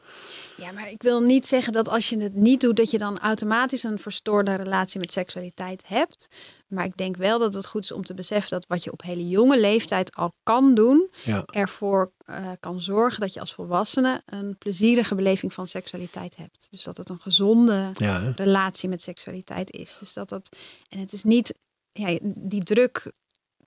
Ja, 0.57 0.72
maar 0.72 0.90
ik 0.90 1.03
wil 1.03 1.20
niet 1.20 1.46
zeggen 1.46 1.72
dat 1.72 1.88
als 1.88 2.09
je 2.09 2.18
het 2.18 2.34
niet 2.34 2.61
doet, 2.61 2.76
dat 2.76 2.90
je 2.90 2.98
dan 2.98 3.18
automatisch 3.18 3.82
een 3.82 3.98
verstoorde 3.98 4.55
relatie 4.55 5.01
met 5.01 5.12
seksualiteit 5.12 5.82
hebt. 5.86 6.28
Maar 6.71 6.85
ik 6.85 6.97
denk 6.97 7.16
wel 7.16 7.39
dat 7.39 7.55
het 7.55 7.66
goed 7.66 7.83
is 7.83 7.93
om 7.93 8.05
te 8.05 8.14
beseffen 8.14 8.51
dat 8.51 8.66
wat 8.66 8.85
je 8.85 8.93
op 8.93 9.03
hele 9.03 9.29
jonge 9.29 9.61
leeftijd 9.61 10.14
al 10.14 10.33
kan 10.43 10.75
doen, 10.75 11.11
ja, 11.25 11.45
ervoor 11.47 12.12
eh, 12.25 12.51
kan 12.61 12.81
zorgen 12.81 13.21
dat 13.21 13.33
je 13.35 13.41
als 13.41 13.55
volwassene 13.55 14.23
een 14.27 14.59
plezierige 14.59 15.14
beleving 15.14 15.53
van 15.53 15.66
seksualiteit 15.66 16.37
hebt. 16.37 16.66
Dus 16.71 16.85
dat 16.85 16.97
het 16.97 17.09
een 17.09 17.21
gezonde 17.21 17.91
ja, 17.93 18.33
relatie 18.37 18.89
met 18.89 19.03
seksualiteit 19.03 19.71
is. 19.71 19.99
Dus 19.99 20.12
dat 20.12 20.29
dat. 20.29 20.57
En 20.89 20.99
het 20.99 21.12
is 21.12 21.25
niet. 21.25 21.59
Ja, 21.93 22.18
die 22.23 22.62
druk. 22.62 23.12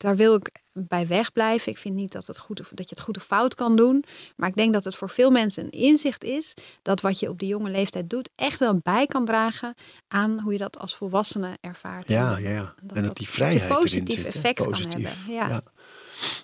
Daar 0.04 0.16
wil 0.16 0.36
ik 0.36 0.50
bij 0.74 1.08
wegblijven. 1.08 1.72
Ik 1.72 1.78
vind 1.78 1.96
niet 1.96 2.12
dat, 2.12 2.28
het 2.28 2.38
goed, 2.38 2.60
of- 2.60 2.72
dat 2.74 2.90
je 2.90 2.96
het 2.96 3.04
goed 3.04 3.18
of 3.18 3.24
fout 3.24 3.56
kan 3.56 3.76
doen. 3.76 4.04
Maar 4.36 4.50
ik 4.50 4.56
denk 4.56 4.74
dat 4.74 4.84
het 4.84 4.96
voor 4.96 5.10
veel 5.10 5.32
mensen 5.32 5.64
een 5.64 5.70
inzicht 5.72 6.24
is 6.24 6.54
dat 6.82 7.02
wat 7.02 7.20
je 7.20 7.30
op 7.30 7.40
die 7.40 7.48
jonge 7.48 7.70
leeftijd 7.70 8.10
doet, 8.10 8.30
echt 8.36 8.60
wel 8.60 8.80
bij 8.84 9.06
kan 9.06 9.26
dragen 9.26 9.74
aan 10.08 10.40
hoe 10.40 10.52
je 10.52 10.58
dat 10.58 10.80
als 10.80 10.96
volwassene 10.96 11.58
ervaart. 11.62 12.08
ja, 12.08 12.38
ja, 12.38 12.50
ja. 12.50 12.74
dat 12.84 12.98
en 12.98 13.04
dat 13.04 13.18
die 13.18 13.28
een 13.28 13.34
vrijheid 13.34 13.62
erin 13.62 13.76
positief 13.76 14.16
zit. 14.16 14.34
hè. 14.34 14.40
effect 14.40 14.58
kan 14.64 14.74
hebben, 14.74 15.12
ja. 15.28 15.48
ja. 15.48 15.62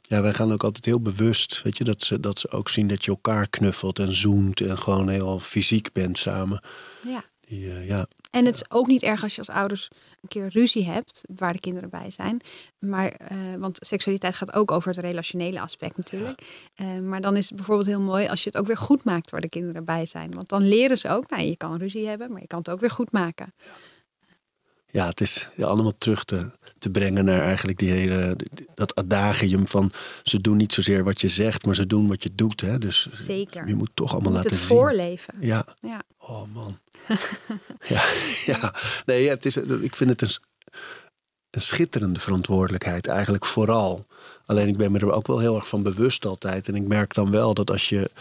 Ja, 0.01 0.21
wij 0.21 0.33
gaan 0.33 0.51
ook 0.53 0.63
altijd 0.63 0.85
heel 0.85 1.01
bewust, 1.01 1.61
weet 1.61 1.77
je, 1.77 1.83
dat 1.83 2.01
ze, 2.03 2.19
dat 2.19 2.39
ze 2.39 2.49
ook 2.51 2.69
zien 2.69 2.87
dat 2.87 3.05
je 3.05 3.11
elkaar 3.11 3.49
knuffelt 3.49 3.99
en 3.99 4.13
zoent 4.13 4.61
en 4.61 4.77
gewoon 4.77 5.09
heel 5.09 5.39
fysiek 5.39 5.91
bent 5.93 6.17
samen. 6.17 6.63
Ja. 7.07 7.23
Die, 7.49 7.71
eh, 7.71 7.87
ja, 7.87 8.07
En 8.31 8.45
het 8.45 8.55
is 8.55 8.71
ook 8.71 8.87
niet 8.87 9.03
erg 9.03 9.23
als 9.23 9.33
je 9.33 9.37
als 9.37 9.49
ouders 9.49 9.89
een 10.21 10.29
keer 10.29 10.47
ruzie 10.47 10.85
hebt, 10.85 11.23
waar 11.35 11.53
de 11.53 11.59
kinderen 11.59 11.89
bij 11.89 12.11
zijn. 12.11 12.41
Maar, 12.79 13.11
eh, 13.11 13.37
want 13.57 13.77
seksualiteit 13.81 14.35
gaat 14.35 14.53
ook 14.53 14.71
over 14.71 14.89
het 14.89 14.99
relationele 14.99 15.61
aspect 15.61 15.97
natuurlijk. 15.97 16.41
Eh, 16.75 16.99
maar 16.99 17.21
dan 17.21 17.35
is 17.35 17.47
het 17.47 17.55
bijvoorbeeld 17.55 17.87
heel 17.87 18.01
mooi 18.01 18.27
als 18.27 18.43
je 18.43 18.49
het 18.49 18.59
ook 18.59 18.67
weer 18.67 18.77
goed 18.77 19.03
maakt 19.03 19.31
waar 19.31 19.41
de 19.41 19.49
kinderen 19.49 19.85
bij 19.85 20.05
zijn. 20.05 20.33
Want 20.33 20.49
dan 20.49 20.67
leren 20.67 20.97
ze 20.97 21.09
ook, 21.09 21.29
nou 21.29 21.43
je 21.43 21.57
kan 21.57 21.77
ruzie 21.77 22.07
hebben, 22.07 22.31
maar 22.31 22.41
je 22.41 22.47
kan 22.47 22.59
het 22.59 22.69
ook 22.69 22.79
weer 22.79 22.91
goed 22.91 23.11
maken. 23.11 23.53
ja, 23.57 23.71
het 24.91 25.21
is 25.21 25.49
ja, 25.55 25.65
allemaal 25.65 25.97
terug 25.97 26.23
te, 26.23 26.51
te 26.79 26.89
brengen 26.89 27.25
naar 27.25 27.41
eigenlijk 27.41 27.77
die 27.79 27.91
hele, 27.91 28.35
dat 28.75 28.95
adagium 28.95 29.67
van 29.67 29.91
ze 30.23 30.41
doen 30.41 30.57
niet 30.57 30.73
zozeer 30.73 31.03
wat 31.03 31.21
je 31.21 31.29
zegt, 31.29 31.65
maar 31.65 31.75
ze 31.75 31.87
doen 31.87 32.07
wat 32.07 32.23
je 32.23 32.35
doet. 32.35 32.61
Hè? 32.61 32.77
Dus 32.77 33.07
Zeker. 33.09 33.67
je 33.67 33.75
moet 33.75 33.91
toch 33.93 34.11
allemaal 34.11 34.31
moet 34.31 34.41
laten 34.43 34.57
het 34.57 34.67
zien. 34.67 34.77
voorleven. 34.77 35.33
Ja, 35.39 35.65
Ja. 35.81 36.03
oh 36.17 36.43
man. 36.53 36.77
ja, 37.87 38.03
ja, 38.45 38.73
nee, 39.05 39.23
ja, 39.23 39.29
het 39.29 39.45
is, 39.45 39.57
ik 39.57 39.95
vind 39.95 40.09
het 40.09 40.21
een, 40.21 40.29
een 41.49 41.61
schitterende 41.61 42.19
verantwoordelijkheid 42.19 43.07
eigenlijk 43.07 43.45
vooral. 43.45 44.05
Alleen 44.45 44.67
ik 44.67 44.77
ben 44.77 44.91
me 44.91 44.99
er 44.99 45.11
ook 45.11 45.27
wel 45.27 45.39
heel 45.39 45.55
erg 45.55 45.67
van 45.67 45.83
bewust 45.83 46.25
altijd. 46.25 46.67
En 46.67 46.75
ik 46.75 46.87
merk 46.87 47.13
dan 47.13 47.31
wel 47.31 47.53
dat 47.53 47.71
als 47.71 47.89
je 47.89 48.11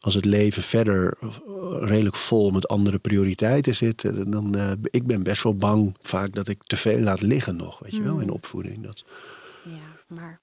als 0.00 0.14
het 0.14 0.24
leven 0.24 0.62
verder 0.62 1.16
eh, 1.20 1.28
redelijk 1.80 2.16
vol 2.16 2.50
met 2.50 2.68
andere 2.68 2.98
prioriteiten 2.98 3.74
zit, 3.74 4.04
eh, 4.04 4.12
dan 4.26 4.54
eh, 4.54 4.72
ik 4.82 5.06
ben 5.06 5.22
best 5.22 5.42
wel 5.42 5.54
bang 5.54 5.96
vaak 6.00 6.34
dat 6.34 6.48
ik 6.48 6.62
te 6.62 6.76
veel 6.76 7.00
laat 7.00 7.20
liggen 7.20 7.56
nog, 7.56 7.78
weet 7.78 7.94
je 7.94 8.02
wel, 8.02 8.12
Hmm. 8.12 8.20
in 8.20 8.30
opvoeding. 8.30 8.84
Dat 8.84 9.04
ja, 9.64 10.14
maar 10.16 10.40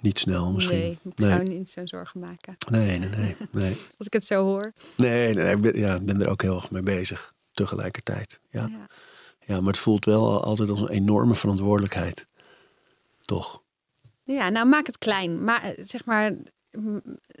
niet 0.00 0.18
snel 0.18 0.52
misschien. 0.52 0.78
nee, 0.78 0.98
ik 1.04 1.18
nee. 1.18 1.28
zou 1.30 1.42
niet 1.42 1.70
zo'n 1.70 1.88
zorgen 1.88 2.20
maken. 2.20 2.56
nee, 2.70 2.98
nee, 2.98 3.08
nee, 3.08 3.36
nee. 3.50 3.70
Als 3.98 4.06
ik 4.06 4.12
het 4.12 4.24
zo 4.24 4.44
hoor. 4.44 4.72
Nee, 4.96 5.34
nee, 5.34 5.44
nee, 5.44 5.54
ik 5.54 5.60
ben, 5.60 5.78
ja, 5.78 5.98
ben 6.00 6.20
er 6.20 6.28
ook 6.28 6.42
heel 6.42 6.54
erg 6.54 6.70
mee 6.70 6.82
bezig 6.82 7.32
tegelijkertijd. 7.52 8.40
Ja. 8.50 8.66
Ja. 8.66 8.86
Ja, 9.46 9.60
maar 9.60 9.72
het 9.72 9.82
voelt 9.82 10.04
wel 10.04 10.44
altijd 10.44 10.70
als 10.70 10.80
een 10.80 10.88
enorme 10.88 11.34
verantwoordelijkheid. 11.34 12.26
Toch? 13.20 13.62
Ja, 14.24 14.48
nou 14.48 14.66
maak 14.66 14.86
het 14.86 14.98
klein. 14.98 15.44
Maar 15.44 15.74
zeg 15.80 16.04
maar, 16.04 16.30
mm, 16.32 16.42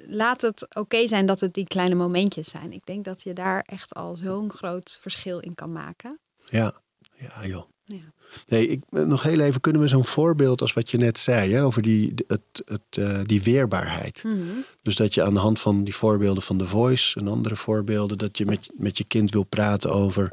laat 0.06 0.40
het 0.40 0.76
oké 0.76 1.06
zijn 1.06 1.26
dat 1.26 1.40
het 1.40 1.54
die 1.54 1.66
kleine 1.66 1.94
momentjes 1.94 2.48
zijn. 2.48 2.72
Ik 2.72 2.86
denk 2.86 3.04
dat 3.04 3.22
je 3.22 3.32
daar 3.32 3.62
echt 3.66 3.94
al 3.94 4.16
zo'n 4.16 4.52
groot 4.52 4.98
verschil 5.00 5.38
in 5.38 5.54
kan 5.54 5.72
maken. 5.72 6.18
Ja, 6.50 6.74
ja 7.18 7.46
joh. 7.46 7.70
Ja. 7.84 8.12
Nee, 8.46 8.68
ik, 8.68 8.82
eh, 8.88 9.02
nog 9.02 9.22
heel 9.22 9.40
even, 9.40 9.60
kunnen 9.60 9.82
we 9.82 9.88
zo'n 9.88 10.04
voorbeeld 10.04 10.60
als 10.60 10.72
wat 10.72 10.90
je 10.90 10.98
net 10.98 11.18
zei, 11.18 11.52
hè, 11.52 11.64
over 11.64 11.82
die, 11.82 12.14
het, 12.26 12.62
het, 12.64 12.82
eh, 12.90 13.20
die 13.22 13.42
weerbaarheid. 13.42 14.24
Mhm. 14.24 14.36
Dus 14.82 14.96
dat 14.96 15.14
je 15.14 15.22
aan 15.22 15.34
de 15.34 15.40
hand 15.40 15.60
van 15.60 15.84
die 15.84 15.94
voorbeelden 15.94 16.42
van 16.42 16.58
The 16.58 16.66
Voice 16.66 17.20
en 17.20 17.28
andere 17.28 17.56
voorbeelden, 17.56 18.18
dat 18.18 18.38
je 18.38 18.46
met, 18.46 18.70
met 18.74 18.98
je 18.98 19.04
kind 19.04 19.32
wil 19.32 19.44
praten 19.44 19.90
over 19.90 20.32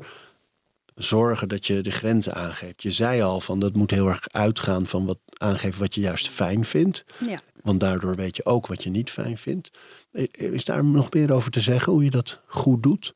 zorgen 1.04 1.48
dat 1.48 1.68
je 1.68 1.82
de 1.82 1.92
grenzen 1.92 2.34
aangeeft. 2.34 2.82
Je 2.82 2.92
zei 2.92 3.22
al 3.22 3.42
van 3.42 3.60
dat 3.60 3.76
moet 3.76 3.92
heel 3.92 4.08
erg 4.08 4.28
uitgaan 4.32 4.86
van 4.86 5.06
wat 5.06 5.20
aangeven 5.38 5.80
wat 5.80 5.96
je 5.96 6.02
juist 6.02 6.30
fijn 6.30 6.66
vindt. 6.66 7.06
Ja. 7.28 7.40
Want 7.62 7.80
daardoor 7.80 8.16
weet 8.16 8.36
je 8.36 8.46
ook 8.46 8.68
wat 8.68 8.84
je 8.84 8.90
niet 8.90 9.12
fijn 9.12 9.38
vindt. 9.38 9.72
Is 10.32 10.66
daar 10.66 10.86
nog 10.86 11.14
meer 11.14 11.32
over 11.32 11.52
te 11.52 11.60
zeggen 11.60 11.94
hoe 11.94 12.04
je 12.04 12.10
dat 12.10 12.42
goed 12.46 12.84
doet? 12.84 13.16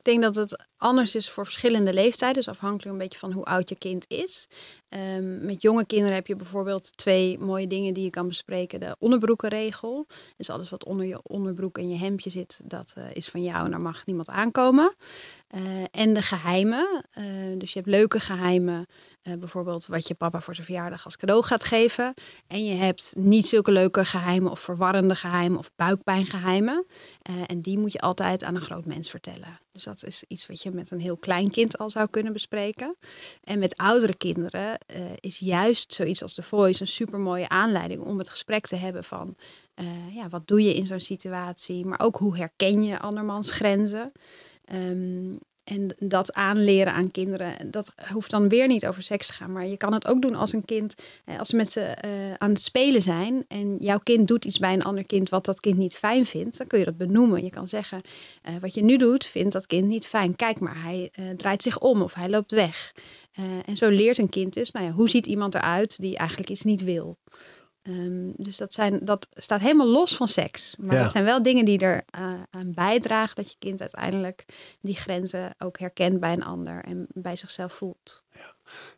Ik 0.00 0.06
denk 0.06 0.22
dat 0.22 0.34
het 0.34 0.64
anders 0.76 1.14
is 1.14 1.30
voor 1.30 1.44
verschillende 1.44 1.92
leeftijden. 1.94 2.36
Dus 2.36 2.48
afhankelijk 2.48 2.90
een 2.90 2.98
beetje 2.98 3.18
van 3.18 3.32
hoe 3.32 3.44
oud 3.44 3.68
je 3.68 3.74
kind 3.74 4.04
is. 4.08 4.48
Ehm, 4.88 5.46
met 5.46 5.62
jonge 5.62 5.86
kinderen 5.86 6.14
heb 6.14 6.26
je 6.26 6.36
bijvoorbeeld 6.36 6.96
twee 6.96 7.38
mooie 7.38 7.66
dingen 7.66 7.94
die 7.94 8.04
je 8.04 8.10
kan 8.10 8.28
bespreken. 8.28 8.80
De 8.80 8.96
onderbroekenregel. 8.98 10.06
Dus 10.36 10.50
alles 10.50 10.70
wat 10.70 10.84
onder 10.84 11.06
je 11.06 11.20
onderbroek 11.22 11.78
en 11.78 11.88
je 11.88 11.96
hemdje 11.96 12.30
zit, 12.30 12.60
dat 12.64 12.92
eh, 12.96 13.04
is 13.12 13.28
van 13.28 13.42
jou 13.42 13.64
en 13.64 13.70
daar 13.70 13.80
mag 13.80 14.06
niemand 14.06 14.28
aankomen. 14.28 14.94
Eh, 15.48 15.60
en 15.90 16.14
de 16.14 16.22
geheimen. 16.22 17.04
Eh, 17.10 17.24
dus 17.58 17.72
je 17.72 17.78
hebt 17.78 17.90
leuke 17.90 18.20
geheimen. 18.20 18.86
Eh, 19.22 19.34
bijvoorbeeld 19.34 19.86
wat 19.86 20.08
je 20.08 20.14
papa 20.14 20.40
voor 20.40 20.54
zijn 20.54 20.66
verjaardag 20.66 21.04
als 21.04 21.16
cadeau 21.16 21.42
gaat 21.42 21.64
geven. 21.64 22.14
En 22.46 22.64
je 22.64 22.74
hebt 22.74 23.14
niet 23.16 23.46
zulke 23.46 23.72
leuke 23.72 24.04
geheimen 24.04 24.50
of 24.50 24.60
verwarrende 24.60 25.14
geheimen 25.14 25.58
of 25.58 25.70
buikpijngeheimen. 25.76 26.86
Eh, 27.22 27.34
en 27.46 27.60
die 27.60 27.78
moet 27.78 27.92
je 27.92 28.00
altijd 28.00 28.44
aan 28.44 28.54
een 28.54 28.60
groot 28.60 28.84
mens 28.84 29.10
vertellen. 29.10 29.60
Dus 29.72 29.88
dat 29.90 30.04
is 30.04 30.24
iets 30.28 30.46
wat 30.46 30.62
je 30.62 30.70
met 30.70 30.90
een 30.90 31.00
heel 31.00 31.16
klein 31.16 31.50
kind 31.50 31.78
al 31.78 31.90
zou 31.90 32.08
kunnen 32.10 32.32
bespreken. 32.32 32.96
En 33.44 33.58
met 33.58 33.76
oudere 33.76 34.14
kinderen 34.14 34.78
eh, 34.78 35.02
is 35.20 35.38
juist 35.38 35.94
zoiets 35.94 36.22
als 36.22 36.34
de 36.34 36.42
Voice 36.42 36.80
een 36.80 36.86
supermooie 36.86 37.48
aanleiding 37.48 38.02
om 38.02 38.18
het 38.18 38.28
gesprek 38.28 38.66
te 38.66 38.76
hebben 38.76 39.04
van 39.04 39.36
eh, 39.74 40.14
ja, 40.14 40.28
wat 40.28 40.48
doe 40.48 40.62
je 40.62 40.74
in 40.74 40.86
zo'n 40.86 41.00
situatie, 41.00 41.86
maar 41.86 42.00
ook 42.00 42.16
hoe 42.16 42.36
herken 42.36 42.82
je 42.82 42.98
andermans 42.98 43.50
grenzen. 43.50 44.12
Ehm, 44.64 45.36
en 45.70 45.94
dat 45.98 46.32
aanleren 46.32 46.92
aan 46.92 47.10
kinderen, 47.10 47.70
dat 47.70 47.92
hoeft 48.12 48.30
dan 48.30 48.48
weer 48.48 48.66
niet 48.66 48.86
over 48.86 49.02
seks 49.02 49.26
te 49.26 49.32
gaan. 49.32 49.52
Maar 49.52 49.66
je 49.66 49.76
kan 49.76 49.92
het 49.92 50.06
ook 50.06 50.22
doen 50.22 50.34
als 50.34 50.52
een 50.52 50.64
kind, 50.64 50.94
eh, 51.24 51.38
als 51.38 51.48
ze 51.48 51.56
met 51.56 51.70
ze 51.70 51.80
eh, 51.80 52.10
aan 52.38 52.50
het 52.50 52.62
spelen 52.62 53.02
zijn. 53.02 53.44
En 53.48 53.76
jouw 53.78 53.98
kind 53.98 54.28
doet 54.28 54.44
iets 54.44 54.58
bij 54.58 54.72
een 54.72 54.84
ander 54.84 55.04
kind 55.04 55.28
wat 55.28 55.44
dat 55.44 55.60
kind 55.60 55.76
niet 55.78 55.96
fijn 55.96 56.26
vindt. 56.26 56.58
Dan 56.58 56.66
kun 56.66 56.78
je 56.78 56.84
dat 56.84 56.96
benoemen. 56.96 57.44
Je 57.44 57.50
kan 57.50 57.68
zeggen, 57.68 58.00
eh, 58.42 58.54
wat 58.60 58.74
je 58.74 58.82
nu 58.82 58.96
doet, 58.96 59.26
vindt 59.26 59.52
dat 59.52 59.66
kind 59.66 59.86
niet 59.86 60.06
fijn. 60.06 60.36
Kijk 60.36 60.60
maar, 60.60 60.82
hij 60.82 61.10
draait 61.36 61.62
zich 61.62 61.78
om 61.78 62.02
of 62.02 62.14
hij 62.14 62.28
loopt 62.28 62.50
weg. 62.50 62.94
En 63.64 63.76
zo 63.76 63.88
leert 63.88 64.18
een 64.18 64.28
kind 64.28 64.54
dus, 64.54 64.70
nou 64.70 64.86
ja, 64.86 64.92
hoe 64.92 65.08
ziet 65.08 65.26
iemand 65.26 65.54
eruit 65.54 66.00
die 66.00 66.16
eigenlijk 66.16 66.50
iets 66.50 66.62
niet 66.62 66.84
wil. 66.84 67.18
Ehm, 67.82 68.30
dus 68.36 68.56
dat, 68.56 68.72
zijn, 68.72 69.00
dat 69.04 69.26
staat 69.30 69.60
helemaal 69.60 69.88
los 69.88 70.16
van 70.16 70.28
seks. 70.28 70.74
Maar 70.78 70.96
Ja. 70.96 71.02
dat 71.02 71.12
zijn 71.12 71.24
wel 71.24 71.42
dingen 71.42 71.64
die 71.64 71.78
er 71.78 72.02
eh, 72.10 72.32
aan 72.50 72.72
bijdragen 72.74 73.36
dat 73.36 73.50
je 73.50 73.56
kind 73.58 73.80
uiteindelijk 73.80 74.44
die 74.80 74.94
grenzen 74.96 75.54
ook 75.58 75.78
herkent 75.78 76.20
bij 76.20 76.32
een 76.32 76.44
ander 76.44 76.84
en 76.84 77.06
bij 77.12 77.36
zichzelf 77.36 77.72
voelt. 77.72 78.22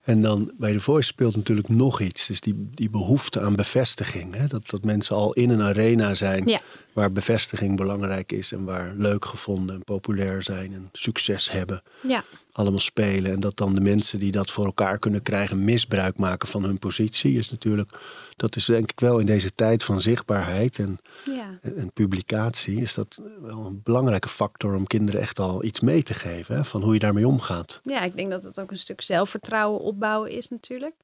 En 0.03 0.23
dan 0.23 0.53
bij 0.59 0.73
de 0.73 0.81
Voice 0.81 1.07
speelt 1.07 1.37
natuurlijk 1.37 1.69
nog 1.69 2.01
iets. 2.01 2.27
Dus 2.27 2.41
die, 2.41 2.71
die 2.75 2.91
behoefte 2.91 3.41
aan 3.41 3.57
bevestiging. 3.57 4.35
Hè? 4.35 4.47
Dat, 4.47 4.71
dat 4.71 4.85
mensen 4.85 5.17
al 5.17 5.33
in 5.33 5.51
een 5.51 5.63
arena 5.63 6.15
zijn 6.15 6.47
Ja. 6.47 6.61
waar 6.93 7.13
bevestiging 7.13 7.77
belangrijk 7.77 8.33
is. 8.33 8.53
En 8.53 8.65
waar 8.65 8.95
leuk 8.97 9.25
gevonden 9.25 9.75
en 9.75 9.85
populair 9.85 10.43
zijn 10.43 10.73
en 10.75 10.89
succes 10.93 11.51
hebben. 11.51 11.83
Ja, 12.03 12.25
Allemaal 12.53 12.81
spelen. 12.81 13.33
En 13.33 13.41
dat 13.41 13.57
dan 13.57 13.75
de 13.75 13.81
mensen 13.81 14.19
die 14.19 14.33
dat 14.33 14.51
voor 14.51 14.65
elkaar 14.65 14.99
kunnen 14.99 15.23
krijgen 15.23 15.65
misbruik 15.65 16.19
maken 16.19 16.49
van 16.49 16.63
hun 16.65 16.79
positie. 16.79 17.39
Is 17.39 17.51
natuurlijk, 17.51 17.99
dat 18.37 18.57
is 18.57 18.65
denk 18.65 18.91
ik 18.91 19.01
wel 19.01 19.19
in 19.19 19.27
deze 19.27 19.51
tijd 19.51 19.85
van 19.85 20.01
zichtbaarheid 20.01 20.79
en, 20.79 20.99
ja. 21.25 21.59
en, 21.63 21.93
publicatie. 21.93 22.81
Is 22.81 22.95
dat 22.95 23.21
wel 23.41 23.67
een 23.67 23.81
belangrijke 23.83 24.29
factor 24.29 24.75
om 24.75 24.87
kinderen 24.87 25.21
echt 25.21 25.39
al 25.39 25.65
iets 25.65 25.81
mee 25.81 26.03
te 26.03 26.15
geven. 26.15 26.57
Hè? 26.57 26.65
Van 26.65 26.83
hoe 26.83 26.93
je 26.93 26.99
daarmee 26.99 27.27
omgaat. 27.27 27.81
Ja, 27.85 28.03
ik 28.03 28.17
denk 28.17 28.31
dat 28.31 28.45
het 28.45 28.61
ook 28.61 28.71
een 28.71 28.79
stuk 28.79 29.01
zelfvertrouwen 29.01 29.81
opbouwen 29.81 30.31
is 30.31 30.49
natuurlijk. 30.49 30.95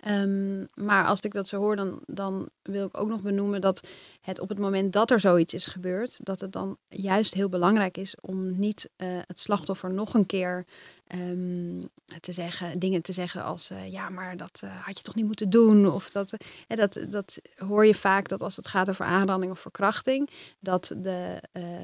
Ehm, 0.00 0.64
maar 0.74 1.06
als 1.06 1.20
ik 1.20 1.32
dat 1.32 1.48
zo 1.48 1.58
hoor, 1.58 1.76
dan, 1.76 2.00
dan 2.06 2.48
wil 2.62 2.86
ik 2.86 3.00
ook 3.00 3.08
nog 3.08 3.22
benoemen 3.22 3.60
dat 3.60 3.86
het 4.20 4.40
op 4.40 4.48
het 4.48 4.58
moment 4.58 4.92
dat 4.92 5.10
er 5.10 5.20
zoiets 5.20 5.54
is 5.54 5.66
gebeurd, 5.66 6.18
dat 6.22 6.40
het 6.40 6.52
dan 6.52 6.76
juist 6.88 7.34
heel 7.34 7.48
belangrijk 7.48 7.96
is 7.96 8.14
om 8.20 8.58
niet 8.58 8.90
eh, 8.96 9.08
het 9.26 9.40
slachtoffer 9.40 9.92
nog 9.92 10.14
een 10.14 10.26
keer 10.26 10.64
ehm, 11.06 11.84
te 12.20 12.32
zeggen, 12.32 12.78
dingen 12.78 13.02
te 13.02 13.12
zeggen 13.12 13.44
als 13.44 13.70
eh, 13.70 13.92
ja, 13.92 14.08
maar 14.08 14.36
dat 14.36 14.60
eh, 14.64 14.70
had 14.80 14.96
je 14.96 15.04
toch 15.04 15.14
niet 15.14 15.26
moeten 15.26 15.50
doen. 15.50 15.92
Of 15.92 16.10
dat, 16.10 16.32
eh, 16.32 16.76
dat, 16.76 17.06
dat 17.08 17.40
hoor 17.56 17.86
je 17.86 17.94
vaak 17.94 18.28
dat 18.28 18.42
als 18.42 18.56
het 18.56 18.66
gaat 18.66 18.88
over 18.88 19.04
aanranding 19.04 19.52
of 19.52 19.60
verkrachting, 19.60 20.30
dat 20.60 20.94
de 20.96 21.40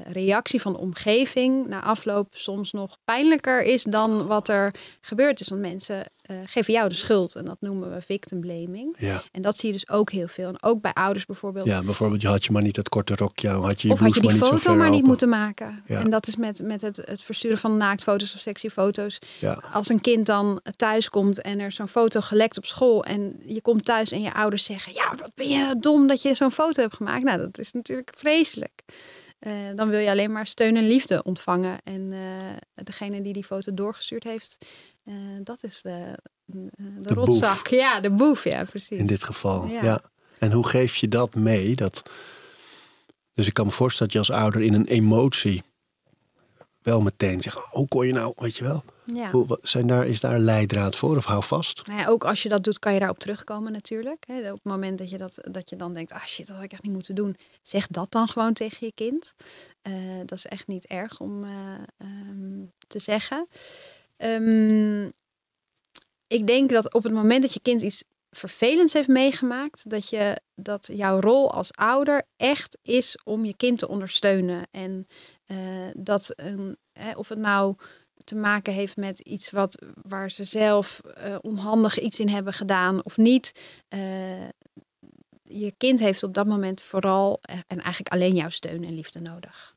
reactie 0.07 0.61
van 0.61 0.73
de 0.73 0.79
omgeving 0.79 1.67
na 1.67 1.81
afloop 1.81 2.27
soms 2.35 2.71
nog 2.71 2.97
pijnlijker 3.05 3.63
is 3.63 3.83
dan 3.83 4.27
wat 4.27 4.49
er 4.49 4.75
gebeurd 5.01 5.39
is. 5.39 5.47
Want 5.47 5.61
mensen 5.61 6.05
eh, 6.23 6.37
geven 6.45 6.73
jou 6.73 6.89
de 6.89 6.95
schuld 6.95 7.35
en 7.35 7.45
dat 7.45 7.57
noemen 7.59 7.93
we 7.93 8.01
victim 8.01 8.39
blaming. 8.39 8.95
Ja. 8.99 9.23
En 9.31 9.41
dat 9.41 9.57
zie 9.57 9.67
je 9.67 9.73
dus 9.73 9.89
ook 9.89 10.11
heel 10.11 10.27
veel. 10.27 10.47
En 10.47 10.63
ook 10.63 10.81
bij 10.81 10.93
ouders 10.93 11.25
bijvoorbeeld. 11.25 11.67
ja, 11.67 11.83
bijvoorbeeld 11.83 12.21
je 12.21 12.27
had 12.27 12.45
je 12.45 12.51
maar 12.51 12.61
niet 12.61 12.75
dat 12.75 12.89
korte 12.89 13.15
rokje. 13.15 13.49
Had 13.49 13.81
je 13.81 13.87
je 13.87 13.93
of 13.93 13.99
had 13.99 14.13
je 14.13 14.21
die 14.21 14.29
maar 14.29 14.47
foto 14.47 14.75
maar 14.75 14.89
niet 14.89 15.03
moeten 15.03 15.29
maken. 15.29 15.83
Ja. 15.87 15.99
En 15.99 16.09
dat 16.09 16.27
is 16.27 16.35
met, 16.35 16.61
met 16.61 16.81
het, 16.81 17.01
het 17.05 17.21
versturen 17.21 17.57
van 17.57 17.77
naaktfoto's 17.77 18.33
of 18.33 18.39
sexy 18.39 18.69
foto's. 18.69 19.19
Ja. 19.39 19.63
Als 19.71 19.89
een 19.89 20.01
kind 20.01 20.25
dan 20.25 20.61
thuis 20.75 21.09
komt 21.09 21.41
en 21.41 21.59
er 21.59 21.71
zo'n 21.71 21.87
foto 21.87 22.21
gelekt 22.21 22.57
op 22.57 22.65
school. 22.65 23.03
En 23.03 23.35
je 23.45 23.61
komt 23.61 23.85
thuis 23.85 24.11
en 24.11 24.21
je 24.21 24.33
ouders 24.33 24.63
zeggen: 24.63 24.93
Ja, 24.93 25.13
wat 25.17 25.31
ben 25.35 25.49
je 25.49 25.75
dom 25.79 26.07
dat 26.07 26.21
je 26.21 26.35
zo'n 26.35 26.51
foto 26.51 26.81
hebt 26.81 26.95
gemaakt. 26.95 27.23
Nou, 27.23 27.37
dat 27.37 27.57
is 27.57 27.71
natuurlijk 27.71 28.11
vreselijk. 28.15 28.83
Eh, 29.43 29.51
dan 29.75 29.89
wil 29.89 29.99
je 29.99 30.09
alleen 30.09 30.31
maar 30.31 30.47
steun 30.47 30.75
en 30.75 30.87
liefde 30.87 31.23
ontvangen. 31.23 31.77
En 31.83 32.13
eh, 32.13 32.83
degene 32.83 33.21
die 33.21 33.33
die 33.33 33.43
foto 33.43 33.73
doorgestuurd 33.73 34.23
heeft, 34.23 34.65
dat 35.43 35.63
is 35.63 35.81
de, 35.81 36.17
de, 36.45 36.69
De 37.01 37.13
boef. 37.13 37.25
rotzak. 37.25 37.67
Ja, 37.67 37.99
de 37.99 38.11
boef, 38.11 38.43
ja, 38.43 38.63
precies. 38.63 38.97
In 38.97 39.05
dit 39.05 39.23
geval, 39.23 39.65
ja. 39.65 39.83
Ja. 39.83 40.01
En 40.39 40.51
hoe 40.51 40.67
geef 40.67 40.95
je 40.95 41.07
dat 41.07 41.35
mee? 41.35 41.75
Dat... 41.75 42.09
Dus 43.33 43.47
ik 43.47 43.53
kan 43.53 43.65
me 43.65 43.71
voorstellen 43.71 44.13
dat 44.13 44.25
je 44.25 44.33
als 44.33 44.41
ouder 44.41 44.61
in 44.61 44.73
een 44.73 44.87
emotie 44.87 45.63
wel 46.81 47.01
meteen 47.01 47.41
zegt, 47.41 47.57
oh, 47.57 47.71
hoe 47.71 47.87
kon 47.87 48.07
je 48.07 48.13
nou, 48.13 48.33
weet 48.35 48.57
je 48.57 48.63
wel? 48.63 48.83
ja. 49.05 49.29
Hoe, 49.29 49.59
zijn 49.61 49.87
daar, 49.87 50.07
is 50.07 50.19
daar 50.19 50.33
een 50.33 50.43
leidraad 50.43 50.95
voor 50.95 51.17
of 51.17 51.25
hou 51.25 51.43
vast? 51.43 51.87
Nou 51.87 51.99
ja, 51.99 52.07
ook 52.07 52.23
als 52.23 52.43
je 52.43 52.49
dat 52.49 52.63
doet, 52.63 52.79
kan 52.79 52.93
je 52.93 52.99
daarop 52.99 53.19
terugkomen 53.19 53.71
natuurlijk. 53.71 54.25
Op 54.27 54.43
het 54.43 54.63
moment 54.63 54.97
dat 54.97 55.09
je, 55.09 55.17
dat, 55.17 55.37
dat 55.51 55.69
je 55.69 55.75
dan 55.75 55.93
denkt, 55.93 56.11
ah 56.11 56.25
shit, 56.25 56.47
dat 56.47 56.55
had 56.55 56.65
ik 56.65 56.71
echt 56.71 56.83
niet 56.83 56.93
moeten 56.93 57.15
doen. 57.15 57.37
Zeg 57.61 57.87
dat 57.87 58.11
dan 58.11 58.27
gewoon 58.27 58.53
tegen 58.53 58.85
je 58.85 58.93
kind. 58.93 59.33
Eh, 59.81 59.93
dat 60.25 60.37
is 60.37 60.45
echt 60.45 60.67
niet 60.67 60.85
erg 60.85 61.19
om 61.19 61.43
eh, 61.43 61.51
ehm, 61.97 62.65
te 62.87 62.99
zeggen. 62.99 63.47
Ehm, 64.17 65.09
ik 66.27 66.47
denk 66.47 66.69
dat 66.69 66.93
op 66.93 67.03
het 67.03 67.13
moment 67.13 67.41
dat 67.41 67.53
je 67.53 67.59
kind 67.59 67.81
iets 67.81 68.03
vervelends 68.31 68.93
heeft 68.93 69.07
meegemaakt, 69.07 69.89
dat, 69.89 70.09
je, 70.09 70.41
dat 70.55 70.89
jouw 70.93 71.19
rol 71.19 71.51
als 71.51 71.73
ouder 71.73 72.23
echt 72.37 72.77
is 72.81 73.17
om 73.23 73.45
je 73.45 73.55
kind 73.55 73.79
te 73.79 73.87
ondersteunen. 73.87 74.67
En 74.71 75.07
eh, 75.45 75.57
dat 75.93 76.33
een, 76.35 76.77
hè, 76.91 77.11
of 77.11 77.29
het 77.29 77.39
nou 77.39 77.75
te 78.23 78.35
maken 78.35 78.73
heeft 78.73 78.97
met 78.97 79.19
iets 79.19 79.49
wat, 79.49 79.83
waar 80.01 80.31
ze 80.31 80.43
zelf 80.43 80.99
eh, 80.99 81.35
onhandig 81.41 81.99
iets 81.99 82.19
in 82.19 82.29
hebben 82.29 82.53
gedaan 82.53 83.03
of 83.03 83.17
niet. 83.17 83.51
Eh, 83.87 84.47
je 85.43 85.73
kind 85.77 85.99
heeft 85.99 86.23
op 86.23 86.33
dat 86.33 86.45
moment 86.45 86.81
vooral 86.81 87.39
en 87.67 87.79
eigenlijk 87.79 88.09
alleen 88.09 88.35
jouw 88.35 88.49
steun 88.49 88.83
en 88.83 88.93
liefde 88.93 89.19
nodig. 89.19 89.72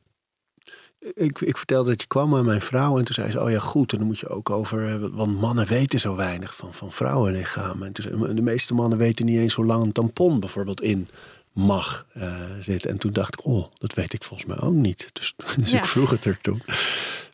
Ik, 0.99 1.41
ik 1.41 1.57
vertelde 1.57 1.91
dat 1.91 2.01
je 2.01 2.07
kwam 2.07 2.35
aan 2.35 2.45
mijn 2.45 2.61
vrouw 2.61 2.99
en 2.99 3.05
toen 3.05 3.15
zei 3.15 3.31
ze, 3.31 3.41
oh 3.41 3.51
ja 3.51 3.59
goed, 3.59 3.93
en 3.93 3.99
dan 3.99 4.07
moet 4.07 4.19
je 4.19 4.29
ook 4.29 4.51
over, 4.51 4.89
eh, 4.95 5.09
want 5.13 5.41
mannen 5.41 5.67
weten 5.67 6.01
zo 6.01 6.17
weinig 6.17 6.57
van, 6.57 6.75
van 6.75 6.93
vrouwenlichamen. 6.93 7.87
En 7.87 7.93
toen 7.93 8.05
zei, 8.05 8.35
de 8.35 8.43
meeste 8.43 8.75
mannen 8.75 8.99
weten 8.99 9.25
niet 9.27 9.39
eens 9.39 9.55
hoe 9.55 9.65
lang 9.65 9.83
een 9.83 9.93
tampon 9.93 10.41
bijvoorbeeld 10.41 10.83
in 10.83 11.09
mag 11.53 12.07
eh, 12.13 12.41
zitten. 12.61 12.91
En 12.91 12.99
toen 12.99 13.13
dacht 13.13 13.35
ik, 13.39 13.47
oh, 13.47 13.71
dat 13.79 13.95
weet 13.95 14.13
ik 14.13 14.23
volgens 14.25 14.49
mij 14.49 14.61
ook 14.61 14.75
niet. 14.75 15.09
Dus, 15.13 15.35
dus 15.61 15.71
Ja. 15.71 15.79
ik 15.79 15.85
vroeg 15.87 16.11
het 16.11 16.25
er 16.25 16.39
toen. 16.43 16.63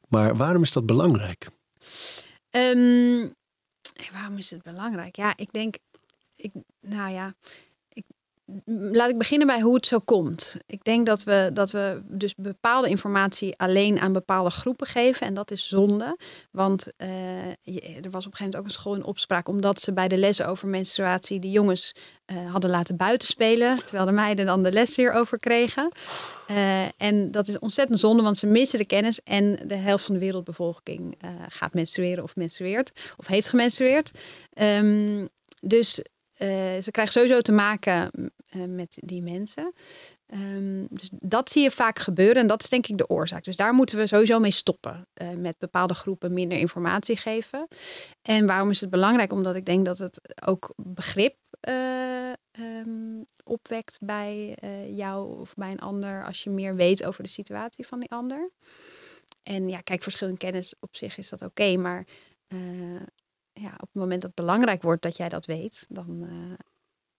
Maar 0.09 0.37
waarom 0.37 0.63
is 0.63 0.73
dat 0.73 0.87
belangrijk? 0.87 1.49
Ehm, 2.51 3.29
waarom 4.13 4.37
is 4.39 4.51
het 4.51 4.63
belangrijk? 4.63 5.17
Ja, 5.17 5.37
ik 5.37 5.53
denk, 5.53 5.77
ik, 6.37 6.53
nou 6.81 7.13
ja, 7.13 7.35
laat 8.65 9.11
ik 9.11 9.19
beginnen 9.19 9.47
bij 9.47 9.61
hoe 9.61 9.75
het 9.75 9.87
zo 9.87 9.99
komt. 9.99 10.57
Ik 10.67 10.85
denk 10.85 11.07
dat 11.07 11.25
we, 11.25 11.51
dat 11.53 11.71
we 11.71 12.03
dus 12.05 12.35
bepaalde 12.35 12.89
informatie 12.89 13.55
alleen 13.57 14.01
aan 14.01 14.13
bepaalde 14.13 14.51
groepen 14.51 14.87
geven. 14.87 15.27
En 15.27 15.35
dat 15.35 15.51
is 15.51 15.69
zonde. 15.69 16.17
Want 16.51 16.97
eh, 16.97 17.47
er 17.47 18.11
was 18.11 18.27
op 18.27 18.33
een 18.33 18.37
gegeven 18.37 18.39
moment 18.39 18.57
ook 18.57 18.65
een 18.65 18.71
school 18.71 18.95
in 18.95 19.05
opspraak. 19.05 19.49
Omdat 19.49 19.81
ze 19.81 19.93
bij 19.93 20.09
de 20.09 20.17
lessen 20.17 20.47
over 20.47 20.69
menstruatie 20.69 21.41
de 21.41 21.51
jongens 21.51 21.95
eh, 22.25 22.51
hadden 22.51 22.71
laten 22.71 22.97
buitenspelen. 22.97 23.77
Terwijl 23.77 24.05
de 24.05 24.13
meiden 24.13 24.47
dan 24.47 24.63
de 24.63 24.73
les 24.73 24.97
weer 24.97 25.13
over 25.13 25.39
kregen. 25.39 25.93
Eh, 26.47 26.83
en 26.97 27.31
dat 27.31 27.49
is 27.49 27.59
ontzettend 27.59 27.99
zonde, 27.99 28.23
want 28.23 28.39
ze 28.39 28.47
missen 28.47 28.79
de 28.79 28.85
kennis. 28.85 29.23
En 29.23 29.59
de 29.67 29.77
helft 29.77 30.05
van 30.05 30.15
de 30.15 30.21
wereldbevolking 30.21 31.19
gaat 31.49 31.75
menstrueren 31.75 32.25
of 32.25 32.37
menstrueert. 32.37 33.15
Of 33.17 33.27
heeft 33.27 33.49
gemenstrueerd. 33.49 34.11
Ehm, 34.53 35.27
dus 35.61 36.03
eh, 36.37 36.49
ze 36.83 36.91
krijgen 36.91 37.13
sowieso 37.13 37.41
te 37.41 37.53
maken 37.53 38.11
eh, 38.49 38.65
met 38.65 38.99
die 39.01 39.23
mensen. 39.23 39.73
Ehm, 40.27 40.87
dus 40.89 41.11
dat 41.13 41.51
zie 41.51 41.63
je 41.63 41.71
vaak 41.71 41.99
gebeuren 41.99 42.37
en 42.43 42.47
dat 42.47 42.63
is 42.63 42.69
denk 42.69 42.87
ik 42.87 42.99
de 42.99 43.09
oorzaak. 43.09 43.45
Dus 43.45 43.57
daar 43.57 43.75
moeten 43.75 43.99
we 43.99 44.07
sowieso 44.07 44.41
mee 44.41 44.51
stoppen. 44.51 45.07
eh, 45.15 45.29
met 45.31 45.59
bepaalde 45.59 45.95
groepen 45.95 46.33
minder 46.33 46.59
informatie 46.59 47.17
geven. 47.17 47.69
En 48.23 48.47
waarom 48.47 48.71
is 48.71 48.81
het 48.81 48.91
belangrijk? 48.91 49.33
Omdat 49.33 49.55
ik 49.55 49.65
denk 49.65 49.85
dat 49.85 49.99
het 49.99 50.21
ook 50.47 50.73
begrip 50.77 51.37
eh, 51.61 52.31
ehm, 52.31 53.23
opwekt 53.45 53.99
bij 54.01 54.57
jou 54.89 55.41
of 55.41 55.55
bij 55.55 55.71
een 55.71 55.81
ander 55.81 56.25
als 56.25 56.45
je 56.45 56.51
meer 56.51 56.77
weet 56.77 57.05
over 57.05 57.23
de 57.23 57.29
situatie 57.29 57.87
van 57.87 58.01
die 58.01 58.11
ander. 58.11 58.51
En 59.43 59.69
ja, 59.69 59.81
kijk, 59.81 60.03
verschil 60.03 60.29
in 60.29 60.37
kennis 60.37 60.75
op 60.81 60.97
zich 60.97 61.19
is 61.19 61.29
dat 61.29 61.43
oké, 61.43 61.77
maar 61.77 62.07
ja, 63.53 63.73
op 63.73 63.81
het 63.93 63.95
moment 63.95 64.21
dat 64.23 64.31
het 64.37 64.45
belangrijk 64.47 64.83
wordt 64.83 65.03
dat 65.03 65.17
jij 65.17 65.29
dat 65.29 65.47
weet, 65.47 65.87
dan 65.89 66.19
eh, 66.29 66.65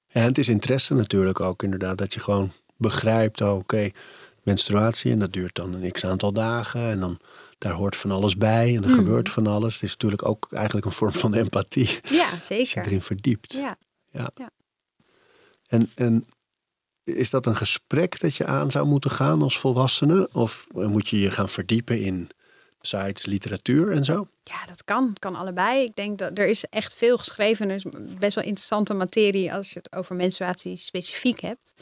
Ja, 0.07 0.21
en 0.21 0.27
het 0.27 0.37
is 0.37 0.49
interesse 0.49 0.93
natuurlijk 0.93 1.39
ook 1.39 1.63
inderdaad. 1.63 1.97
Dat 1.97 2.13
je 2.13 2.19
gewoon 2.19 2.51
begrijpt, 2.77 3.41
oh, 3.41 3.55
oké, 3.57 3.89
menstruatie. 4.43 5.11
En 5.11 5.19
dat 5.19 5.33
duurt 5.33 5.55
dan 5.55 5.73
een 5.73 5.91
x 5.91 6.05
aantal 6.05 6.31
dagen. 6.33 6.81
En 6.89 6.99
dan 6.99 7.19
daar 7.57 7.73
hoort 7.73 7.95
van 7.95 8.11
alles 8.11 8.37
bij. 8.37 8.75
En 8.75 8.83
er 8.83 8.89
Mhm. 8.89 8.97
gebeurt 8.97 9.29
van 9.29 9.47
alles. 9.47 9.73
Het 9.73 9.83
is 9.83 9.91
natuurlijk 9.91 10.25
ook 10.25 10.47
eigenlijk 10.51 10.85
een 10.85 10.91
vorm 10.91 11.11
van 11.11 11.33
empathie. 11.33 11.99
ja, 12.09 12.29
Als 12.35 12.47
je 12.47 12.55
zeker. 12.55 12.85
erin 12.85 13.01
verdiept. 13.01 13.53
Ja. 13.53 13.77
En, 15.67 15.91
en 15.95 16.25
is 17.03 17.29
dat 17.29 17.45
een 17.45 17.55
gesprek 17.55 18.19
dat 18.19 18.35
je 18.35 18.45
aan 18.45 18.71
zou 18.71 18.87
moeten 18.87 19.11
gaan 19.11 19.41
als 19.41 19.59
volwassene? 19.59 20.29
Of 20.31 20.67
eh, 20.75 20.87
moet 20.87 21.07
je 21.09 21.19
je 21.19 21.31
gaan 21.31 21.49
verdiepen 21.49 22.01
in 22.01 22.29
sites, 22.87 23.25
literatuur 23.25 23.91
en 23.91 24.03
zo? 24.03 24.27
Ja, 24.43 24.65
dat 24.65 24.83
kan. 24.83 25.09
Het 25.09 25.19
kan 25.19 25.35
allebei. 25.35 25.83
Ik 25.83 25.95
denk 25.95 26.17
dat 26.17 26.37
er 26.37 26.47
is 26.47 26.65
echt 26.65 26.95
veel 26.95 27.17
geschreven. 27.17 27.69
Er 27.69 27.75
is 27.75 27.85
best 28.19 28.35
wel 28.35 28.43
interessante 28.43 28.93
materie 28.93 29.53
als 29.53 29.69
je 29.73 29.79
het 29.79 29.95
over 29.95 30.15
menstruatie 30.15 30.77
specifiek 30.77 31.39
hebt. 31.39 31.73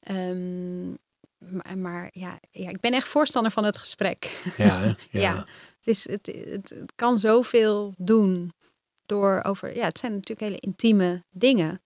Ehm, 0.00 0.90
maar 1.38 1.78
maar 1.78 2.08
ja, 2.12 2.38
ja, 2.50 2.68
ik 2.68 2.80
ben 2.80 2.92
echt 2.92 3.08
voorstander 3.08 3.52
van 3.52 3.64
het 3.64 3.76
gesprek. 3.76 4.42
Ja, 4.56 4.80
hè? 4.80 4.92
Ja. 5.20 5.36
Het, 5.76 5.86
is, 5.86 6.08
het, 6.08 6.26
het, 6.26 6.68
het 6.68 6.92
kan 6.94 7.18
zoveel 7.18 7.94
doen 7.96 8.52
door 9.06 9.42
over. 9.42 9.76
Ja, 9.76 9.84
het 9.84 9.98
zijn 9.98 10.12
natuurlijk 10.12 10.40
hele 10.40 10.60
intieme 10.60 11.24
dingen 11.30 11.82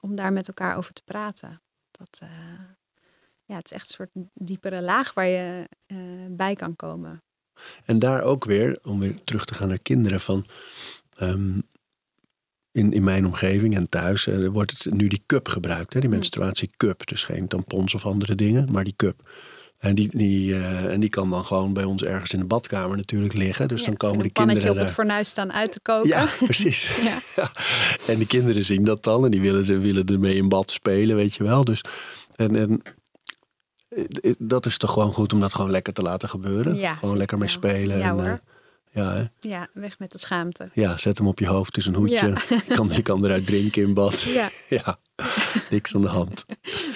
om 0.00 0.16
daar 0.16 0.32
met 0.32 0.48
elkaar 0.48 0.76
over 0.76 0.92
te 0.92 1.02
praten. 1.04 1.62
Dat, 1.90 2.18
eh, 2.22 2.28
ja, 3.44 3.56
het 3.56 3.64
is 3.64 3.72
echt 3.72 3.88
een 3.88 3.94
soort 3.94 4.28
diepere 4.32 4.82
laag 4.82 5.14
waar 5.14 5.26
je 5.26 5.68
eh, 5.86 5.96
bij 6.28 6.54
kan 6.54 6.76
komen. 6.76 7.22
En 7.84 7.98
daar 7.98 8.22
ook 8.22 8.44
weer, 8.44 8.78
om 8.82 9.00
weer 9.00 9.14
terug 9.24 9.44
te 9.44 9.54
gaan 9.54 9.68
naar 9.68 9.78
kinderen, 9.78 10.20
van 10.20 10.46
ehm, 11.16 11.58
in, 12.72 12.92
in 12.92 13.04
mijn 13.04 13.26
omgeving 13.26 13.76
en 13.76 13.88
thuis 13.88 14.26
eh, 14.26 14.46
wordt 14.46 14.70
het 14.70 14.94
nu 14.94 15.08
die 15.08 15.22
cup 15.26 15.48
gebruikt, 15.48 15.94
hè, 15.94 16.00
die 16.00 16.08
menstruatiecup. 16.08 17.06
Dus 17.06 17.24
geen 17.24 17.48
tampons 17.48 17.94
of 17.94 18.06
andere 18.06 18.34
dingen, 18.34 18.68
maar 18.72 18.84
die 18.84 18.96
cup. 18.96 19.30
En 19.78 19.94
die, 19.94 20.08
die, 20.16 20.54
eh, 20.54 20.92
en 20.92 21.00
die 21.00 21.10
kan 21.10 21.30
dan 21.30 21.44
gewoon 21.44 21.72
bij 21.72 21.84
ons 21.84 22.02
ergens 22.02 22.32
in 22.32 22.38
de 22.38 22.44
badkamer 22.44 22.96
natuurlijk 22.96 23.34
liggen. 23.34 23.68
Dus 23.68 23.80
Ja, 23.80 23.86
dan 23.86 23.96
komen 23.96 24.16
een 24.18 24.26
de 24.26 24.32
pannetje 24.32 24.62
kinderen 24.62 24.82
op 24.82 24.88
het 24.88 24.96
fornuis 24.96 25.28
staan 25.28 25.52
uit 25.52 25.72
te 25.72 25.80
koken. 25.80 26.08
Ja, 26.08 26.28
precies. 26.44 26.90
Ja. 27.02 27.22
Ja. 27.36 27.52
En 28.06 28.16
die 28.16 28.26
kinderen 28.26 28.64
zien 28.64 28.84
dat 28.84 29.04
dan 29.04 29.24
en 29.24 29.30
die 29.30 29.40
willen, 29.40 29.68
er, 29.68 29.80
willen 29.80 30.06
ermee 30.06 30.34
in 30.34 30.48
bad 30.48 30.70
spelen, 30.70 31.16
weet 31.16 31.34
je 31.34 31.44
wel. 31.44 31.64
Dus 31.64 31.80
en, 32.36 32.56
en 32.56 32.82
dat 34.38 34.66
is 34.66 34.78
toch 34.78 34.92
gewoon 34.92 35.12
goed 35.12 35.32
om 35.32 35.40
dat 35.40 35.54
gewoon 35.54 35.70
lekker 35.70 35.92
te 35.92 36.02
laten 36.02 36.28
gebeuren. 36.28 36.76
Ja, 36.76 36.94
gewoon 36.94 37.16
lekker 37.16 37.38
mee 37.38 37.48
spelen. 37.48 37.98
Ja, 37.98 38.04
en, 38.08 38.12
hoor. 38.14 38.24
eh, 38.24 38.32
ja, 38.92 39.12
hè? 39.14 39.24
Ja, 39.48 39.68
weg 39.72 39.98
met 39.98 40.10
de 40.10 40.18
schaamte. 40.18 40.68
ja, 40.72 40.96
zet 40.96 41.18
hem 41.18 41.26
op 41.26 41.38
je 41.38 41.46
hoofd, 41.46 41.66
het 41.66 41.76
is 41.76 41.86
een 41.86 41.94
hoedje. 41.94 42.14
Ja. 42.26 42.26
Je, 42.66 42.74
kan, 42.74 42.88
je 42.94 43.02
kan 43.02 43.24
eruit 43.24 43.46
drinken 43.46 43.82
in 43.82 43.94
bad. 43.94 44.20
Ja, 44.20 44.50
Ja, 44.68 44.98
niks 45.70 45.94
aan 45.94 46.00
de 46.00 46.08
hand. 46.08 46.44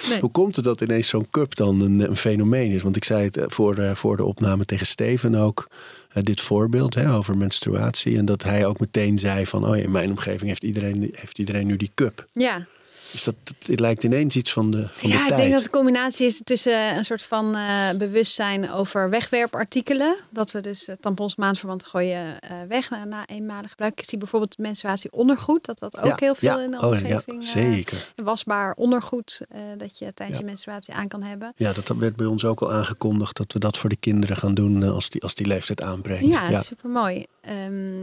nee. 0.09 0.19
Hoe 0.19 0.31
komt 0.31 0.55
het 0.55 0.65
dat 0.65 0.81
ineens 0.81 1.07
zo'n 1.07 1.29
cup 1.29 1.55
dan 1.55 1.81
een, 1.81 1.99
een 1.99 2.15
fenomeen 2.17 2.71
is? 2.71 2.81
Want 2.83 2.95
ik 2.95 3.03
zei 3.03 3.23
het 3.23 3.37
eh, 3.37 3.43
voor, 3.47 3.75
de- 3.75 3.95
voor 3.95 4.17
de 4.17 4.23
opname 4.23 4.65
tegen 4.65 4.85
Steven 4.85 5.35
ook. 5.35 5.67
eh, 6.09 6.23
dit 6.23 6.41
voorbeeld 6.41 6.93
hè, 6.95 7.13
over 7.13 7.37
menstruatie. 7.37 8.17
En 8.17 8.25
dat 8.25 8.43
hij 8.43 8.65
ook 8.65 8.79
meteen 8.79 9.17
zei 9.17 9.45
van... 9.47 9.67
oh 9.67 9.77
in 9.77 9.91
mijn 9.91 10.09
omgeving 10.09 10.49
heeft 10.49 10.63
iedereen, 10.63 11.09
heeft 11.17 11.39
iedereen 11.39 11.67
nu 11.67 11.75
die 11.77 11.91
cup. 11.95 12.27
ja. 12.31 12.65
Dus 13.11 13.23
dat, 13.23 13.35
het 13.65 13.79
lijkt 13.79 14.03
ineens 14.03 14.35
iets 14.35 14.53
van 14.53 14.71
de, 14.71 14.87
van 14.91 15.09
ja, 15.09 15.15
de 15.15 15.21
ik 15.21 15.27
tijd. 15.27 15.39
denk 15.41 15.53
dat 15.53 15.63
een 15.63 15.69
combinatie 15.69 16.25
is 16.25 16.41
tussen 16.43 16.97
een 16.97 17.05
soort 17.05 17.21
van 17.21 17.55
eh, 17.55 17.89
bewustzijn 17.97 18.71
over 18.71 19.09
wegwerpartikelen. 19.09 20.15
Dat 20.29 20.51
we 20.51 20.61
dus 20.61 20.87
eh, 20.87 20.95
tampons 20.99 21.35
maandverband 21.35 21.85
gooien 21.85 22.39
eh, 22.39 22.49
weg 22.67 22.89
na, 22.89 23.05
na 23.05 23.25
eenmalig 23.27 23.69
gebruik. 23.69 23.99
Ik 23.99 24.09
zie 24.09 24.17
bijvoorbeeld 24.17 24.57
menstruatie 24.57 25.11
ondergoed. 25.11 25.65
Dat 25.65 25.79
dat 25.79 25.97
ook 25.97 26.05
Ja, 26.05 26.15
heel 26.19 26.35
veel 26.35 26.57
ja. 26.59 26.63
in 26.63 26.71
de 26.71 26.77
Oh, 26.77 26.83
ja, 26.83 26.97
omgeving. 27.15 27.41
eh, 27.43 27.47
zeker. 27.49 28.11
wasbaar 28.15 28.73
ondergoed 28.77 29.41
dat 29.77 29.97
je 29.99 30.13
tijdens 30.13 30.39
je 30.39 30.45
menstruatie 30.45 30.93
aan 30.93 31.07
kan 31.07 31.23
hebben. 31.23 31.53
Ja, 31.55 31.73
dat 31.73 31.87
werd 31.87 32.15
bij 32.15 32.25
ons 32.25 32.45
ook 32.45 32.61
al 32.61 32.71
aangekondigd... 32.73 33.37
dat 33.37 33.53
we 33.53 33.59
dat 33.59 33.77
voor 33.77 33.89
de 33.89 33.95
kinderen 33.95 34.37
gaan 34.37 34.53
doen 34.53 34.83
als 34.83 35.09
die, 35.09 35.21
als 35.21 35.35
die 35.35 35.47
leeftijd 35.47 35.81
aanbreekt. 35.81 36.33
Ja, 36.33 36.61
super 36.61 36.89
mooi. 36.89 37.25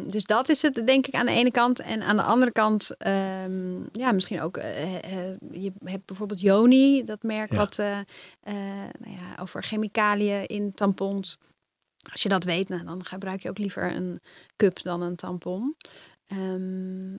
dus 0.07 0.25
dat 0.25 0.49
is 0.49 0.63
het, 0.63 0.83
denk 0.87 1.07
ik, 1.07 1.15
aan 1.15 1.27
de 1.27 1.33
ene 1.33 1.51
kant. 1.51 1.81
En 1.81 2.03
aan 2.03 2.17
de 2.17 2.23
andere 2.23 2.53
kant, 2.53 2.91
ehm, 2.99 3.73
ja, 3.93 4.13
misschien 4.13 4.41
ook. 4.43 4.57
Eh, 5.01 5.31
eh, 5.31 5.37
je 5.51 5.73
hebt 5.85 6.07
bijvoorbeeld 6.07 6.41
Joni, 6.41 7.05
dat 7.05 7.23
merk 7.23 7.51
Ja. 7.51 7.57
wat 7.57 7.79
eh, 7.79 7.99
nou 8.99 9.17
ja, 9.17 9.37
over 9.41 9.63
chemicaliën 9.63 10.47
in 10.47 10.75
tampons. 10.75 11.39
Als 12.13 12.23
je 12.23 12.29
dat 12.29 12.45
weet, 12.45 12.69
nou, 12.69 12.85
dan 12.85 13.05
gebruik 13.05 13.43
je 13.43 13.49
ook 13.49 13.59
liever 13.59 13.97
een 13.97 14.21
cup 14.57 14.83
dan 14.83 15.03
een 15.03 15.17
tampon. 15.17 15.77
Ehm, 16.27 17.13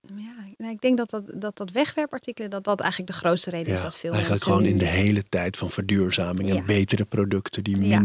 ja, 0.00 0.34
nou, 0.56 0.72
ik 0.72 0.80
denk 0.80 0.96
dat 0.96 1.10
dat, 1.10 1.40
dat, 1.40 1.56
dat 1.56 1.70
wegwerpartikelen, 1.70 2.50
dat 2.50 2.64
dat 2.64 2.80
eigenlijk 2.80 3.10
de 3.10 3.16
grootste 3.16 3.50
reden 3.50 3.74
is 3.74 3.82
dat 3.82 3.96
veel 3.96 4.12
eigenlijk 4.12 4.44
mensen 4.44 4.62
gewoon 4.62 4.72
in 4.72 4.78
de 4.78 5.00
hele 5.00 5.22
tijd 5.28 5.56
van 5.56 5.70
verduurzaming... 5.70 6.50
en 6.50 6.66
betere 6.66 7.04
producten 7.04 7.64
die 7.64 7.86
Ja. 7.86 8.04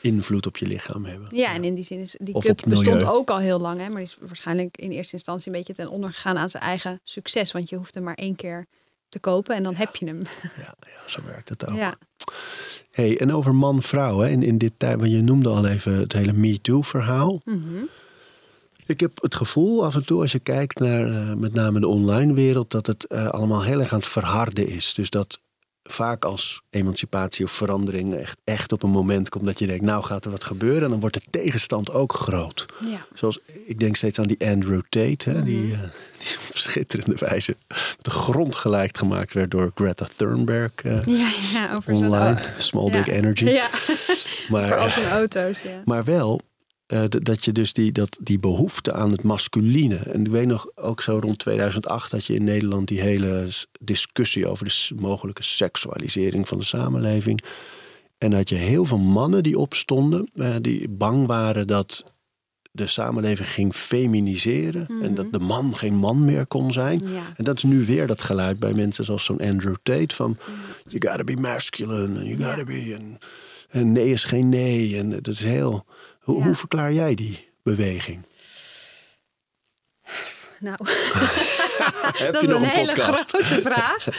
Invloed 0.00 0.46
op 0.46 0.56
je 0.56 0.66
lichaam 0.66 1.04
hebben. 1.04 1.28
Ja, 1.30 1.54
en 1.54 1.64
in 1.64 1.74
die 1.74 1.84
zin 1.84 1.98
is 1.98 2.16
die 2.20 2.34
Of 2.34 2.44
cup 2.44 2.62
bestond 2.66 3.04
ook 3.04 3.30
al 3.30 3.38
heel 3.38 3.60
lang, 3.60 3.78
hè, 3.78 3.86
maar 3.86 3.96
die 3.96 4.04
is 4.04 4.16
waarschijnlijk 4.20 4.76
in 4.76 4.90
eerste 4.90 5.12
instantie 5.12 5.52
een 5.52 5.58
beetje 5.58 5.74
ten 5.74 5.88
onder 5.88 6.12
gegaan 6.12 6.38
aan 6.38 6.50
zijn 6.50 6.62
eigen 6.62 7.00
succes, 7.04 7.52
want 7.52 7.68
je 7.68 7.76
hoeft 7.76 7.94
hem 7.94 8.04
maar 8.04 8.14
één 8.14 8.36
keer 8.36 8.66
te 9.08 9.18
kopen 9.18 9.56
en 9.56 9.62
dan 9.62 9.74
heb 9.74 9.96
je 9.96 10.06
hem. 10.06 10.22
Ja, 10.56 10.74
ja, 10.80 11.08
zo 11.08 11.20
werkt 11.26 11.48
het 11.48 11.68
ook. 11.68 11.76
Ja, 11.76 11.98
Hey, 12.90 13.20
en 13.20 13.32
over 13.32 13.54
man-vrouw, 13.54 14.18
hè, 14.18 14.28
in, 14.28 14.42
in 14.42 14.58
dit 14.58 14.72
tijd, 14.76 14.98
want 14.98 15.10
je 15.10 15.22
noemde 15.22 15.48
al 15.48 15.66
even 15.66 15.92
het 15.94 16.12
hele 16.12 16.32
MeToo-verhaal. 16.32 17.40
Mhm. 17.44 17.84
Ik 18.86 19.00
heb 19.00 19.22
het 19.22 19.34
gevoel 19.34 19.84
af 19.84 19.94
en 19.94 20.06
toe, 20.06 20.20
als 20.20 20.32
je 20.32 20.38
kijkt 20.38 20.78
naar 20.78 21.12
eh, 21.12 21.34
met 21.34 21.54
name 21.54 21.80
de 21.80 21.86
online 21.86 22.32
wereld, 22.32 22.70
dat 22.70 22.86
het 22.86 23.06
eh, 23.06 23.28
allemaal 23.28 23.62
heel 23.62 23.80
erg 23.80 23.92
aan 23.92 23.98
het 23.98 24.08
verharden 24.08 24.68
is. 24.68 24.94
Dus 24.94 25.10
dat 25.10 25.42
vaak 25.92 26.24
als 26.24 26.62
emancipatie 26.70 27.44
of 27.44 27.50
verandering 27.50 28.14
echt, 28.14 28.38
echt 28.44 28.72
op 28.72 28.82
een 28.82 28.90
moment 28.90 29.28
komt 29.28 29.44
dat 29.44 29.58
je 29.58 29.66
denkt, 29.66 29.84
nou 29.84 30.04
gaat 30.04 30.24
er 30.24 30.30
wat 30.30 30.44
gebeuren. 30.44 30.82
En 30.82 30.90
dan 30.90 31.00
wordt 31.00 31.14
de 31.14 31.22
tegenstand 31.30 31.92
ook 31.92 32.12
groot. 32.12 32.66
ja. 32.86 33.06
Zoals, 33.14 33.38
ik 33.66 33.80
denk 33.80 33.96
steeds 33.96 34.18
aan 34.18 34.26
die 34.26 34.48
Andrew 34.50 34.80
Tate, 34.88 35.30
hè, 35.30 35.42
die, 35.42 35.72
eh, 35.72 35.78
die 36.18 36.36
op 36.50 36.56
schitterende 36.56 37.16
wijze 37.18 37.56
de 38.02 38.10
grond 38.10 38.56
gelijk 38.56 38.96
gemaakt 38.98 39.32
werd 39.32 39.50
door 39.50 39.70
Greta 39.74 40.06
Thunberg. 40.16 40.72
eh, 40.74 41.02
ja, 41.02 41.30
ja, 41.52 41.74
over 41.74 41.92
online, 41.92 42.38
Small. 42.58 42.90
Big 42.90 43.08
Energy. 43.08 43.44
Ja, 43.44 43.68
Maar, 44.48 44.70
eh, 44.70 44.92
zijn 44.92 45.08
auto's. 45.08 45.62
Ja. 45.62 45.82
maar 45.84 46.04
wel 46.04 46.40
eh, 46.88 47.02
dat 47.08 47.44
je 47.44 47.52
dus 47.52 47.72
die, 47.72 47.92
dat, 47.92 48.18
die 48.20 48.38
behoefte 48.38 48.92
aan 48.92 49.10
het 49.10 49.22
masculine. 49.22 49.96
En 49.96 50.20
ik 50.20 50.28
weet 50.30 50.46
nog 50.46 50.66
ook 50.74 51.02
zo 51.02 51.18
rond 51.18 51.38
2008 51.38 52.10
dat 52.10 52.24
je 52.24 52.34
in 52.34 52.44
Nederland 52.44 52.88
die 52.88 53.00
hele 53.00 53.48
discussie 53.80 54.46
over 54.46 54.64
de 54.64 54.94
mogelijke 54.96 55.42
seksualisering 55.42 56.48
van 56.48 56.58
de 56.58 56.64
samenleving. 56.64 57.40
En 58.18 58.32
had 58.32 58.48
je 58.48 58.54
heel 58.54 58.84
veel 58.84 58.98
mannen 58.98 59.42
die 59.42 59.58
opstonden, 59.58 60.30
eh, 60.34 60.54
die 60.60 60.88
bang 60.88 61.26
waren 61.26 61.66
dat 61.66 62.12
de 62.70 62.86
samenleving 62.86 63.48
ging 63.48 63.74
feminiseren. 63.74 64.86
En 65.02 65.14
dat 65.14 65.32
de 65.32 65.38
man 65.38 65.76
geen 65.76 65.94
man 65.94 66.24
meer 66.24 66.46
kon 66.46 66.72
zijn. 66.72 67.00
Ja. 67.04 67.32
En 67.36 67.44
dat 67.44 67.56
is 67.56 67.62
nu 67.62 67.84
weer 67.84 68.06
dat 68.06 68.22
geluid 68.22 68.58
bij 68.58 68.72
mensen 68.72 69.04
zoals 69.04 69.24
zo'n 69.24 69.40
Andrew 69.40 69.74
Tate 69.82 70.14
van 70.14 70.36
you 70.88 71.08
gotta 71.08 71.24
be 71.24 71.36
masculine 71.36 72.18
and 72.18 72.26
you 72.26 72.38
gotta 72.38 72.56
Ja. 72.56 72.64
be 72.64 72.94
en, 72.94 73.18
en 73.68 73.92
nee 73.92 74.10
is 74.10 74.24
geen 74.24 74.48
nee 74.48 74.96
en 74.98 75.10
dat 75.10 75.26
is 75.26 75.44
heel. 75.44 75.84
Hoe, 76.28 76.38
Ja. 76.38 76.44
hoe 76.44 76.54
verklaar 76.54 76.92
jij 76.92 77.14
die 77.14 77.48
beweging? 77.62 78.26
Nou, 80.60 80.76
dat 82.32 82.42
is 82.42 82.48
een 82.48 82.54
een 82.54 82.64
hele 82.64 82.94
grote 82.94 83.44
vraag. 83.44 84.06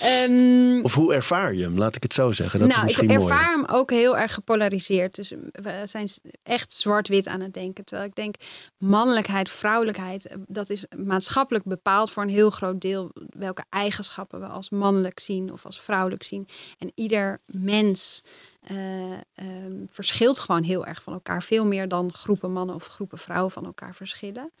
Ehm, 0.00 0.80
Of 0.82 0.94
hoe 0.94 1.14
ervaar 1.14 1.54
je 1.54 1.62
hem? 1.62 1.78
Laat 1.78 1.96
ik 1.96 2.02
het 2.02 2.14
zo 2.14 2.32
zeggen. 2.32 2.58
Dat 2.60 2.68
nou, 2.68 2.80
is 2.80 2.86
misschien 2.86 3.10
ik 3.10 3.16
ervaar 3.16 3.50
hem 3.50 3.64
ook 3.64 3.90
heel 3.90 4.18
erg 4.18 4.34
gepolariseerd. 4.34 5.14
Dus 5.14 5.32
we 5.52 5.82
zijn 5.84 6.08
echt 6.42 6.72
zwart-wit 6.72 7.26
aan 7.26 7.40
het 7.40 7.54
denken. 7.54 7.84
Terwijl 7.84 8.08
ik 8.08 8.14
denk, 8.14 8.34
mannelijkheid, 8.78 9.50
vrouwelijkheid, 9.50 10.26
eh, 10.26 10.36
dat 10.46 10.70
is 10.70 10.84
maatschappelijk 10.96 11.64
bepaald 11.64 12.10
voor 12.10 12.22
een 12.22 12.28
heel 12.28 12.50
groot 12.50 12.80
deel 12.80 13.10
welke 13.28 13.64
eigenschappen 13.70 14.40
we 14.40 14.46
als 14.46 14.70
mannelijk 14.70 15.20
zien 15.20 15.52
of 15.52 15.64
als 15.64 15.80
vrouwelijk 15.80 16.22
zien. 16.22 16.48
En 16.78 16.92
ieder 16.94 17.40
mens 17.46 18.22
eh, 18.68 19.12
ehm, 19.34 19.86
verschilt 19.86 20.38
gewoon 20.38 20.62
heel 20.62 20.86
erg 20.86 21.02
van 21.02 21.12
elkaar. 21.12 21.42
Veel 21.42 21.66
meer 21.66 21.88
dan 21.88 22.12
groepen 22.12 22.52
mannen 22.52 22.74
of 22.74 22.86
groepen 22.86 23.18
vrouwen 23.18 23.50
van 23.50 23.64
elkaar 23.64 23.94
verschillen. 23.94 24.52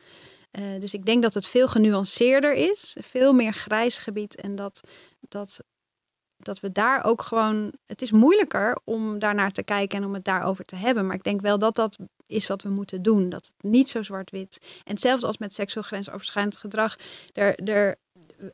Eh, 0.50 0.62
dus 0.80 0.94
ik 0.94 1.06
denk 1.06 1.22
dat 1.22 1.34
het 1.34 1.46
veel 1.46 1.68
genuanceerder 1.68 2.54
is, 2.54 2.96
veel 3.00 3.32
meer 3.32 3.52
grijs 3.52 3.98
gebied 3.98 4.40
en 4.40 4.54
dat, 4.54 4.80
dat 5.20 5.60
dat 6.38 6.60
we 6.60 6.72
daar 6.72 7.04
ook 7.04 7.22
gewoon. 7.22 7.72
Het 7.86 8.02
is 8.02 8.10
moeilijker 8.10 8.78
om 8.84 9.18
daarnaar 9.18 9.50
te 9.50 9.62
kijken 9.62 9.98
en 9.98 10.04
om 10.04 10.14
het 10.14 10.24
daarover 10.24 10.64
te 10.64 10.76
hebben. 10.76 11.06
Maar 11.06 11.16
ik 11.16 11.24
denk 11.24 11.40
wel 11.40 11.58
dat 11.58 11.74
dat 11.74 11.98
is 12.26 12.46
wat 12.46 12.62
we 12.62 12.68
moeten 12.68 13.02
doen. 13.02 13.28
Dat 13.28 13.46
het 13.46 13.70
niet 13.70 13.88
zo 13.88 14.02
zwart-wit. 14.02 14.80
En 14.84 14.98
zelfs 14.98 15.24
als 15.24 15.38
met 15.38 15.54
seksueel 15.54 15.84
grensoverschrijdend 15.84 16.56
gedrag. 16.56 16.96
Er, 17.32 17.54
er, 17.54 17.96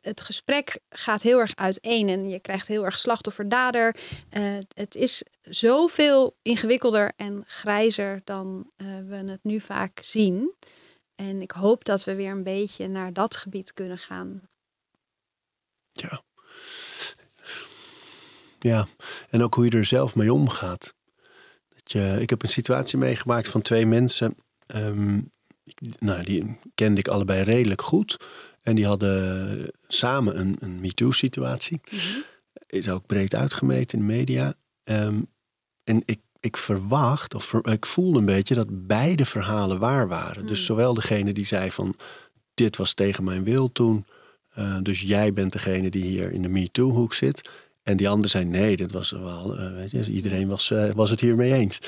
het 0.01 0.21
gesprek 0.21 0.79
gaat 0.89 1.21
heel 1.21 1.39
erg 1.39 1.55
uiteen. 1.55 2.09
En 2.09 2.29
je 2.29 2.39
krijgt 2.39 2.67
heel 2.67 2.85
erg 2.85 2.99
slachtoffer-dader. 2.99 3.95
Eh, 4.29 4.57
het 4.73 4.95
is 4.95 5.23
zoveel 5.41 6.37
ingewikkelder 6.41 7.11
en 7.15 7.43
grijzer 7.47 8.21
dan 8.23 8.71
eh, 8.75 8.87
we 9.07 9.15
het 9.15 9.43
nu 9.43 9.59
vaak 9.59 9.99
zien. 10.01 10.53
En 11.15 11.41
ik 11.41 11.51
hoop 11.51 11.85
dat 11.85 12.03
we 12.03 12.15
weer 12.15 12.31
een 12.31 12.43
beetje 12.43 12.87
naar 12.87 13.13
dat 13.13 13.35
gebied 13.35 13.73
kunnen 13.73 13.97
gaan. 13.97 14.41
Ja. 15.91 16.23
Ja, 18.59 18.87
en 19.29 19.43
ook 19.43 19.53
hoe 19.53 19.65
je 19.65 19.77
er 19.77 19.85
zelf 19.85 20.15
mee 20.15 20.33
omgaat. 20.33 20.93
Dat 21.69 21.91
je, 21.91 22.17
ik 22.19 22.29
heb 22.29 22.43
een 22.43 22.49
situatie 22.49 22.97
meegemaakt 22.97 23.47
van 23.47 23.61
twee 23.61 23.85
mensen. 23.85 24.35
ehm, 24.65 25.19
nou, 25.99 26.23
die 26.23 26.59
kende 26.75 26.99
ik 26.99 27.07
allebei 27.07 27.43
redelijk 27.43 27.81
goed. 27.81 28.17
En 28.65 28.75
die 28.75 28.85
hadden 28.85 29.71
samen 29.87 30.39
een, 30.39 30.55
een 30.59 30.79
MeToo-situatie. 30.79 31.81
Is 32.67 32.89
ook 32.89 33.05
breed 33.05 33.35
uitgemeten 33.35 33.99
in 33.99 34.07
de 34.07 34.13
media. 34.13 34.53
Ehm, 34.83 35.21
en 35.83 36.01
ik, 36.05 36.19
ik 36.39 36.57
verwacht, 36.57 37.33
of 37.33 37.43
ver- 37.45 37.67
ik 37.71 37.85
voelde 37.85 38.19
een 38.19 38.25
beetje 38.25 38.55
dat 38.55 38.87
beide 38.87 39.25
verhalen 39.25 39.79
waar 39.79 40.07
waren. 40.07 40.45
Dus 40.47 40.65
zowel 40.65 40.93
degene 40.93 41.31
die 41.33 41.45
zei 41.45 41.71
van 41.71 41.95
dit 42.53 42.77
was 42.77 42.93
tegen 42.93 43.23
mijn 43.23 43.43
wil 43.43 43.71
toen. 43.71 44.05
eh, 44.53 44.77
dus 44.81 45.01
jij 45.01 45.33
bent 45.33 45.51
degene 45.51 45.89
die 45.89 46.03
hier 46.03 46.31
in 46.31 46.41
de 46.41 46.47
MeToo-hoek 46.49 47.13
zit. 47.13 47.49
En 47.83 47.97
die 47.97 48.09
andere 48.09 48.27
zei 48.29 48.45
nee, 48.45 48.77
dat 48.77 48.91
was 48.91 49.11
wel, 49.11 49.57
eh, 49.57 49.73
weet 49.73 49.91
je, 49.91 50.11
iedereen 50.11 50.47
was, 50.47 50.71
eh, 50.71 50.91
was 50.91 51.09
het 51.09 51.19
hiermee 51.21 51.53
eens. 51.53 51.79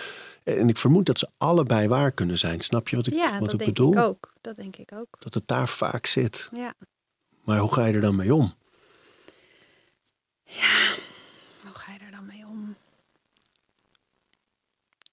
En 0.55 0.69
ik 0.69 0.77
vermoed 0.77 1.05
dat 1.05 1.19
ze 1.19 1.29
allebei 1.37 1.87
waar 1.87 2.11
kunnen 2.11 2.37
zijn. 2.37 2.61
Snap 2.61 2.89
je 2.89 2.95
wat 2.95 3.07
ik, 3.07 3.13
Ja, 3.13 3.31
wat 3.31 3.39
dat 3.39 3.53
ik 3.53 3.59
denk 3.59 3.73
bedoel? 3.73 3.91
ik 3.91 3.99
ook. 3.99 4.33
Dat 4.41 4.55
denk 4.55 4.75
ik 4.75 4.91
ook. 4.93 5.07
Dat 5.19 5.33
het 5.33 5.47
daar 5.47 5.67
vaak 5.67 6.05
zit. 6.05 6.49
Ja. 6.53 6.73
Maar 7.43 7.59
hoe 7.59 7.73
ga 7.73 7.85
je 7.85 7.93
er 7.93 8.01
dan 8.01 8.15
mee 8.15 8.33
om? 8.33 8.53
Hoe 11.63 11.73
ga 11.73 11.91
je 11.93 11.99
er 12.05 12.11
dan 12.11 12.25
mee 12.25 12.45
om? 12.47 12.75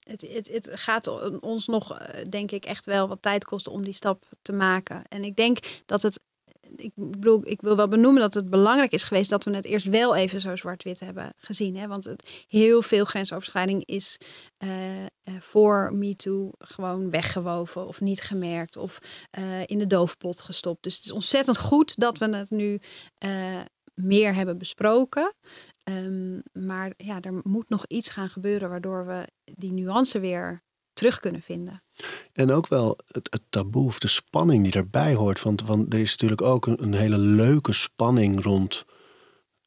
Het, 0.04 0.20
het, 0.20 0.48
het 0.48 0.70
gaat 0.72 1.40
ons 1.40 1.66
nog, 1.66 1.98
eh, 1.98 2.24
denk 2.30 2.50
ik, 2.50 2.64
echt 2.64 2.86
wel 2.86 3.08
wat 3.08 3.22
tijd 3.22 3.44
kosten 3.44 3.72
om 3.72 3.82
die 3.84 3.92
stap 3.92 4.24
te 4.42 4.52
maken. 4.52 5.02
En 5.08 5.24
ik 5.24 5.36
denk 5.36 5.82
dat 5.86 6.02
het 6.02 6.20
ik 6.76 6.92
bedoel, 6.94 7.40
ik 7.46 7.60
wil 7.60 7.76
wel 7.76 7.88
benoemen 7.88 8.20
dat 8.20 8.34
het 8.34 8.50
belangrijk 8.50 8.92
is 8.92 9.02
geweest 9.02 9.30
dat 9.30 9.44
we 9.44 9.54
het 9.54 9.64
eerst 9.64 9.86
wel 9.86 10.16
even 10.16 10.40
zo 10.40 10.56
zwart-wit 10.56 11.00
hebben 11.00 11.32
gezien. 11.36 11.76
Hè? 11.76 11.86
Want 11.86 12.04
het, 12.04 12.44
heel 12.48 12.82
veel 12.82 13.04
grensoverschrijding 13.04 13.84
is 13.84 14.18
uh, 14.64 14.70
voor 15.40 15.90
MeToo 15.94 16.50
gewoon 16.58 17.10
weggewoven 17.10 17.86
of 17.86 18.00
niet 18.00 18.20
gemerkt 18.20 18.76
of 18.76 18.98
uh, 19.38 19.44
in 19.66 19.78
de 19.78 19.86
doofpot 19.86 20.40
gestopt. 20.40 20.82
Dus 20.82 20.96
het 20.96 21.04
is 21.04 21.12
ontzettend 21.12 21.58
goed 21.58 22.00
dat 22.00 22.18
we 22.18 22.36
het 22.36 22.50
nu 22.50 22.80
meer 23.94 24.34
hebben 24.34 24.58
besproken. 24.58 25.34
Um, 25.84 26.42
maar 26.52 26.92
ja, 26.96 27.20
er 27.20 27.40
moet 27.42 27.68
nog 27.68 27.86
iets 27.86 28.08
gaan 28.08 28.28
gebeuren 28.28 28.68
waardoor 28.68 29.06
we 29.06 29.28
die 29.44 29.72
nuance 29.72 30.20
weer 30.20 30.62
terug 30.94 31.20
kunnen 31.20 31.42
vinden. 31.42 31.82
En 32.32 32.50
ook 32.50 32.68
wel 32.68 32.98
het, 33.06 33.28
het 33.30 33.42
taboe 33.50 33.86
of 33.86 33.98
de 33.98 34.08
spanning 34.08 34.64
die 34.64 34.72
erbij 34.72 35.14
hoort. 35.14 35.42
Want, 35.42 35.62
want 35.62 35.92
er 35.92 36.00
is 36.00 36.10
natuurlijk 36.10 36.42
ook 36.42 36.66
een, 36.66 36.82
een 36.82 36.94
hele 36.94 37.18
leuke 37.18 37.72
spanning 37.72 38.42
rond 38.42 38.84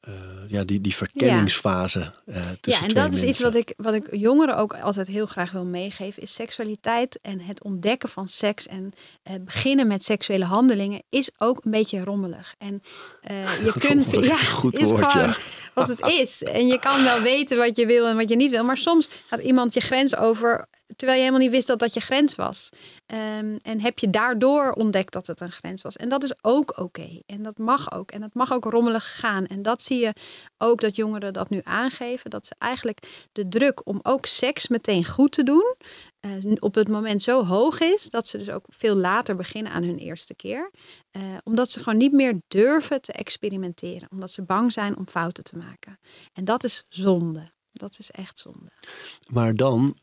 uh, 0.08 0.14
ja, 0.48 0.64
die, 0.64 0.82
die 0.82 0.96
verkenningsfase. 0.96 2.14
Ja, 2.26 2.34
uh, 2.34 2.42
ja 2.62 2.82
en 2.82 2.94
dat 2.94 3.12
is 3.12 3.24
iets 3.24 3.42
wat 3.42 3.56
ik, 3.56 3.74
wat 3.78 3.94
ik 3.94 4.08
jongeren 4.16 4.58
ook 4.58 4.80
altijd 4.80 5.08
heel 5.08 5.26
graag 5.26 5.52
wil 5.52 5.66
meegeven. 5.66 6.22
Is 6.22 6.34
seksualiteit 6.34 7.20
en 7.22 7.40
het 7.40 7.64
ontdekken 7.64 8.10
van 8.10 8.28
seks 8.28 8.68
en 8.68 8.94
uh, 9.30 9.36
beginnen 9.42 9.88
met 9.88 10.04
seksuele 10.04 10.46
handelingen 10.46 11.04
is 11.10 11.30
ook 11.38 11.66
een 11.66 11.72
beetje 11.72 12.04
rommelig. 12.04 12.56
En 12.58 12.82
je 13.66 13.74
kunt, 13.80 14.12
ja, 14.12 14.20
is, 14.20 14.42
goed 14.62 14.80
is 14.80 14.90
woord, 14.90 15.12
gewoon 15.12 15.28
ja. 15.28 15.38
wat 15.74 15.88
het 15.88 16.02
is. 16.02 16.44
En 16.44 16.68
je 16.68 16.80
kan 16.80 17.04
wel 17.04 17.22
weten 17.22 17.58
wat 17.58 17.78
je 17.78 17.86
wil 17.86 18.08
en 18.08 18.16
wat 18.16 18.30
je 18.30 18.36
niet 18.36 18.52
wil. 18.52 18.64
Maar 18.64 18.78
soms 18.78 19.10
gaat 19.28 19.42
iemand 19.42 19.74
je 19.74 19.82
grens 19.82 20.16
over 20.16 20.68
terwijl 20.96 21.18
je 21.18 21.26
helemaal 21.26 21.46
niet 21.46 21.56
wist 21.56 21.68
dat 21.68 21.80
dat 21.80 21.94
je 21.94 22.00
grens 22.00 22.36
was. 22.36 22.70
Um, 23.40 23.58
en 23.58 23.82
heb 23.82 24.00
je 24.00 24.10
daardoor 24.10 24.72
ontdekt 24.72 25.14
dat 25.14 25.28
het 25.28 25.42
een 25.42 25.52
grens 25.52 25.82
was. 25.82 25.96
En 25.96 26.10
dat 26.10 26.24
is 26.24 26.34
ook 26.42 26.80
oké. 26.80 27.22
En 27.26 27.44
dat 27.44 27.58
mag 27.58 27.92
ook. 27.92 28.12
En 28.12 28.22
dat 28.22 28.34
mag 28.34 28.54
ook 28.54 28.64
rommelig 28.64 29.20
gaan. 29.20 29.46
En 29.46 29.62
dat 29.62 29.84
zie 29.84 30.00
je 30.00 30.14
ook 30.58 30.82
dat 30.82 30.96
jongeren 30.96 31.34
dat 31.34 31.50
nu 31.50 31.62
aangeven. 31.64 32.30
Dat 32.30 32.46
ze 32.46 32.56
eigenlijk 32.58 33.28
de 33.32 33.48
druk 33.48 33.88
om 33.88 34.00
ook 34.04 34.26
seks 34.26 34.68
meteen 34.68 35.06
goed 35.06 35.32
te 35.32 35.44
doen. 35.44 35.76
Uh, 36.26 36.56
op 36.60 36.76
het 36.76 36.90
moment 36.90 37.22
zo 37.22 37.46
hoog 37.46 37.80
is 37.80 38.10
dat 38.10 38.28
ze 38.28 38.38
dus 38.38 38.50
ook 38.50 38.66
veel 38.68 38.96
later 38.96 39.36
beginnen 39.36 39.72
aan 39.72 39.84
hun 39.84 39.98
eerste 39.98 40.36
keer. 40.36 40.72
Uh, 41.12 41.24
omdat 41.44 41.72
ze 41.72 41.84
gewoon 41.84 42.00
niet 42.00 42.12
meer 42.12 42.42
durven 42.48 43.02
te 43.02 43.12
experimenteren. 43.12 44.08
Omdat 44.12 44.32
ze 44.32 44.42
bang 44.42 44.74
zijn 44.74 44.98
om 44.98 45.08
fouten 45.08 45.44
te 45.44 45.58
maken. 45.58 46.00
En 46.34 46.46
dat 46.46 46.64
is 46.64 46.84
zonde. 46.90 47.44
Dat 47.72 48.00
is 48.00 48.12
echt 48.12 48.40
zonde. 48.40 48.72
Maar 49.28 49.56
dan 49.56 49.96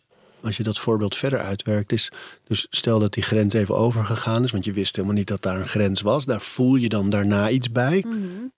als 0.45 0.57
je 0.57 0.63
dat 0.63 0.79
voorbeeld 0.79 1.17
verder 1.17 1.41
uitwerkt, 1.41 1.93
is 1.93 2.11
dus 2.45 2.67
stel 2.71 2.99
dat 2.99 3.13
die 3.13 3.23
grens 3.23 3.55
even 3.55 3.77
overgegaan 3.77 4.43
is, 4.43 4.51
want 4.51 4.65
je 4.65 4.73
wist 4.73 4.97
helemaal 4.97 5.17
niet 5.17 5.29
dat 5.29 5.43
daar 5.43 5.61
een 5.61 5.69
grens 5.69 6.01
was, 6.01 6.25
daar 6.25 6.41
voel 6.41 6.75
je 6.75 6.89
dan 6.89 7.11
daarna 7.11 7.51
iets 7.51 7.73
bij. 7.73 8.05
Mm 8.07 8.13
-hmm. 8.13 8.53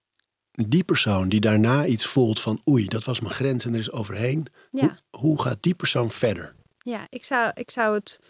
Die 0.68 0.84
persoon 0.84 1.28
die 1.28 1.41
daarna 1.41 1.87
iets 1.87 2.07
voelt 2.07 2.41
van 2.41 2.61
oei, 2.68 2.87
dat 2.87 3.05
was 3.05 3.20
mijn 3.20 3.34
grens 3.34 3.64
en 3.64 3.72
er 3.72 3.80
is 3.80 3.93
overheen. 3.93 4.47
Ja. 4.70 4.80
Hoe, 4.80 5.20
hoe 5.20 5.43
gaat 5.43 5.59
die 5.61 5.74
persoon 5.74 6.11
verder? 6.11 6.55
Ja, 6.78 7.07
ik 7.09 7.24
zou, 7.24 7.51
ik 7.55 7.70
zou 7.70 7.95
het. 7.95 8.20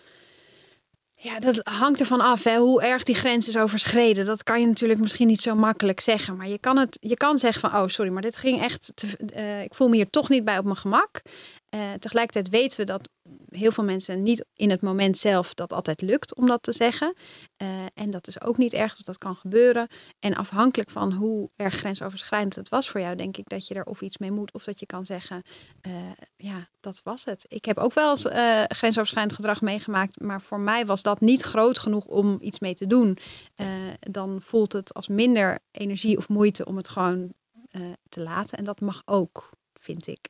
Ja, 1.14 1.38
dat 1.40 1.60
hangt 1.62 2.00
ervan 2.00 2.20
af 2.20 2.44
hè, 2.44 2.56
hoe 2.56 2.82
erg 2.82 3.02
die 3.02 3.14
grens 3.14 3.48
is 3.48 3.56
overschreden. 3.56 4.24
Dat 4.24 4.42
kan 4.42 4.60
je 4.60 4.66
natuurlijk 4.66 5.00
misschien 5.00 5.26
niet 5.26 5.40
zo 5.40 5.54
makkelijk 5.54 6.00
zeggen. 6.00 6.36
Maar 6.36 6.48
je 6.48 6.58
kan, 6.58 6.76
het, 6.76 6.98
je 7.00 7.14
kan 7.14 7.38
zeggen 7.38 7.70
van, 7.70 7.80
oh 7.80 7.88
sorry, 7.88 8.10
maar 8.10 8.22
dit 8.22 8.36
ging 8.36 8.60
echt... 8.60 8.92
Te, 8.94 9.06
uh, 9.36 9.62
ik 9.62 9.74
voel 9.74 9.88
me 9.88 9.96
hier 9.96 10.10
toch 10.10 10.28
niet 10.28 10.44
bij 10.44 10.58
op 10.58 10.64
mijn 10.64 10.76
gemak. 10.76 11.22
Uh, 11.74 11.92
tegelijkertijd 11.98 12.48
weten 12.48 12.78
we 12.80 12.84
dat 12.84 13.08
heel 13.48 13.72
veel 13.72 13.84
mensen 13.84 14.22
niet 14.22 14.44
in 14.54 14.70
het 14.70 14.80
moment 14.80 15.18
zelf 15.18 15.54
dat 15.54 15.72
altijd 15.72 16.00
lukt 16.00 16.34
om 16.34 16.46
dat 16.46 16.62
te 16.62 16.72
zeggen. 16.72 17.14
Uh, 17.62 17.68
en 17.94 18.10
dat 18.10 18.26
is 18.26 18.40
ook 18.40 18.56
niet 18.56 18.72
erg, 18.72 18.92
want 18.92 19.06
dat 19.06 19.18
kan 19.18 19.36
gebeuren. 19.36 19.88
En 20.18 20.34
afhankelijk 20.34 20.90
van 20.90 21.12
hoe 21.12 21.50
erg 21.56 21.74
grensoverschrijdend 21.74 22.54
het 22.54 22.68
was 22.68 22.90
voor 22.90 23.00
jou, 23.00 23.16
denk 23.16 23.36
ik 23.36 23.48
dat 23.48 23.66
je 23.66 23.74
er 23.74 23.84
of 23.84 24.00
iets 24.00 24.18
mee 24.18 24.30
moet. 24.30 24.52
Of 24.52 24.64
dat 24.64 24.80
je 24.80 24.86
kan 24.86 25.06
zeggen, 25.06 25.42
uh, 25.86 25.92
ja, 26.36 26.68
dat 26.80 27.00
was 27.04 27.24
het. 27.24 27.44
Ik 27.48 27.64
heb 27.64 27.78
ook 27.78 27.94
wel 27.94 28.10
eens 28.10 28.24
uh, 28.24 28.62
grensoverschrijdend 28.68 29.36
gedrag 29.36 29.60
meegemaakt. 29.60 30.20
Maar 30.20 30.42
voor 30.42 30.60
mij 30.60 30.86
was 30.86 31.02
dat 31.02 31.20
niet 31.20 31.42
groot 31.42 31.78
genoeg 31.78 32.04
om 32.04 32.38
iets 32.40 32.58
mee 32.58 32.74
te 32.74 32.86
doen. 32.86 33.18
dan 34.00 34.40
voelt 34.42 34.72
het 34.72 34.94
als 34.94 35.08
minder 35.08 35.58
energie 35.70 36.16
of 36.16 36.28
moeite 36.28 36.64
om 36.64 36.76
het 36.76 36.88
gewoon 36.88 37.32
te 38.08 38.22
laten. 38.22 38.58
En 38.58 38.64
dat 38.64 38.80
mag 38.80 39.02
ook, 39.04 39.50
vind 39.74 40.06
ik. 40.06 40.28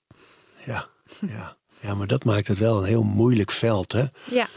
Ja, 0.65 0.89
ja. 1.21 1.57
Ja, 1.81 1.95
maar 1.95 2.07
dat 2.07 2.25
maakt 2.25 2.49
het 2.49 2.59
wel 2.59 2.79
een 2.79 2.85
heel 2.89 3.03
moeilijk 3.03 3.51
veld, 3.51 3.93
hè? 3.93 4.05
Ja. 4.31 4.49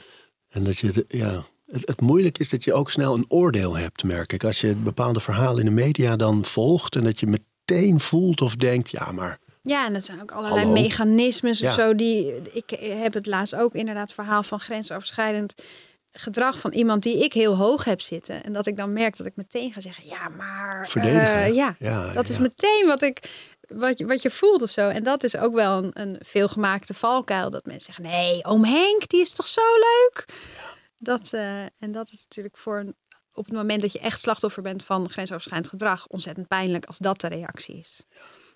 En 0.49 0.63
dat 0.63 0.77
je, 0.77 1.05
ja, 1.07 1.45
het, 1.67 1.87
het 1.87 2.01
moeilijk 2.01 2.37
is 2.37 2.49
dat 2.49 2.63
je 2.63 2.73
ook 2.73 2.91
snel 2.91 3.13
een 3.15 3.25
oordeel 3.27 3.77
hebt, 3.77 4.03
merk 4.03 4.33
ik. 4.33 4.43
Als 4.43 4.61
je 4.61 4.75
bepaalde 4.75 5.19
verhalen 5.19 5.59
in 5.59 5.65
de 5.65 5.81
media 5.81 6.15
dan 6.15 6.45
volgt 6.45 6.95
en 6.95 7.03
dat 7.03 7.19
je 7.19 7.27
meteen 7.27 7.99
voelt 7.99 8.41
of 8.41 8.55
denkt, 8.55 8.89
ja, 8.91 9.11
maar. 9.11 9.37
Ja, 9.61 9.85
en 9.85 9.93
dat 9.93 10.05
zijn 10.05 10.21
ook 10.21 10.31
allerlei 10.31 10.65
Hallo? 10.65 10.81
mechanismes 10.81 11.59
Ja. 11.59 11.67
of 11.69 11.73
zo. 11.75 11.95
Die, 11.95 12.33
ik 12.51 12.69
heb 12.79 13.13
het 13.13 13.25
laatst 13.25 13.55
ook 13.55 13.73
inderdaad 13.73 14.13
verhaal 14.13 14.43
van 14.43 14.59
grensoverschrijdend 14.59 15.53
gedrag 16.11 16.59
van 16.59 16.71
iemand 16.73 17.03
die 17.03 17.23
ik 17.23 17.33
heel 17.33 17.55
hoog 17.55 17.83
heb 17.83 18.01
zitten. 18.01 18.43
En 18.43 18.53
dat 18.53 18.65
ik 18.65 18.75
dan 18.75 18.93
merk 18.93 19.17
dat 19.17 19.25
ik 19.25 19.35
meteen 19.35 19.73
ga 19.73 19.81
zeggen, 19.81 20.05
ja, 20.07 20.29
maar... 20.29 20.87
Verdedigen. 20.89 21.33
eh, 21.43 21.53
ja, 21.55 21.75
Ja, 21.79 22.11
dat 22.13 22.29
is 22.29 22.37
meteen 22.37 22.83
wat 22.85 23.01
ik 23.01 23.19
wat 23.73 23.97
je, 23.97 24.05
wat 24.05 24.21
je 24.21 24.29
voelt 24.29 24.61
of 24.61 24.69
zo. 24.69 24.89
En 24.89 25.03
dat 25.03 25.23
is 25.23 25.37
ook 25.37 25.53
wel 25.53 25.83
een, 25.83 25.91
een 25.93 26.17
veelgemaakte 26.19 26.93
valkuil. 26.93 27.49
Dat 27.49 27.65
mensen 27.65 27.93
zeggen, 27.93 28.13
nee, 28.13 28.45
oom 28.45 28.63
Henk, 28.65 29.07
die 29.07 29.21
is 29.21 29.33
toch 29.33 29.47
zo 29.47 29.61
leuk? 29.61 30.25
Dat, 30.97 31.33
eh, 31.33 31.61
en 31.61 31.91
dat 31.91 32.09
is 32.11 32.23
natuurlijk 32.23 32.57
voor 32.57 32.79
een, 32.79 32.95
op 33.33 33.45
het 33.45 33.53
moment 33.53 33.81
dat 33.81 33.91
je 33.91 33.99
echt 33.99 34.19
slachtoffer 34.19 34.63
bent 34.63 34.83
van 34.83 35.09
grensoverschrijdend 35.09 35.69
gedrag... 35.69 36.07
ontzettend 36.07 36.47
pijnlijk 36.47 36.85
als 36.85 36.97
dat 36.97 37.21
de 37.21 37.27
reactie 37.27 37.77
is. 37.77 38.05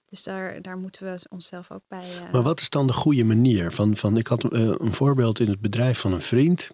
Dus 0.10 0.24
daar, 0.24 0.62
daar 0.62 0.78
moeten 0.78 1.06
we 1.06 1.20
onszelf 1.30 1.72
ook 1.72 1.84
bij... 1.88 2.00
eh, 2.26 2.32
Maar 2.32 2.44
wat 2.44 2.60
is 2.60 2.70
dan 2.70 2.88
de 2.88 2.94
goede 2.94 3.24
manier? 3.24 3.72
Van, 3.72 3.98
van, 3.98 4.18
ik 4.18 4.28
had 4.28 4.44
eh, 4.44 4.62
een 4.62 4.94
voorbeeld 4.94 5.40
in 5.40 5.50
het 5.50 5.62
bedrijf 5.62 6.00
van 6.00 6.14
een 6.14 6.22
vriend. 6.22 6.70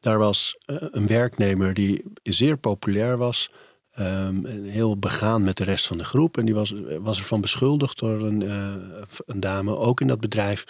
Daar 0.00 0.18
was 0.18 0.56
een 0.66 1.06
werknemer 1.06 1.74
die 1.74 2.04
zeer 2.22 2.56
populair 2.56 3.16
was. 3.16 3.50
En 3.96 4.64
heel 4.64 4.98
begaan 4.98 5.42
met 5.42 5.56
de 5.56 5.64
rest 5.64 5.86
van 5.86 5.98
de 5.98 6.04
groep. 6.04 6.38
En 6.38 6.44
die 6.44 6.54
was, 6.54 6.74
was 7.00 7.18
ervan 7.18 7.40
beschuldigd 7.40 7.98
door 7.98 8.22
een, 8.22 8.42
eh, 8.42 8.74
een 9.26 9.40
dame, 9.40 9.76
ook 9.76 10.00
in 10.00 10.06
dat 10.06 10.20
bedrijf. 10.20 10.64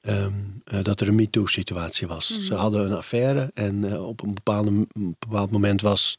ehm, 0.00 0.32
eh, 0.64 0.82
dat 0.82 1.00
er 1.00 1.08
een 1.08 1.14
MeToo-situatie 1.14 2.06
was. 2.06 2.30
Mhm. 2.30 2.40
Ze 2.40 2.54
hadden 2.54 2.84
een 2.84 2.96
affaire 2.96 3.50
en 3.54 3.92
eh, 3.92 4.06
op 4.06 4.22
een, 4.22 4.34
bepaalde, 4.34 4.70
een 4.70 5.16
bepaald 5.18 5.50
moment 5.50 5.80
was 5.80 6.18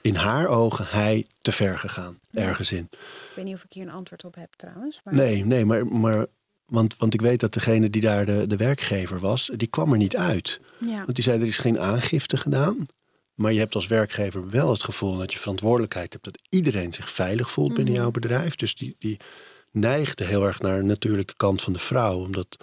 in 0.00 0.14
haar 0.14 0.48
ogen 0.48 0.86
hij 0.88 1.26
te 1.42 1.52
ver 1.52 1.78
gegaan. 1.78 2.18
Ergens 2.30 2.72
in. 2.72 2.88
Ik 2.90 3.32
weet 3.34 3.44
niet 3.44 3.54
of 3.54 3.64
ik 3.64 3.72
hier 3.72 3.82
een 3.82 3.92
antwoord 3.92 4.24
op 4.24 4.34
heb 4.34 4.52
trouwens. 4.56 5.00
Maar... 5.04 5.14
Nee, 5.14 5.44
nee, 5.44 5.64
maar, 5.64 5.86
maar 5.86 6.26
want, 6.66 6.96
want 6.96 7.14
ik 7.14 7.20
weet 7.20 7.40
dat 7.40 7.52
degene 7.52 7.90
die 7.90 8.02
daar 8.02 8.26
de, 8.26 8.46
de 8.46 8.56
werkgever 8.56 9.20
was, 9.20 9.50
die 9.56 9.68
kwam 9.68 9.92
er 9.92 9.98
niet 9.98 10.16
uit. 10.16 10.60
Ja. 10.78 10.96
Want 10.96 11.14
die 11.14 11.24
zei, 11.24 11.40
er 11.40 11.46
is 11.46 11.58
geen 11.58 11.80
aangifte 11.80 12.36
gedaan. 12.36 12.86
Maar 13.36 13.52
je 13.52 13.58
hebt 13.58 13.74
als 13.74 13.86
werkgever 13.86 14.50
wel 14.50 14.70
het 14.70 14.82
gevoel 14.82 15.16
dat 15.16 15.32
je 15.32 15.38
verantwoordelijkheid 15.38 16.12
hebt 16.12 16.24
dat 16.24 16.42
iedereen 16.48 16.92
zich 16.92 17.10
veilig 17.10 17.50
voelt 17.50 17.74
binnen 17.74 17.92
Mhm. 17.92 18.02
jouw 18.02 18.10
bedrijf. 18.10 18.54
Dus 18.56 18.74
die, 18.74 18.96
die 18.98 19.16
neigde 19.70 20.24
heel 20.24 20.46
erg 20.46 20.60
naar 20.60 20.84
de 20.98 21.24
kant 21.36 21.62
van 21.62 21.72
de 21.72 21.78
vrouw, 21.78 22.18
omdat 22.18 22.56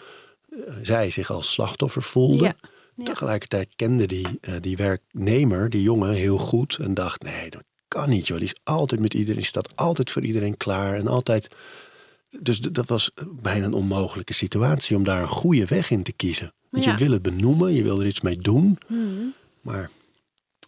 eh, 0.49 0.73
zij 0.81 1.09
zich 1.09 1.31
als 1.31 1.51
slachtoffer 1.51 2.03
voelde. 2.03 2.43
Ja. 2.43 2.55
Ja. 2.95 3.03
Tegelijkertijd 3.03 3.69
kende 3.75 4.05
die, 4.05 4.27
eh, 4.41 4.53
die 4.61 4.77
werknemer, 4.77 5.69
die 5.69 5.81
jongen, 5.81 6.13
heel 6.13 6.37
goed 6.37 6.77
en 6.81 6.93
dacht: 6.93 7.23
nee, 7.23 7.49
dat 7.49 7.63
kan 7.87 8.09
niet, 8.09 8.27
joh. 8.27 8.37
Die 8.37 8.47
is 8.47 8.55
altijd 8.63 9.01
met 9.01 9.13
iedereen, 9.13 9.35
die 9.37 9.45
staat 9.45 9.75
altijd 9.75 10.11
voor 10.11 10.23
iedereen 10.23 10.57
klaar 10.57 10.95
en 10.95 11.07
altijd. 11.07 11.47
Dus 12.39 12.59
dat 12.59 12.87
was 12.87 13.11
bijna 13.41 13.65
een 13.65 13.73
onmogelijke 13.73 14.33
situatie 14.33 14.95
om 14.95 15.03
daar 15.03 15.21
een 15.21 15.27
goede 15.27 15.65
weg 15.65 15.89
in 15.91 16.03
te 16.03 16.11
kiezen. 16.11 16.53
Want 16.69 16.83
Ja. 16.83 16.91
je 16.91 16.97
wil 16.97 17.11
het 17.11 17.21
benoemen, 17.21 17.73
je 17.73 17.83
wil 17.83 17.99
er 17.99 18.07
iets 18.07 18.21
mee 18.21 18.37
doen, 18.37 18.77
Mhm. 18.87 19.01
maar 19.61 19.89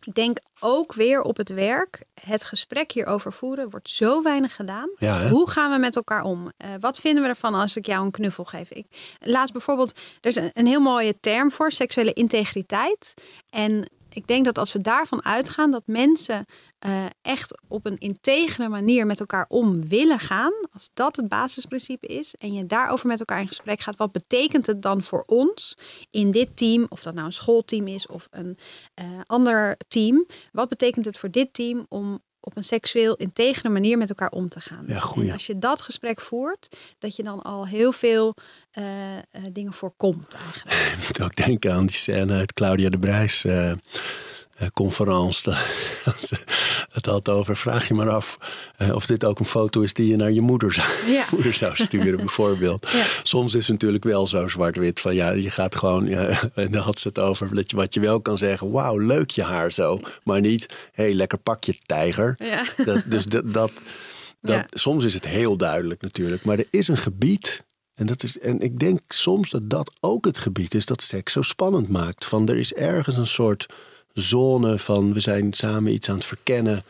Ik 0.06 0.14
denk 0.14 0.40
ook 0.60 0.94
weer 0.94 1.22
op 1.22 1.38
het 1.38 1.50
werk. 1.50 2.04
Het 2.22 2.44
gesprek 2.44 2.92
hierover 2.92 3.34
voeren 3.34 3.70
wordt 3.70 3.90
zo 3.90 4.22
weinig 4.22 4.56
gedaan. 4.56 4.90
ja? 4.98 5.30
Hoe 5.30 5.50
gaan 5.50 5.72
we 5.72 5.78
met 5.78 5.96
elkaar 5.96 6.24
om? 6.24 6.52
Eh, 6.58 6.70
wat 6.80 7.00
vinden 7.00 7.24
we 7.24 7.30
ervan 7.30 7.54
als 7.54 7.76
ik 7.76 7.86
jou 7.86 8.06
een 8.06 8.12
knuffel 8.12 8.44
geef? 8.44 8.70
Ik, 8.70 8.86
laatst 9.20 9.54
bijvoorbeeld, 9.54 10.00
er 10.22 10.30
is 10.30 10.36
een, 10.36 10.52
een 10.54 10.68
heel 10.68 10.80
mooie 10.80 11.20
term 11.20 11.52
voor, 11.52 11.72
seksuele 11.72 12.14
integriteit. 12.14 13.14
En 13.50 13.90
ik 14.16 14.28
denk 14.28 14.46
dat 14.46 14.58
als 14.58 14.74
we 14.74 14.82
daarvan 14.82 15.26
uitgaan 15.26 15.72
dat 15.72 15.84
mensen 15.86 16.46
eh, 16.80 17.06
echt 17.22 17.62
op 17.68 17.86
een 17.86 17.98
integere 17.98 18.70
manier 18.70 19.06
met 19.06 19.20
elkaar 19.20 19.46
om 19.48 19.88
willen 19.88 20.20
gaan, 20.20 20.54
als 20.74 20.90
dat 20.94 21.16
het 21.16 21.28
basisprincipe 21.28 22.08
is, 22.08 22.36
en 22.36 22.54
je 22.54 22.66
daarover 22.66 23.08
met 23.08 23.20
elkaar 23.20 23.40
in 23.40 23.48
gesprek 23.48 23.80
gaat, 23.80 23.96
wat 23.96 24.12
betekent 24.12 24.66
het 24.66 24.82
dan 24.82 25.04
voor 25.04 25.24
ons 25.26 25.78
in 26.10 26.32
dit 26.32 26.58
team, 26.58 26.86
of 26.90 27.02
dat 27.02 27.14
nou 27.14 27.26
een 27.26 27.34
schoolteam 27.34 27.88
is 27.88 28.08
of 28.08 28.28
een 28.32 28.58
eh, 28.94 29.06
ander 29.26 29.78
team, 29.88 30.26
wat 30.52 30.70
betekent 30.70 31.06
het 31.06 31.18
voor 31.18 31.32
dit 31.32 31.54
team 31.54 31.86
om 31.90 32.20
op 32.46 32.58
een 32.58 32.64
seksueel 32.64 33.16
integere 33.16 33.70
manier 33.70 33.98
met 33.98 34.10
elkaar 34.10 34.30
om 34.30 34.50
te 34.50 34.60
gaan. 34.60 34.84
Ja. 34.88 35.02
En 35.16 35.32
als 35.32 35.46
je 35.46 35.60
dat 35.60 35.82
gesprek 35.82 36.22
voert, 36.22 36.78
dat 37.00 37.16
je 37.16 37.24
dan 37.24 37.42
al 37.42 37.68
heel 37.68 37.92
veel 37.92 38.36
eh, 38.72 39.16
eh, 39.18 39.22
dingen 39.52 39.74
voorkomt 39.74 40.34
eigenlijk. 40.34 40.78
Ik 41.00 41.08
moet 41.08 41.22
ook 41.22 41.36
denken 41.36 41.74
aan 41.74 41.86
die 41.86 41.96
scène 41.96 42.34
uit 42.34 42.54
Claudia 42.54 42.90
de 42.90 43.00
Brijs. 43.00 43.46
eh, 43.46 43.70
uh, 43.70 43.74
conference. 44.74 45.44
Dat 46.04 46.24
ze 46.28 46.38
het 46.92 47.06
had 47.06 47.30
over, 47.30 47.58
vraag 47.58 47.88
je 47.88 47.94
maar 47.94 48.10
af 48.10 48.38
uh, 48.82 48.96
of 48.96 49.06
dit 49.06 49.24
ook 49.24 49.40
een 49.40 49.46
foto 49.46 49.82
is 49.82 49.94
die 49.94 50.08
je 50.08 50.16
naar 50.16 50.32
je 50.32 50.42
moeder 50.42 50.74
zou, 50.74 50.88
Ja. 51.08 51.26
moeder 51.32 51.54
zou 51.54 51.76
sturen, 51.76 52.18
bijvoorbeeld. 52.18 52.90
Ja. 52.92 53.04
Soms 53.24 53.56
is 53.56 53.62
het 53.62 53.72
natuurlijk 53.72 54.04
wel 54.04 54.28
zo 54.28 54.48
zwart-wit 54.48 55.00
van 55.00 55.16
ja, 55.16 55.32
je 55.32 55.50
gaat 55.50 55.76
gewoon, 55.76 56.06
ja, 56.06 56.30
en 56.56 56.72
dan 56.72 56.82
had 56.82 57.00
ze 57.00 57.08
het 57.08 57.20
over 57.20 57.56
dat 57.56 57.72
je, 57.72 57.78
wat 57.78 57.94
je 57.94 58.00
wel 58.00 58.22
kan 58.22 58.38
zeggen, 58.38 58.72
wauw, 58.72 58.98
leuk 58.98 59.30
je 59.30 59.44
haar 59.44 59.72
zo. 59.72 60.00
Maar 60.24 60.42
niet, 60.42 60.66
hé, 60.92 61.04
hey, 61.04 61.14
lekker 61.14 61.38
pakje 61.38 61.78
tijger. 61.86 62.36
Dat, 62.86 63.02
dus 63.06 63.26
dat, 63.26 63.54
dat, 63.54 63.72
soms 64.70 65.06
is 65.06 65.14
het 65.14 65.28
heel 65.28 65.58
duidelijk 65.58 66.02
natuurlijk. 66.02 66.44
Maar 66.44 66.58
er 66.58 66.68
is 66.70 66.88
een 66.88 66.98
gebied. 66.98 67.64
En, 67.96 68.06
dat 68.06 68.24
is, 68.24 68.40
en 68.40 68.60
ik 68.60 68.80
denk 68.80 69.00
soms 69.08 69.50
dat 69.50 69.70
dat 69.70 69.92
ook 70.00 70.26
het 70.26 70.38
gebied 70.38 70.74
is 70.74 70.86
dat 70.86 71.02
seks 71.02 71.34
zo 71.34 71.42
spannend 71.42 71.90
maakt. 71.90 72.26
Van 72.26 72.50
er 72.50 72.58
is 72.58 72.74
ergens 72.74 73.18
een 73.18 73.28
soort 73.28 73.66
zone 74.20 74.78
van 74.80 75.14
we 75.14 75.20
zijn 75.20 75.54
samen 75.54 75.94
iets 75.94 76.10
aan 76.10 76.16
het 76.16 76.26
verkennen. 76.26 76.84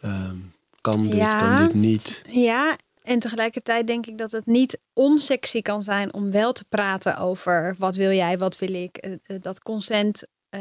Ehm, 0.00 0.36
kan 0.80 1.02
dit, 1.06 1.14
Ja. 1.14 1.34
kan 1.36 1.56
dit 1.66 1.74
niet? 1.74 2.22
Ja, 2.30 2.76
en 3.02 3.18
tegelijkertijd 3.18 3.86
denk 3.86 4.06
ik 4.06 4.18
dat 4.18 4.30
het 4.30 4.46
niet 4.46 4.78
onsexy 4.92 5.62
kan 5.62 5.82
zijn 5.82 6.12
om 6.14 6.30
wel 6.30 6.52
te 6.52 6.64
praten 6.68 7.16
over 7.16 7.74
wat 7.78 7.96
wil 7.96 8.10
jij, 8.10 8.38
wat 8.38 8.58
wil 8.58 8.74
ik. 8.74 8.96
Eh, 8.96 9.12
eh, 9.12 9.18
Dat 9.40 9.60
consent 9.62 10.22
eh, 10.48 10.60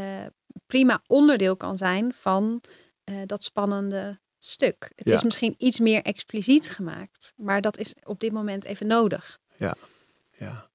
prima 0.67 1.01
onderdeel 1.07 1.55
kan 1.57 1.77
zijn 1.77 2.13
van 2.13 2.61
dat 3.25 3.43
spannende 3.43 4.19
stuk. 4.39 4.91
Het 4.95 5.09
Ja. 5.09 5.15
is 5.15 5.23
misschien 5.23 5.55
iets 5.57 5.79
meer 5.79 6.01
expliciet 6.01 6.69
gemaakt, 6.69 7.33
maar 7.37 7.61
dat 7.61 7.77
is 7.77 7.93
op 8.03 8.19
dit 8.19 8.31
moment 8.31 8.63
even 8.63 8.87
nodig. 8.87 9.37
Ja. 9.57 9.75
ja. 10.37 10.66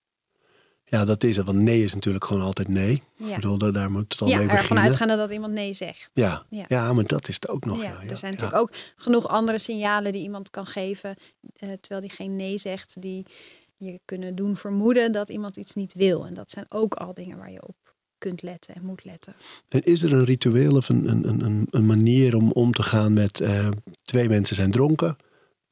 Ja, 0.92 1.04
dat 1.04 1.24
is 1.24 1.36
het. 1.36 1.46
Want 1.46 1.58
nee 1.58 1.82
is 1.82 1.94
natuurlijk 1.94 2.24
gewoon 2.24 2.42
altijd 2.42 2.68
nee. 2.68 2.92
Ik 2.92 3.02
Ja, 3.28 3.34
bedoel, 3.34 3.58
daar- 3.58 3.72
daar 3.72 3.90
moet 3.90 4.12
het 4.12 4.20
al 4.22 4.28
ja 4.28 4.36
mee 4.36 4.44
ervan 4.44 4.58
beginnen. 4.60 4.84
uitgaande 4.84 5.16
dat 5.16 5.30
iemand 5.30 5.52
nee 5.52 5.74
zegt. 5.74 6.10
Ja. 6.12 6.44
Ja. 6.50 6.64
Ja. 6.68 6.92
maar 6.92 7.06
dat 7.06 7.28
is 7.28 7.34
het 7.34 7.48
ook 7.48 7.64
nog. 7.64 7.76
ja, 7.76 7.82
Ja, 7.82 7.88
ja, 8.02 8.10
er 8.10 8.18
zijn 8.18 8.32
ja. 8.32 8.38
natuurlijk 8.40 8.60
ook 8.62 8.70
genoeg 8.96 9.28
andere 9.28 9.58
signalen 9.58 10.12
die 10.12 10.22
iemand 10.22 10.50
kan 10.50 10.66
geven, 10.66 11.16
eh, 11.56 11.68
terwijl 11.80 12.00
die 12.00 12.10
geen 12.10 12.36
nee 12.36 12.58
zegt, 12.58 12.94
die 13.02 13.26
je 13.76 14.00
kunnen 14.04 14.34
doen 14.34 14.56
vermoeden 14.56 15.12
dat 15.12 15.28
iemand 15.28 15.56
iets 15.56 15.74
niet 15.74 15.92
wil. 15.94 16.26
En 16.26 16.34
dat 16.34 16.50
zijn 16.50 16.64
ook 16.68 16.94
al 16.94 17.14
dingen 17.14 17.36
waar 17.38 17.50
je 17.52 17.66
op 17.66 17.76
kunt 18.18 18.42
letten 18.42 18.74
en 18.74 18.84
moet 18.84 19.04
letten. 19.04 19.34
En 19.68 19.82
is 19.82 20.02
er 20.02 20.12
een 20.12 20.24
ritueel 20.24 20.76
of 20.76 20.88
een, 20.88 21.08
een, 21.08 21.44
een, 21.44 21.66
een 21.70 21.86
manier 21.86 22.36
om 22.36 22.50
om 22.52 22.72
te 22.72 22.82
gaan 22.82 23.12
met 23.12 23.40
eh, 23.40 23.68
twee 24.02 24.28
mensen 24.28 24.56
zijn 24.56 24.70
dronken? 24.70 25.16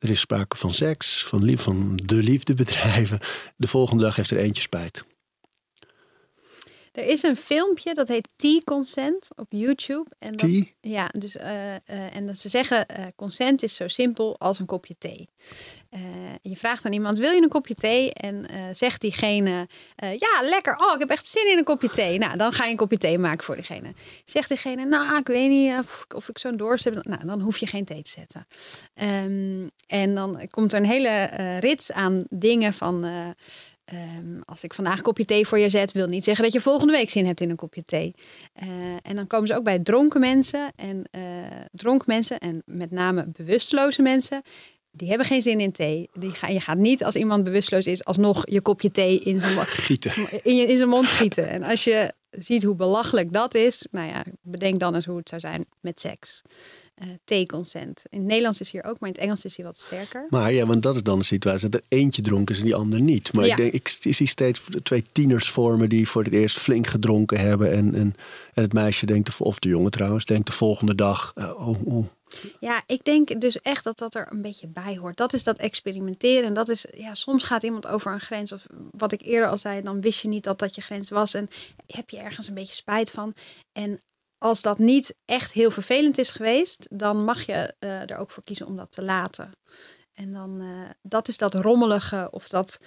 Er 0.00 0.10
is 0.10 0.20
sprake 0.20 0.56
van 0.56 0.72
seks, 0.72 1.24
van, 1.24 1.44
lief, 1.44 1.60
van 1.62 1.96
de 1.96 2.22
liefde 2.22 2.54
bedrijven. 2.54 3.20
De 3.56 3.66
volgende 3.66 4.02
dag 4.02 4.16
heeft 4.16 4.30
er 4.30 4.36
eentje 4.36 4.62
spijt. 4.62 5.04
Er 6.92 7.04
is 7.04 7.22
een 7.22 7.36
filmpje 7.36 7.94
dat 7.94 8.08
heet 8.08 8.28
T-consent 8.36 9.28
op 9.36 9.46
YouTube. 9.48 10.10
En 10.18 10.30
dat, 10.30 10.50
Tea? 10.50 10.64
Ja, 10.80 11.08
dus 11.18 11.36
eh, 11.36 11.74
eh, 11.74 11.80
en 12.16 12.26
dat 12.26 12.38
ze 12.38 12.48
zeggen 12.48 12.86
eh, 12.86 13.04
consent 13.16 13.62
is 13.62 13.74
zo 13.74 13.88
simpel 13.88 14.38
als 14.38 14.58
een 14.58 14.66
kopje 14.66 14.94
thee. 14.98 15.28
Je 16.42 16.56
vraagt 16.56 16.84
aan 16.86 16.92
iemand: 16.92 17.18
wil 17.18 17.30
je 17.30 17.42
een 17.42 17.48
kopje 17.48 17.74
thee? 17.74 18.12
En 18.12 18.46
zegt 18.72 19.00
diegene: 19.00 19.68
ja, 19.96 20.40
lekker. 20.42 20.76
Oh, 20.76 20.92
ik 20.94 20.98
heb 20.98 21.10
echt 21.10 21.26
zin 21.26 21.50
in 21.50 21.58
een 21.58 21.64
kopje 21.64 21.90
thee. 21.90 22.18
Nou, 22.18 22.36
dan 22.36 22.52
ga 22.52 22.64
je 22.64 22.70
een 22.70 22.76
kopje 22.76 22.98
thee 22.98 23.18
maken 23.18 23.44
voor 23.44 23.54
diegene. 23.54 23.92
Zegt 24.24 24.48
diegene: 24.48 24.84
nou, 24.84 25.18
ik 25.18 25.26
weet 25.26 25.48
niet 25.48 25.78
of, 25.78 26.06
of 26.14 26.28
ik 26.28 26.38
zo'n 26.38 26.56
dorst 26.56 26.84
heb. 26.84 27.04
Nou, 27.04 27.26
dan 27.26 27.40
hoef 27.40 27.58
je 27.58 27.66
geen 27.66 27.84
thee 27.84 28.02
te 28.02 28.10
zetten. 28.10 28.46
Ehm, 28.94 29.68
en 29.86 30.14
dan 30.14 30.48
komt 30.50 30.72
er 30.72 30.78
een 30.78 30.86
hele 30.86 31.24
rits 31.58 31.92
aan 31.92 32.24
dingen 32.28 32.72
van. 32.72 33.04
Eh, 33.90 34.00
Ehm, 34.20 34.40
als 34.44 34.64
ik 34.64 34.74
vandaag 34.74 34.96
een 34.96 35.02
kopje 35.02 35.24
thee 35.24 35.46
voor 35.46 35.58
je 35.58 35.68
zet, 35.68 35.92
wil 35.92 36.06
niet 36.06 36.24
zeggen 36.24 36.44
dat 36.44 36.52
je 36.52 36.60
volgende 36.60 36.92
week 36.92 37.10
zin 37.10 37.26
hebt 37.26 37.40
in 37.40 37.50
een 37.50 37.56
kopje 37.56 37.82
thee. 37.82 38.14
Eh, 38.52 38.68
en 39.02 39.16
dan 39.16 39.26
komen 39.26 39.48
ze 39.48 39.56
ook 39.56 39.64
bij 39.64 39.78
dronken 39.78 40.20
mensen 40.20 40.72
en 40.76 41.04
eh, 41.10 41.22
dronken 41.72 42.04
mensen 42.06 42.38
en 42.38 42.62
met 42.64 42.90
name 42.90 43.26
bewusteloze 43.32 44.02
mensen. 44.02 44.42
Die 44.90 45.08
hebben 45.08 45.26
geen 45.26 45.42
zin 45.42 45.60
in 45.60 45.72
thee. 45.72 46.08
Die 46.12 46.30
ga, 46.30 46.48
je 46.48 46.60
gaat 46.60 46.78
niet 46.78 47.04
als 47.04 47.16
iemand 47.16 47.44
bewusteloos 47.44 47.86
is 47.86 48.04
alsnog 48.04 48.42
je 48.50 48.60
kopje 48.60 48.90
thee 48.90 49.20
in 49.20 49.40
zijn, 49.40 49.66
Gieten. 49.66 50.12
in, 50.42 50.56
je, 50.56 50.66
in 50.66 50.76
zijn 50.76 50.88
mond 50.88 51.06
gieten. 51.06 51.48
En 51.48 51.62
als 51.62 51.84
je 51.84 52.12
ziet 52.30 52.62
hoe 52.62 52.74
belachelijk 52.74 53.32
dat 53.32 53.54
is, 53.54 53.86
nou 53.90 54.08
ja, 54.08 54.24
bedenk 54.42 54.80
dan 54.80 54.94
eens 54.94 55.06
hoe 55.06 55.16
het 55.16 55.28
zou 55.28 55.40
zijn 55.40 55.66
met 55.80 56.00
seks. 56.00 56.42
Eh 57.00 57.08
thee-consent. 57.24 58.02
In 58.08 58.18
het 58.18 58.26
Nederlands 58.26 58.60
is 58.60 58.70
hier 58.70 58.84
ook, 58.84 59.00
maar 59.00 59.08
in 59.08 59.14
het 59.14 59.24
Engels 59.24 59.44
is 59.44 59.56
hij 59.56 59.64
wat 59.64 59.78
sterker. 59.78 60.26
Maar 60.30 60.52
ja, 60.52 60.66
want 60.66 60.82
dat 60.82 60.94
is 60.94 61.02
dan 61.02 61.18
de 61.18 61.24
situatie 61.24 61.68
dat 61.68 61.80
er 61.80 61.98
eentje 61.98 62.22
dronken 62.22 62.54
is 62.54 62.60
en 62.60 62.66
die 62.66 62.74
ander 62.74 63.00
niet. 63.00 63.32
Maar 63.32 63.46
Ja. 63.46 63.50
ik, 63.50 63.56
denk, 63.56 63.72
ik 63.72 64.14
zie 64.14 64.26
steeds 64.26 64.60
twee 64.82 65.04
tieners 65.12 65.50
vormen 65.50 65.88
die 65.88 66.08
voor 66.08 66.24
het 66.24 66.32
eerst 66.32 66.58
flink 66.58 66.86
gedronken 66.86 67.38
hebben. 67.38 67.72
En, 67.72 67.94
en, 67.94 68.14
en 68.54 68.62
het 68.62 68.72
meisje 68.72 69.06
denkt, 69.06 69.40
of 69.40 69.58
de 69.58 69.68
jongen 69.68 69.90
trouwens, 69.90 70.24
denkt 70.24 70.46
de 70.46 70.52
volgende 70.52 70.94
dag, 70.94 71.32
eh, 71.34 71.68
oh, 71.68 71.86
oh, 71.86 72.06
Ja, 72.60 72.82
ik 72.86 73.04
denk 73.04 73.40
dus 73.40 73.58
echt 73.58 73.84
dat 73.84 73.98
dat 73.98 74.14
er 74.14 74.26
een 74.30 74.42
beetje 74.42 74.68
bij 74.68 74.96
hoort. 74.96 75.16
Dat 75.16 75.32
is 75.32 75.42
dat 75.44 75.58
experimenteren. 75.58 76.44
En 76.44 76.54
dat 76.54 76.68
is, 76.68 76.86
ja, 76.96 77.14
soms 77.14 77.42
gaat 77.42 77.62
iemand 77.62 77.86
over 77.86 78.12
een 78.12 78.20
grens. 78.20 78.52
Of 78.52 78.66
wat 78.90 79.12
ik 79.12 79.22
eerder 79.22 79.48
al 79.48 79.58
zei, 79.58 79.82
dan 79.82 80.00
wist 80.00 80.22
je 80.22 80.28
niet 80.28 80.44
dat 80.44 80.58
dat 80.58 80.74
je 80.74 80.80
grens 80.80 81.10
was. 81.10 81.34
En 81.34 81.48
heb 81.86 82.10
je 82.10 82.18
ergens 82.18 82.48
een 82.48 82.54
beetje 82.54 82.74
spijt 82.74 83.10
van. 83.10 83.34
En 83.72 83.98
als 84.40 84.62
dat 84.62 84.78
niet 84.78 85.14
echt 85.24 85.52
heel 85.52 85.70
vervelend 85.70 86.18
is 86.18 86.30
geweest, 86.30 86.86
dan 86.90 87.24
mag 87.24 87.46
je 87.46 87.74
eh, 87.78 88.10
er 88.10 88.16
ook 88.16 88.30
voor 88.30 88.44
kiezen 88.44 88.66
om 88.66 88.76
dat 88.76 88.92
te 88.92 89.02
laten. 89.02 89.52
En 90.14 90.32
dan, 90.32 90.60
eh, 90.60 90.90
dat 91.02 91.28
is 91.28 91.38
dat 91.38 91.54
rommelige 91.54 92.28
of 92.30 92.48
dat 92.48 92.80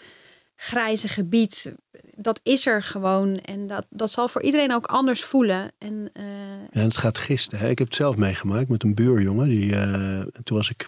grijze 0.55 1.07
gebied. 1.07 1.73
Dat 2.17 2.39
is 2.43 2.65
er 2.65 2.83
gewoon. 2.83 3.37
En 3.39 3.67
dat, 3.67 3.85
dat 3.89 4.11
zal 4.11 4.27
voor 4.27 4.41
iedereen 4.41 4.73
ook 4.73 4.85
anders 4.85 5.23
voelen. 5.23 5.71
En 5.77 6.09
eh, 6.13 6.23
Ja, 6.71 6.81
het 6.81 6.97
gaat 6.97 7.17
gisten. 7.17 7.57
Hè? 7.57 7.69
Ik 7.69 7.77
heb 7.77 7.87
het 7.87 7.95
zelf 7.95 8.15
meegemaakt 8.15 8.69
met 8.69 8.83
een 8.83 8.95
buurjongen. 8.95 9.49
Die, 9.49 9.71
toen 10.43 10.57
was 10.57 10.69
ik 10.69 10.87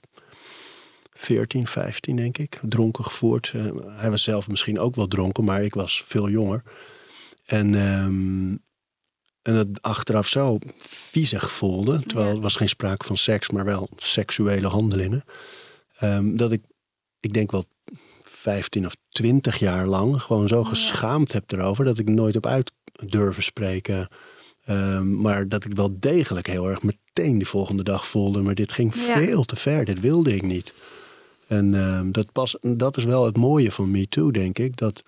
14, 1.12 1.68
15 1.68 2.16
denk 2.16 2.38
ik. 2.38 2.60
Dronken 2.62 3.04
gevoerd. 3.04 3.54
Hij 3.86 4.10
was 4.10 4.24
zelf 4.24 4.48
misschien 4.48 4.80
ook 4.80 4.96
wel 4.96 5.08
dronken, 5.08 5.44
maar 5.44 5.64
ik 5.64 5.74
was 5.74 6.04
veel 6.06 6.30
jonger. 6.30 6.64
En, 7.46 7.76
ehm, 7.76 8.56
en 9.46 9.56
het 9.56 9.82
achteraf 9.82 10.28
zo 10.28 10.58
viezig 10.88 11.52
voelde. 11.52 12.00
Terwijl 12.08 12.30
er 12.36 12.42
was 12.42 12.56
geen 12.56 12.70
sprake 12.70 13.06
van 13.06 13.18
seks, 13.18 13.50
maar 13.50 13.66
wel 13.66 13.90
seksuele 13.98 14.68
handelingen. 14.68 15.24
Ehm, 15.98 16.36
dat 16.36 16.52
ik, 16.52 16.64
ik 17.20 17.34
denk 17.34 17.52
wel 17.52 17.66
15 18.22 18.86
of 18.86 18.96
20 19.10 19.58
jaar 19.60 19.88
lang 19.88 20.22
gewoon 20.22 20.48
zo 20.48 20.64
geschaamd 20.64 21.32
heb 21.32 21.52
erover. 21.52 21.86
Dat 21.86 21.98
ik 21.98 22.10
nooit 22.10 22.34
heb 22.34 22.46
uit 22.46 22.72
durven 23.06 23.44
spreken. 23.44 24.08
Ehm, 24.64 25.22
maar 25.22 25.48
dat 25.48 25.66
ik 25.66 25.74
wel 25.74 26.00
degelijk 26.00 26.48
heel 26.48 26.70
erg 26.70 26.82
meteen 26.84 27.38
die 27.38 27.48
volgende 27.48 27.84
dag 27.84 28.08
voelde. 28.08 28.42
Maar 28.42 28.56
dit 28.56 28.72
ging 28.72 28.96
Ja. 28.96 29.02
veel 29.18 29.44
te 29.44 29.56
ver. 29.56 29.86
Dit 29.86 30.00
wilde 30.00 30.36
ik 30.36 30.42
niet. 30.44 30.74
En 31.48 31.74
ehm, 31.76 32.12
dat, 32.12 32.32
pas, 32.32 32.58
dat 32.62 32.98
is 32.98 33.04
wel 33.04 33.26
het 33.26 33.38
mooie 33.38 33.72
van 33.72 33.92
Me 33.92 34.08
Too, 34.08 34.32
denk 34.32 34.60
ik. 34.60 34.78
Dat 34.78 35.04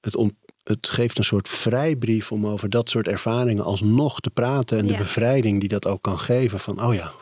het, 0.00 0.16
on, 0.16 0.36
het 0.68 0.88
geeft 0.88 1.18
een 1.18 1.24
soort 1.24 1.48
vrijbrief 1.48 2.32
om 2.32 2.46
over 2.46 2.70
dat 2.70 2.90
soort 2.90 3.08
ervaringen 3.08 3.64
alsnog 3.64 4.20
te 4.20 4.30
praten. 4.30 4.78
En 4.78 4.86
de 4.86 4.96
bevrijding 4.96 5.60
die 5.60 5.68
dat 5.68 5.86
ook 5.86 6.02
kan 6.02 6.18
geven. 6.18 6.58
Van, 6.58 6.82
oh 6.82 6.94
ja, 6.94 7.12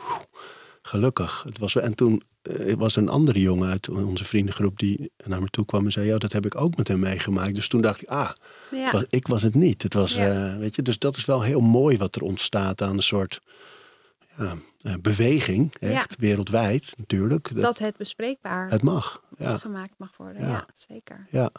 gelukkig. 0.81 1.43
Het 1.43 1.57
was, 1.57 1.75
en 1.75 1.95
toen 1.95 2.21
eh, 2.41 2.73
was 2.75 2.95
een 2.95 3.09
andere 3.09 3.39
jongen 3.41 3.69
uit 3.69 3.89
onze 3.89 4.23
vriendengroep 4.25 4.79
die 4.79 5.11
naar 5.25 5.41
me 5.41 5.47
toe 5.47 5.65
kwam 5.65 5.85
en 5.85 5.91
zei: 5.91 6.05
Ja, 6.07 6.17
dat 6.17 6.31
heb 6.31 6.45
ik 6.45 6.55
ook 6.55 6.77
met 6.77 6.87
hem 6.87 6.99
meegemaakt. 6.99 7.55
Dus 7.55 7.67
toen 7.67 7.81
dacht 7.81 8.01
ik: 8.01 8.07
Ah, 8.07 8.29
ja. 8.71 8.91
was, 8.91 9.03
ik 9.09 9.27
was 9.27 9.41
het 9.41 9.55
niet. 9.55 9.83
Het 9.83 9.93
was, 9.93 10.15
Ja. 10.15 10.51
eh, 10.53 10.57
weet 10.57 10.75
je, 10.75 10.81
dus 10.81 10.99
dat 10.99 11.15
is 11.15 11.25
wel 11.25 11.41
heel 11.41 11.61
mooi 11.61 11.97
wat 11.97 12.15
er 12.15 12.21
ontstaat 12.21 12.81
aan 12.81 12.95
een 12.95 13.03
soort 13.03 13.39
ja, 14.37 14.55
eh, 14.81 14.93
beweging, 15.01 15.75
echt 15.79 16.15
wereldwijd 16.19 16.93
natuurlijk. 16.97 17.49
Dat, 17.53 17.63
dat 17.63 17.77
het 17.77 17.97
bespreekbaar 17.97 18.69
het 18.69 18.81
mag. 18.81 19.21
Ja, 19.37 19.57
gemaakt 19.57 19.93
mag 19.97 20.17
worden. 20.17 20.41
Ja. 20.41 20.47
Ja, 20.47 20.65
zeker. 20.87 21.27
ja. 21.29 21.49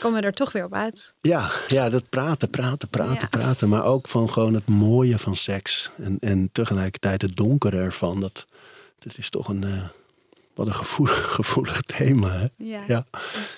Komen 0.00 0.20
we 0.20 0.26
er 0.26 0.32
toch 0.32 0.52
weer 0.52 0.64
op 0.64 0.74
uit. 0.74 1.14
Ja, 1.20 1.50
ja, 1.66 1.88
dat 1.88 2.08
praten, 2.08 2.50
praten, 2.50 2.88
praten, 2.88 3.28
Ja. 3.30 3.38
praten. 3.38 3.68
Maar 3.68 3.84
ook 3.84 4.08
van 4.08 4.30
gewoon 4.30 4.54
het 4.54 4.66
mooie 4.66 5.18
van 5.18 5.36
seks. 5.36 5.90
En, 5.96 6.16
en 6.20 6.48
tegelijkertijd 6.52 7.22
het 7.22 7.36
donkere 7.36 7.76
ervan. 7.76 8.20
Dat, 8.20 8.46
dat 8.98 9.18
is 9.18 9.28
toch 9.30 9.48
een, 9.48 9.64
eh, 9.64 9.88
wat 10.54 10.66
een 10.66 10.74
gevoelig, 10.74 11.28
gevoelig 11.34 11.80
thema. 11.80 12.30
Hè? 12.32 12.46
Ja. 12.56 12.82
Ja. 12.86 13.06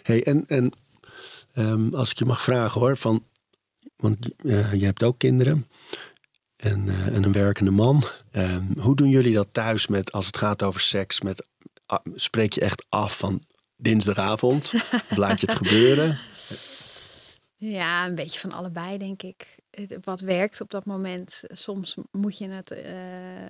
Hey, 0.03 0.25
en 0.25 0.45
en 0.49 0.73
ehm, 1.55 1.95
als 1.95 2.11
ik 2.11 2.19
je 2.19 2.25
mag 2.25 2.43
vragen 2.43 2.81
hoor, 2.81 2.97
van, 2.97 3.25
want 3.97 4.29
eh, 4.45 4.73
je 4.73 4.85
hebt 4.85 5.03
ook 5.03 5.19
kinderen 5.19 5.67
en, 6.57 6.89
eh, 6.89 7.07
en 7.07 7.25
een 7.25 7.33
werkende 7.33 7.71
man. 7.71 8.03
Ehm, 8.31 8.65
hoe 8.79 8.97
doen 8.97 9.09
jullie 9.09 9.35
dat 9.35 9.49
thuis 9.53 9.87
met, 9.87 10.13
als 10.13 10.27
het 10.27 10.37
gaat 10.37 10.63
over 10.63 10.81
seks? 10.81 11.21
Met, 11.21 11.49
ah, 11.87 12.05
spreek 12.15 12.53
je 12.53 12.61
echt 12.61 12.87
af 12.89 13.19
van 13.19 13.45
dinsdagavond? 13.81 14.73
of 15.11 15.17
laat 15.17 15.41
je 15.41 15.47
het 15.47 15.57
gebeuren? 15.57 16.19
Ja, 17.57 18.07
een 18.07 18.15
beetje 18.15 18.39
van 18.41 18.53
allebei, 18.53 18.99
denk 18.99 19.23
ik. 19.23 19.47
Wat 20.03 20.21
werkt 20.21 20.61
op 20.61 20.71
dat 20.71 20.85
moment. 20.85 21.43
Soms 21.49 21.97
moet 22.11 22.39
je 22.39 22.49
het, 22.49 22.71
eh, 22.71 23.43
eh, 23.45 23.49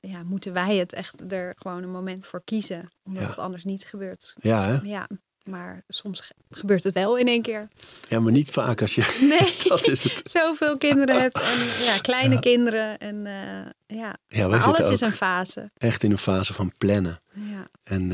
ja, 0.00 0.22
moeten 0.22 0.52
wij 0.52 0.76
het 0.76 0.92
echt 0.92 1.32
er 1.32 1.54
gewoon 1.58 1.82
een 1.82 1.90
moment 1.90 2.26
voor 2.26 2.42
kiezen. 2.44 2.90
Omdat 3.04 3.22
Ja. 3.22 3.28
het 3.28 3.38
anders 3.38 3.64
niet 3.64 3.84
gebeurt. 3.84 4.34
Ja, 4.40 4.62
hè? 4.64 4.78
Ja, 4.82 5.08
Maar 5.44 5.84
soms 5.88 6.20
ge- 6.20 6.34
gebeurt 6.50 6.84
het 6.84 6.94
wel 6.94 7.16
in 7.16 7.28
één 7.28 7.42
keer. 7.42 7.68
Ja, 8.08 8.20
maar 8.20 8.32
niet 8.32 8.50
vaak 8.50 8.80
als 8.80 8.94
je... 8.94 9.16
Nee, 9.20 9.54
Dat 9.68 9.86
is 9.86 10.02
het. 10.02 10.20
zoveel 10.38 10.78
kinderen 10.78 11.20
hebt 11.20 11.40
en 11.40 11.84
ja, 11.84 11.98
kleine 11.98 12.40
kinderen. 12.40 12.98
En 12.98 13.26
eh, 13.26 13.96
ja, 13.98 14.16
Ja, 14.26 14.48
maar 14.48 14.64
alles 14.64 14.90
is 14.90 15.00
een 15.00 15.12
fase. 15.12 15.70
echt 15.76 16.02
in 16.02 16.10
een 16.10 16.18
fase 16.18 16.52
van 16.52 16.72
plannen. 16.78 17.20
Ja. 17.32 17.68
En 17.82 18.12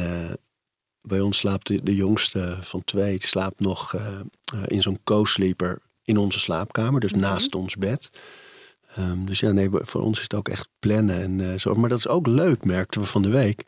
bij 1.06 1.20
ons 1.20 1.38
slaapt 1.38 1.66
de, 1.66 1.82
de 1.82 1.94
jongste 1.94 2.56
van 2.60 2.84
twee, 2.84 3.18
die 3.18 3.26
slaapt 3.28 3.60
nog 3.60 3.94
eh, 3.94 4.06
eh, 4.16 4.62
in 4.66 4.82
zo'n 4.82 4.98
co-sleeper 5.04 5.78
in 6.04 6.16
onze 6.16 6.38
slaapkamer, 6.38 7.00
dus 7.00 7.12
Mhm. 7.12 7.20
naast 7.20 7.54
ons 7.54 7.76
bed. 7.76 8.10
Ehm, 8.96 9.24
dus 9.24 9.40
ja, 9.40 9.52
nee, 9.52 9.68
voor 9.72 10.00
ons 10.02 10.16
is 10.16 10.22
het 10.22 10.34
ook 10.34 10.48
echt 10.48 10.68
plannen 10.78 11.22
en 11.22 11.52
eh, 11.52 11.58
zo. 11.58 11.74
Maar 11.74 11.88
dat 11.88 11.98
is 11.98 12.08
ook 12.08 12.26
leuk, 12.26 12.64
merkten 12.64 13.00
we 13.00 13.06
van 13.06 13.22
de 13.22 13.28
week. 13.28 13.62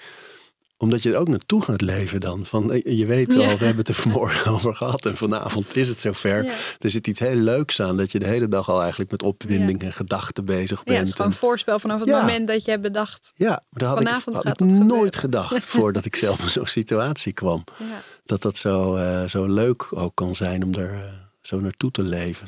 Omdat 0.79 1.03
je 1.03 1.13
er 1.13 1.19
ook 1.19 1.29
naartoe 1.29 1.63
gaat 1.63 1.81
leven 1.81 2.21
dan. 2.21 2.45
Van, 2.47 2.73
eh, 2.73 2.99
je 2.99 3.07
weet 3.07 3.35
wel, 3.35 3.43
Ja. 3.43 3.49
we 3.57 3.65
hebben 3.65 3.77
het 3.77 3.89
er 3.89 3.95
vanmorgen 3.95 4.51
over 4.55 4.75
gehad. 4.75 5.07
En 5.07 5.17
vanavond 5.17 5.77
is 5.77 5.89
het 5.89 6.01
zover. 6.01 6.45
Ja. 6.45 6.53
Er 6.79 6.91
zit 6.91 7.07
iets 7.07 7.21
heel 7.21 7.35
leuks 7.37 7.81
aan. 7.83 7.97
Dat 7.97 8.13
je 8.13 8.19
de 8.19 8.27
hele 8.27 8.49
dag 8.49 8.69
al 8.71 8.81
eigenlijk 8.81 9.11
met 9.11 9.23
opwinding 9.23 9.83
en 9.83 9.93
gedachten 9.93 10.45
bezig 10.45 10.79
ja, 10.79 10.85
bent. 10.85 10.99
het 10.99 11.09
is 11.09 11.15
gewoon 11.15 11.33
voorspel 11.33 11.79
vanaf 11.79 12.01
het 12.01 12.09
Ja. 12.09 12.21
moment 12.21 12.49
dat 12.49 12.65
je 12.65 12.71
hebt 12.71 12.83
bedacht. 12.83 13.33
ja, 13.35 13.49
maar 13.49 13.61
dat 13.71 13.89
had 13.89 13.99
Vanavond 13.99 14.37
ik, 14.37 14.43
had 14.43 14.61
ik 14.61 14.67
nooit 14.67 15.17
gebeuren. 15.17 15.49
gedacht 15.49 15.65
voordat 15.77 16.05
ik 16.05 16.17
zelf 16.17 16.43
in 16.43 16.49
zo'n 16.51 16.67
situatie 16.67 17.33
kwam. 17.33 17.65
Ja. 17.79 18.03
Dat 18.25 18.43
dat 18.43 18.57
zo, 18.57 18.97
eh, 18.97 19.25
zo 19.25 19.47
leuk 19.47 19.87
ook 19.91 20.15
kan 20.15 20.35
zijn 20.35 20.65
om 20.65 20.75
er 20.75 20.93
eh, 20.95 21.13
zo 21.43 21.61
naartoe 21.61 21.91
te 21.91 22.03
leven. 22.03 22.47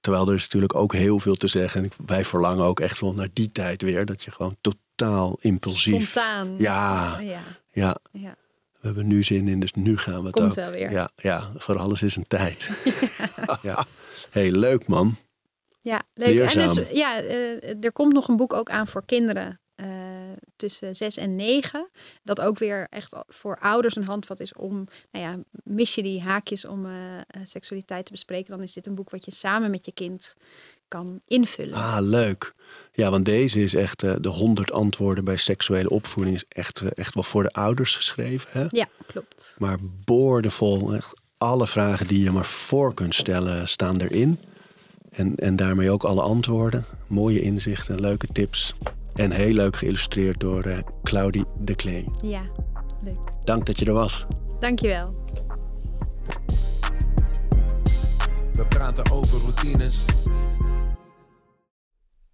Terwijl 0.00 0.28
er 0.28 0.34
is 0.34 0.42
natuurlijk 0.42 0.74
ook 0.74 0.92
heel 0.92 1.18
veel 1.18 1.34
te 1.34 1.48
zeggen. 1.48 1.82
En 1.82 1.90
wij 2.06 2.24
verlangen 2.24 2.64
ook 2.64 2.80
echt 2.80 3.00
wel 3.00 3.12
naar 3.12 3.28
die 3.32 3.52
tijd 3.52 3.82
weer. 3.82 4.06
Dat 4.06 4.22
je 4.22 4.30
gewoon 4.30 4.56
totaal 4.60 5.38
impulsief... 5.40 6.10
Spontaan. 6.10 6.56
Ja, 6.58 7.18
ja, 7.20 7.42
ja, 7.70 7.96
ja. 8.12 8.36
we 8.80 8.86
hebben 8.86 9.06
nu 9.06 9.22
zin 9.22 9.48
in, 9.48 9.60
dus 9.60 9.72
nu 9.72 9.98
gaan 9.98 10.20
we 10.20 10.26
het 10.26 10.34
Komt 10.34 10.48
ook. 10.48 10.54
wel 10.54 10.70
weer. 10.70 10.90
Ja, 10.90 11.10
ja, 11.16 11.50
voor 11.56 11.78
alles 11.78 12.02
is 12.02 12.16
een 12.16 12.26
tijd. 12.28 12.70
ja. 13.62 13.84
hey, 14.30 14.50
leuk 14.50 14.86
man. 14.86 15.16
Ja, 15.80 16.02
leuk. 16.14 16.38
En 16.38 16.66
dus, 16.66 16.80
ja, 16.92 17.20
eh, 17.20 17.84
er 17.84 17.92
komt 17.92 18.12
nog 18.12 18.28
een 18.28 18.36
boek 18.36 18.52
ook 18.52 18.70
aan 18.70 18.86
voor 18.86 19.04
kinderen 19.04 19.60
tussen 20.56 20.96
zes 20.96 21.16
en 21.16 21.36
negen. 21.36 21.88
Dat 22.22 22.40
ook 22.40 22.58
weer 22.58 22.86
echt 22.90 23.12
voor 23.28 23.58
ouders 23.58 23.96
een 23.96 24.04
handvat 24.04 24.40
is 24.40 24.54
om, 24.54 24.88
nou 25.12 25.24
ja, 25.24 25.38
mis 25.64 25.94
je 25.94 26.02
die 26.02 26.22
haakjes 26.22 26.64
om 26.64 26.86
eh, 26.86 27.16
eh, 27.16 27.22
seksualiteit 27.44 28.04
te 28.04 28.12
bespreken, 28.12 28.50
dan 28.50 28.62
is 28.62 28.72
dit 28.72 28.86
een 28.86 28.94
boek 28.94 29.10
wat 29.10 29.24
je 29.24 29.30
samen 29.30 29.70
met 29.70 29.84
je 29.84 29.92
kind 29.92 30.34
kan 30.88 31.20
invullen. 31.26 31.74
Ah, 31.74 31.98
leuk. 32.00 32.52
Ja, 32.92 33.10
want 33.10 33.24
deze 33.24 33.62
is 33.62 33.74
echt 33.74 34.02
eh, 34.02 34.14
de 34.20 34.28
100 34.28 34.72
antwoorden 34.72 35.24
bij 35.24 35.36
seksuele 35.36 35.90
opvoeding. 35.90 36.36
Is 36.36 36.44
echt, 36.48 36.80
echt 36.80 37.14
wel 37.14 37.22
voor 37.22 37.42
de 37.42 37.52
ouders 37.52 37.96
geschreven. 37.96 38.48
Hè? 38.52 38.66
Ja, 38.70 38.86
klopt. 39.06 39.56
Maar 39.58 39.78
boordevol. 40.04 40.94
Echt 40.94 41.20
alle 41.38 41.66
vragen 41.66 42.06
die 42.06 42.22
je 42.22 42.30
maar 42.30 42.46
voor 42.46 42.94
kunt 42.94 43.14
stellen 43.14 43.68
staan 43.68 44.00
erin. 44.00 44.38
En, 45.10 45.36
en 45.36 45.56
daarmee 45.56 45.90
ook 45.90 46.04
alle 46.04 46.22
antwoorden. 46.22 46.84
Mooie 47.06 47.40
inzichten, 47.40 48.00
leuke 48.00 48.26
tips. 48.32 48.74
En 49.18 49.30
heel 49.30 49.52
leuk 49.52 49.76
geïllustreerd 49.76 50.40
door 50.40 50.62
eh, 50.62 50.78
Claudie 51.02 51.44
de 51.60 51.76
Klee. 51.76 52.04
Ja, 52.24 52.42
leuk. 53.02 53.18
Dank 53.44 53.66
dat 53.66 53.78
je 53.78 53.84
er 53.84 53.92
was. 53.92 54.26
Dankjewel. 54.58 55.14
We 58.52 58.66
praten 58.68 59.10
over 59.10 59.40
routines. 59.40 60.04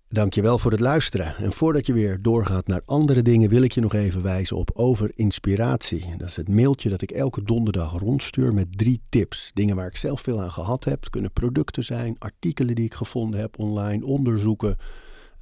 Dankjewel 0.09 0.59
voor 0.59 0.71
het 0.71 0.81
luisteren. 0.81 1.37
En 1.37 1.53
voordat 1.53 1.87
je 1.87 1.93
weer 1.93 2.23
doorgaat 2.23 2.67
naar 2.67 2.83
andere 2.85 3.23
dingen, 3.23 3.49
wil 3.49 3.63
ik 3.63 3.73
je 3.73 3.81
nog 3.81 3.95
even 3.95 4.23
wijzen 4.23 4.57
op 4.57 4.71
Over 4.75 5.13
Inspiratie. 5.15 6.17
Dat 6.17 6.29
is 6.29 6.37
het 6.37 6.49
mailtje 6.49 6.89
dat 6.89 7.03
ik 7.03 7.11
elke 7.11 7.43
donderdag 7.43 7.99
rondstuur 7.99 8.55
met 8.55 8.79
drie 8.79 9.01
tips. 9.09 9.51
Dingen 9.55 9.77
waar 9.77 9.87
ik 9.87 9.97
zelf 9.97 10.21
veel 10.21 10.41
aan 10.41 10.53
gehad 10.53 10.85
heb. 10.85 11.01
Het 11.01 11.11
kunnen 11.11 11.33
producten 11.33 11.85
zijn, 11.85 12.17
artikelen 12.19 12.75
die 12.75 12.85
ik 12.85 12.95
gevonden 12.95 13.41
heb 13.41 13.59
online, 13.59 14.07
onderzoeken, 14.07 14.77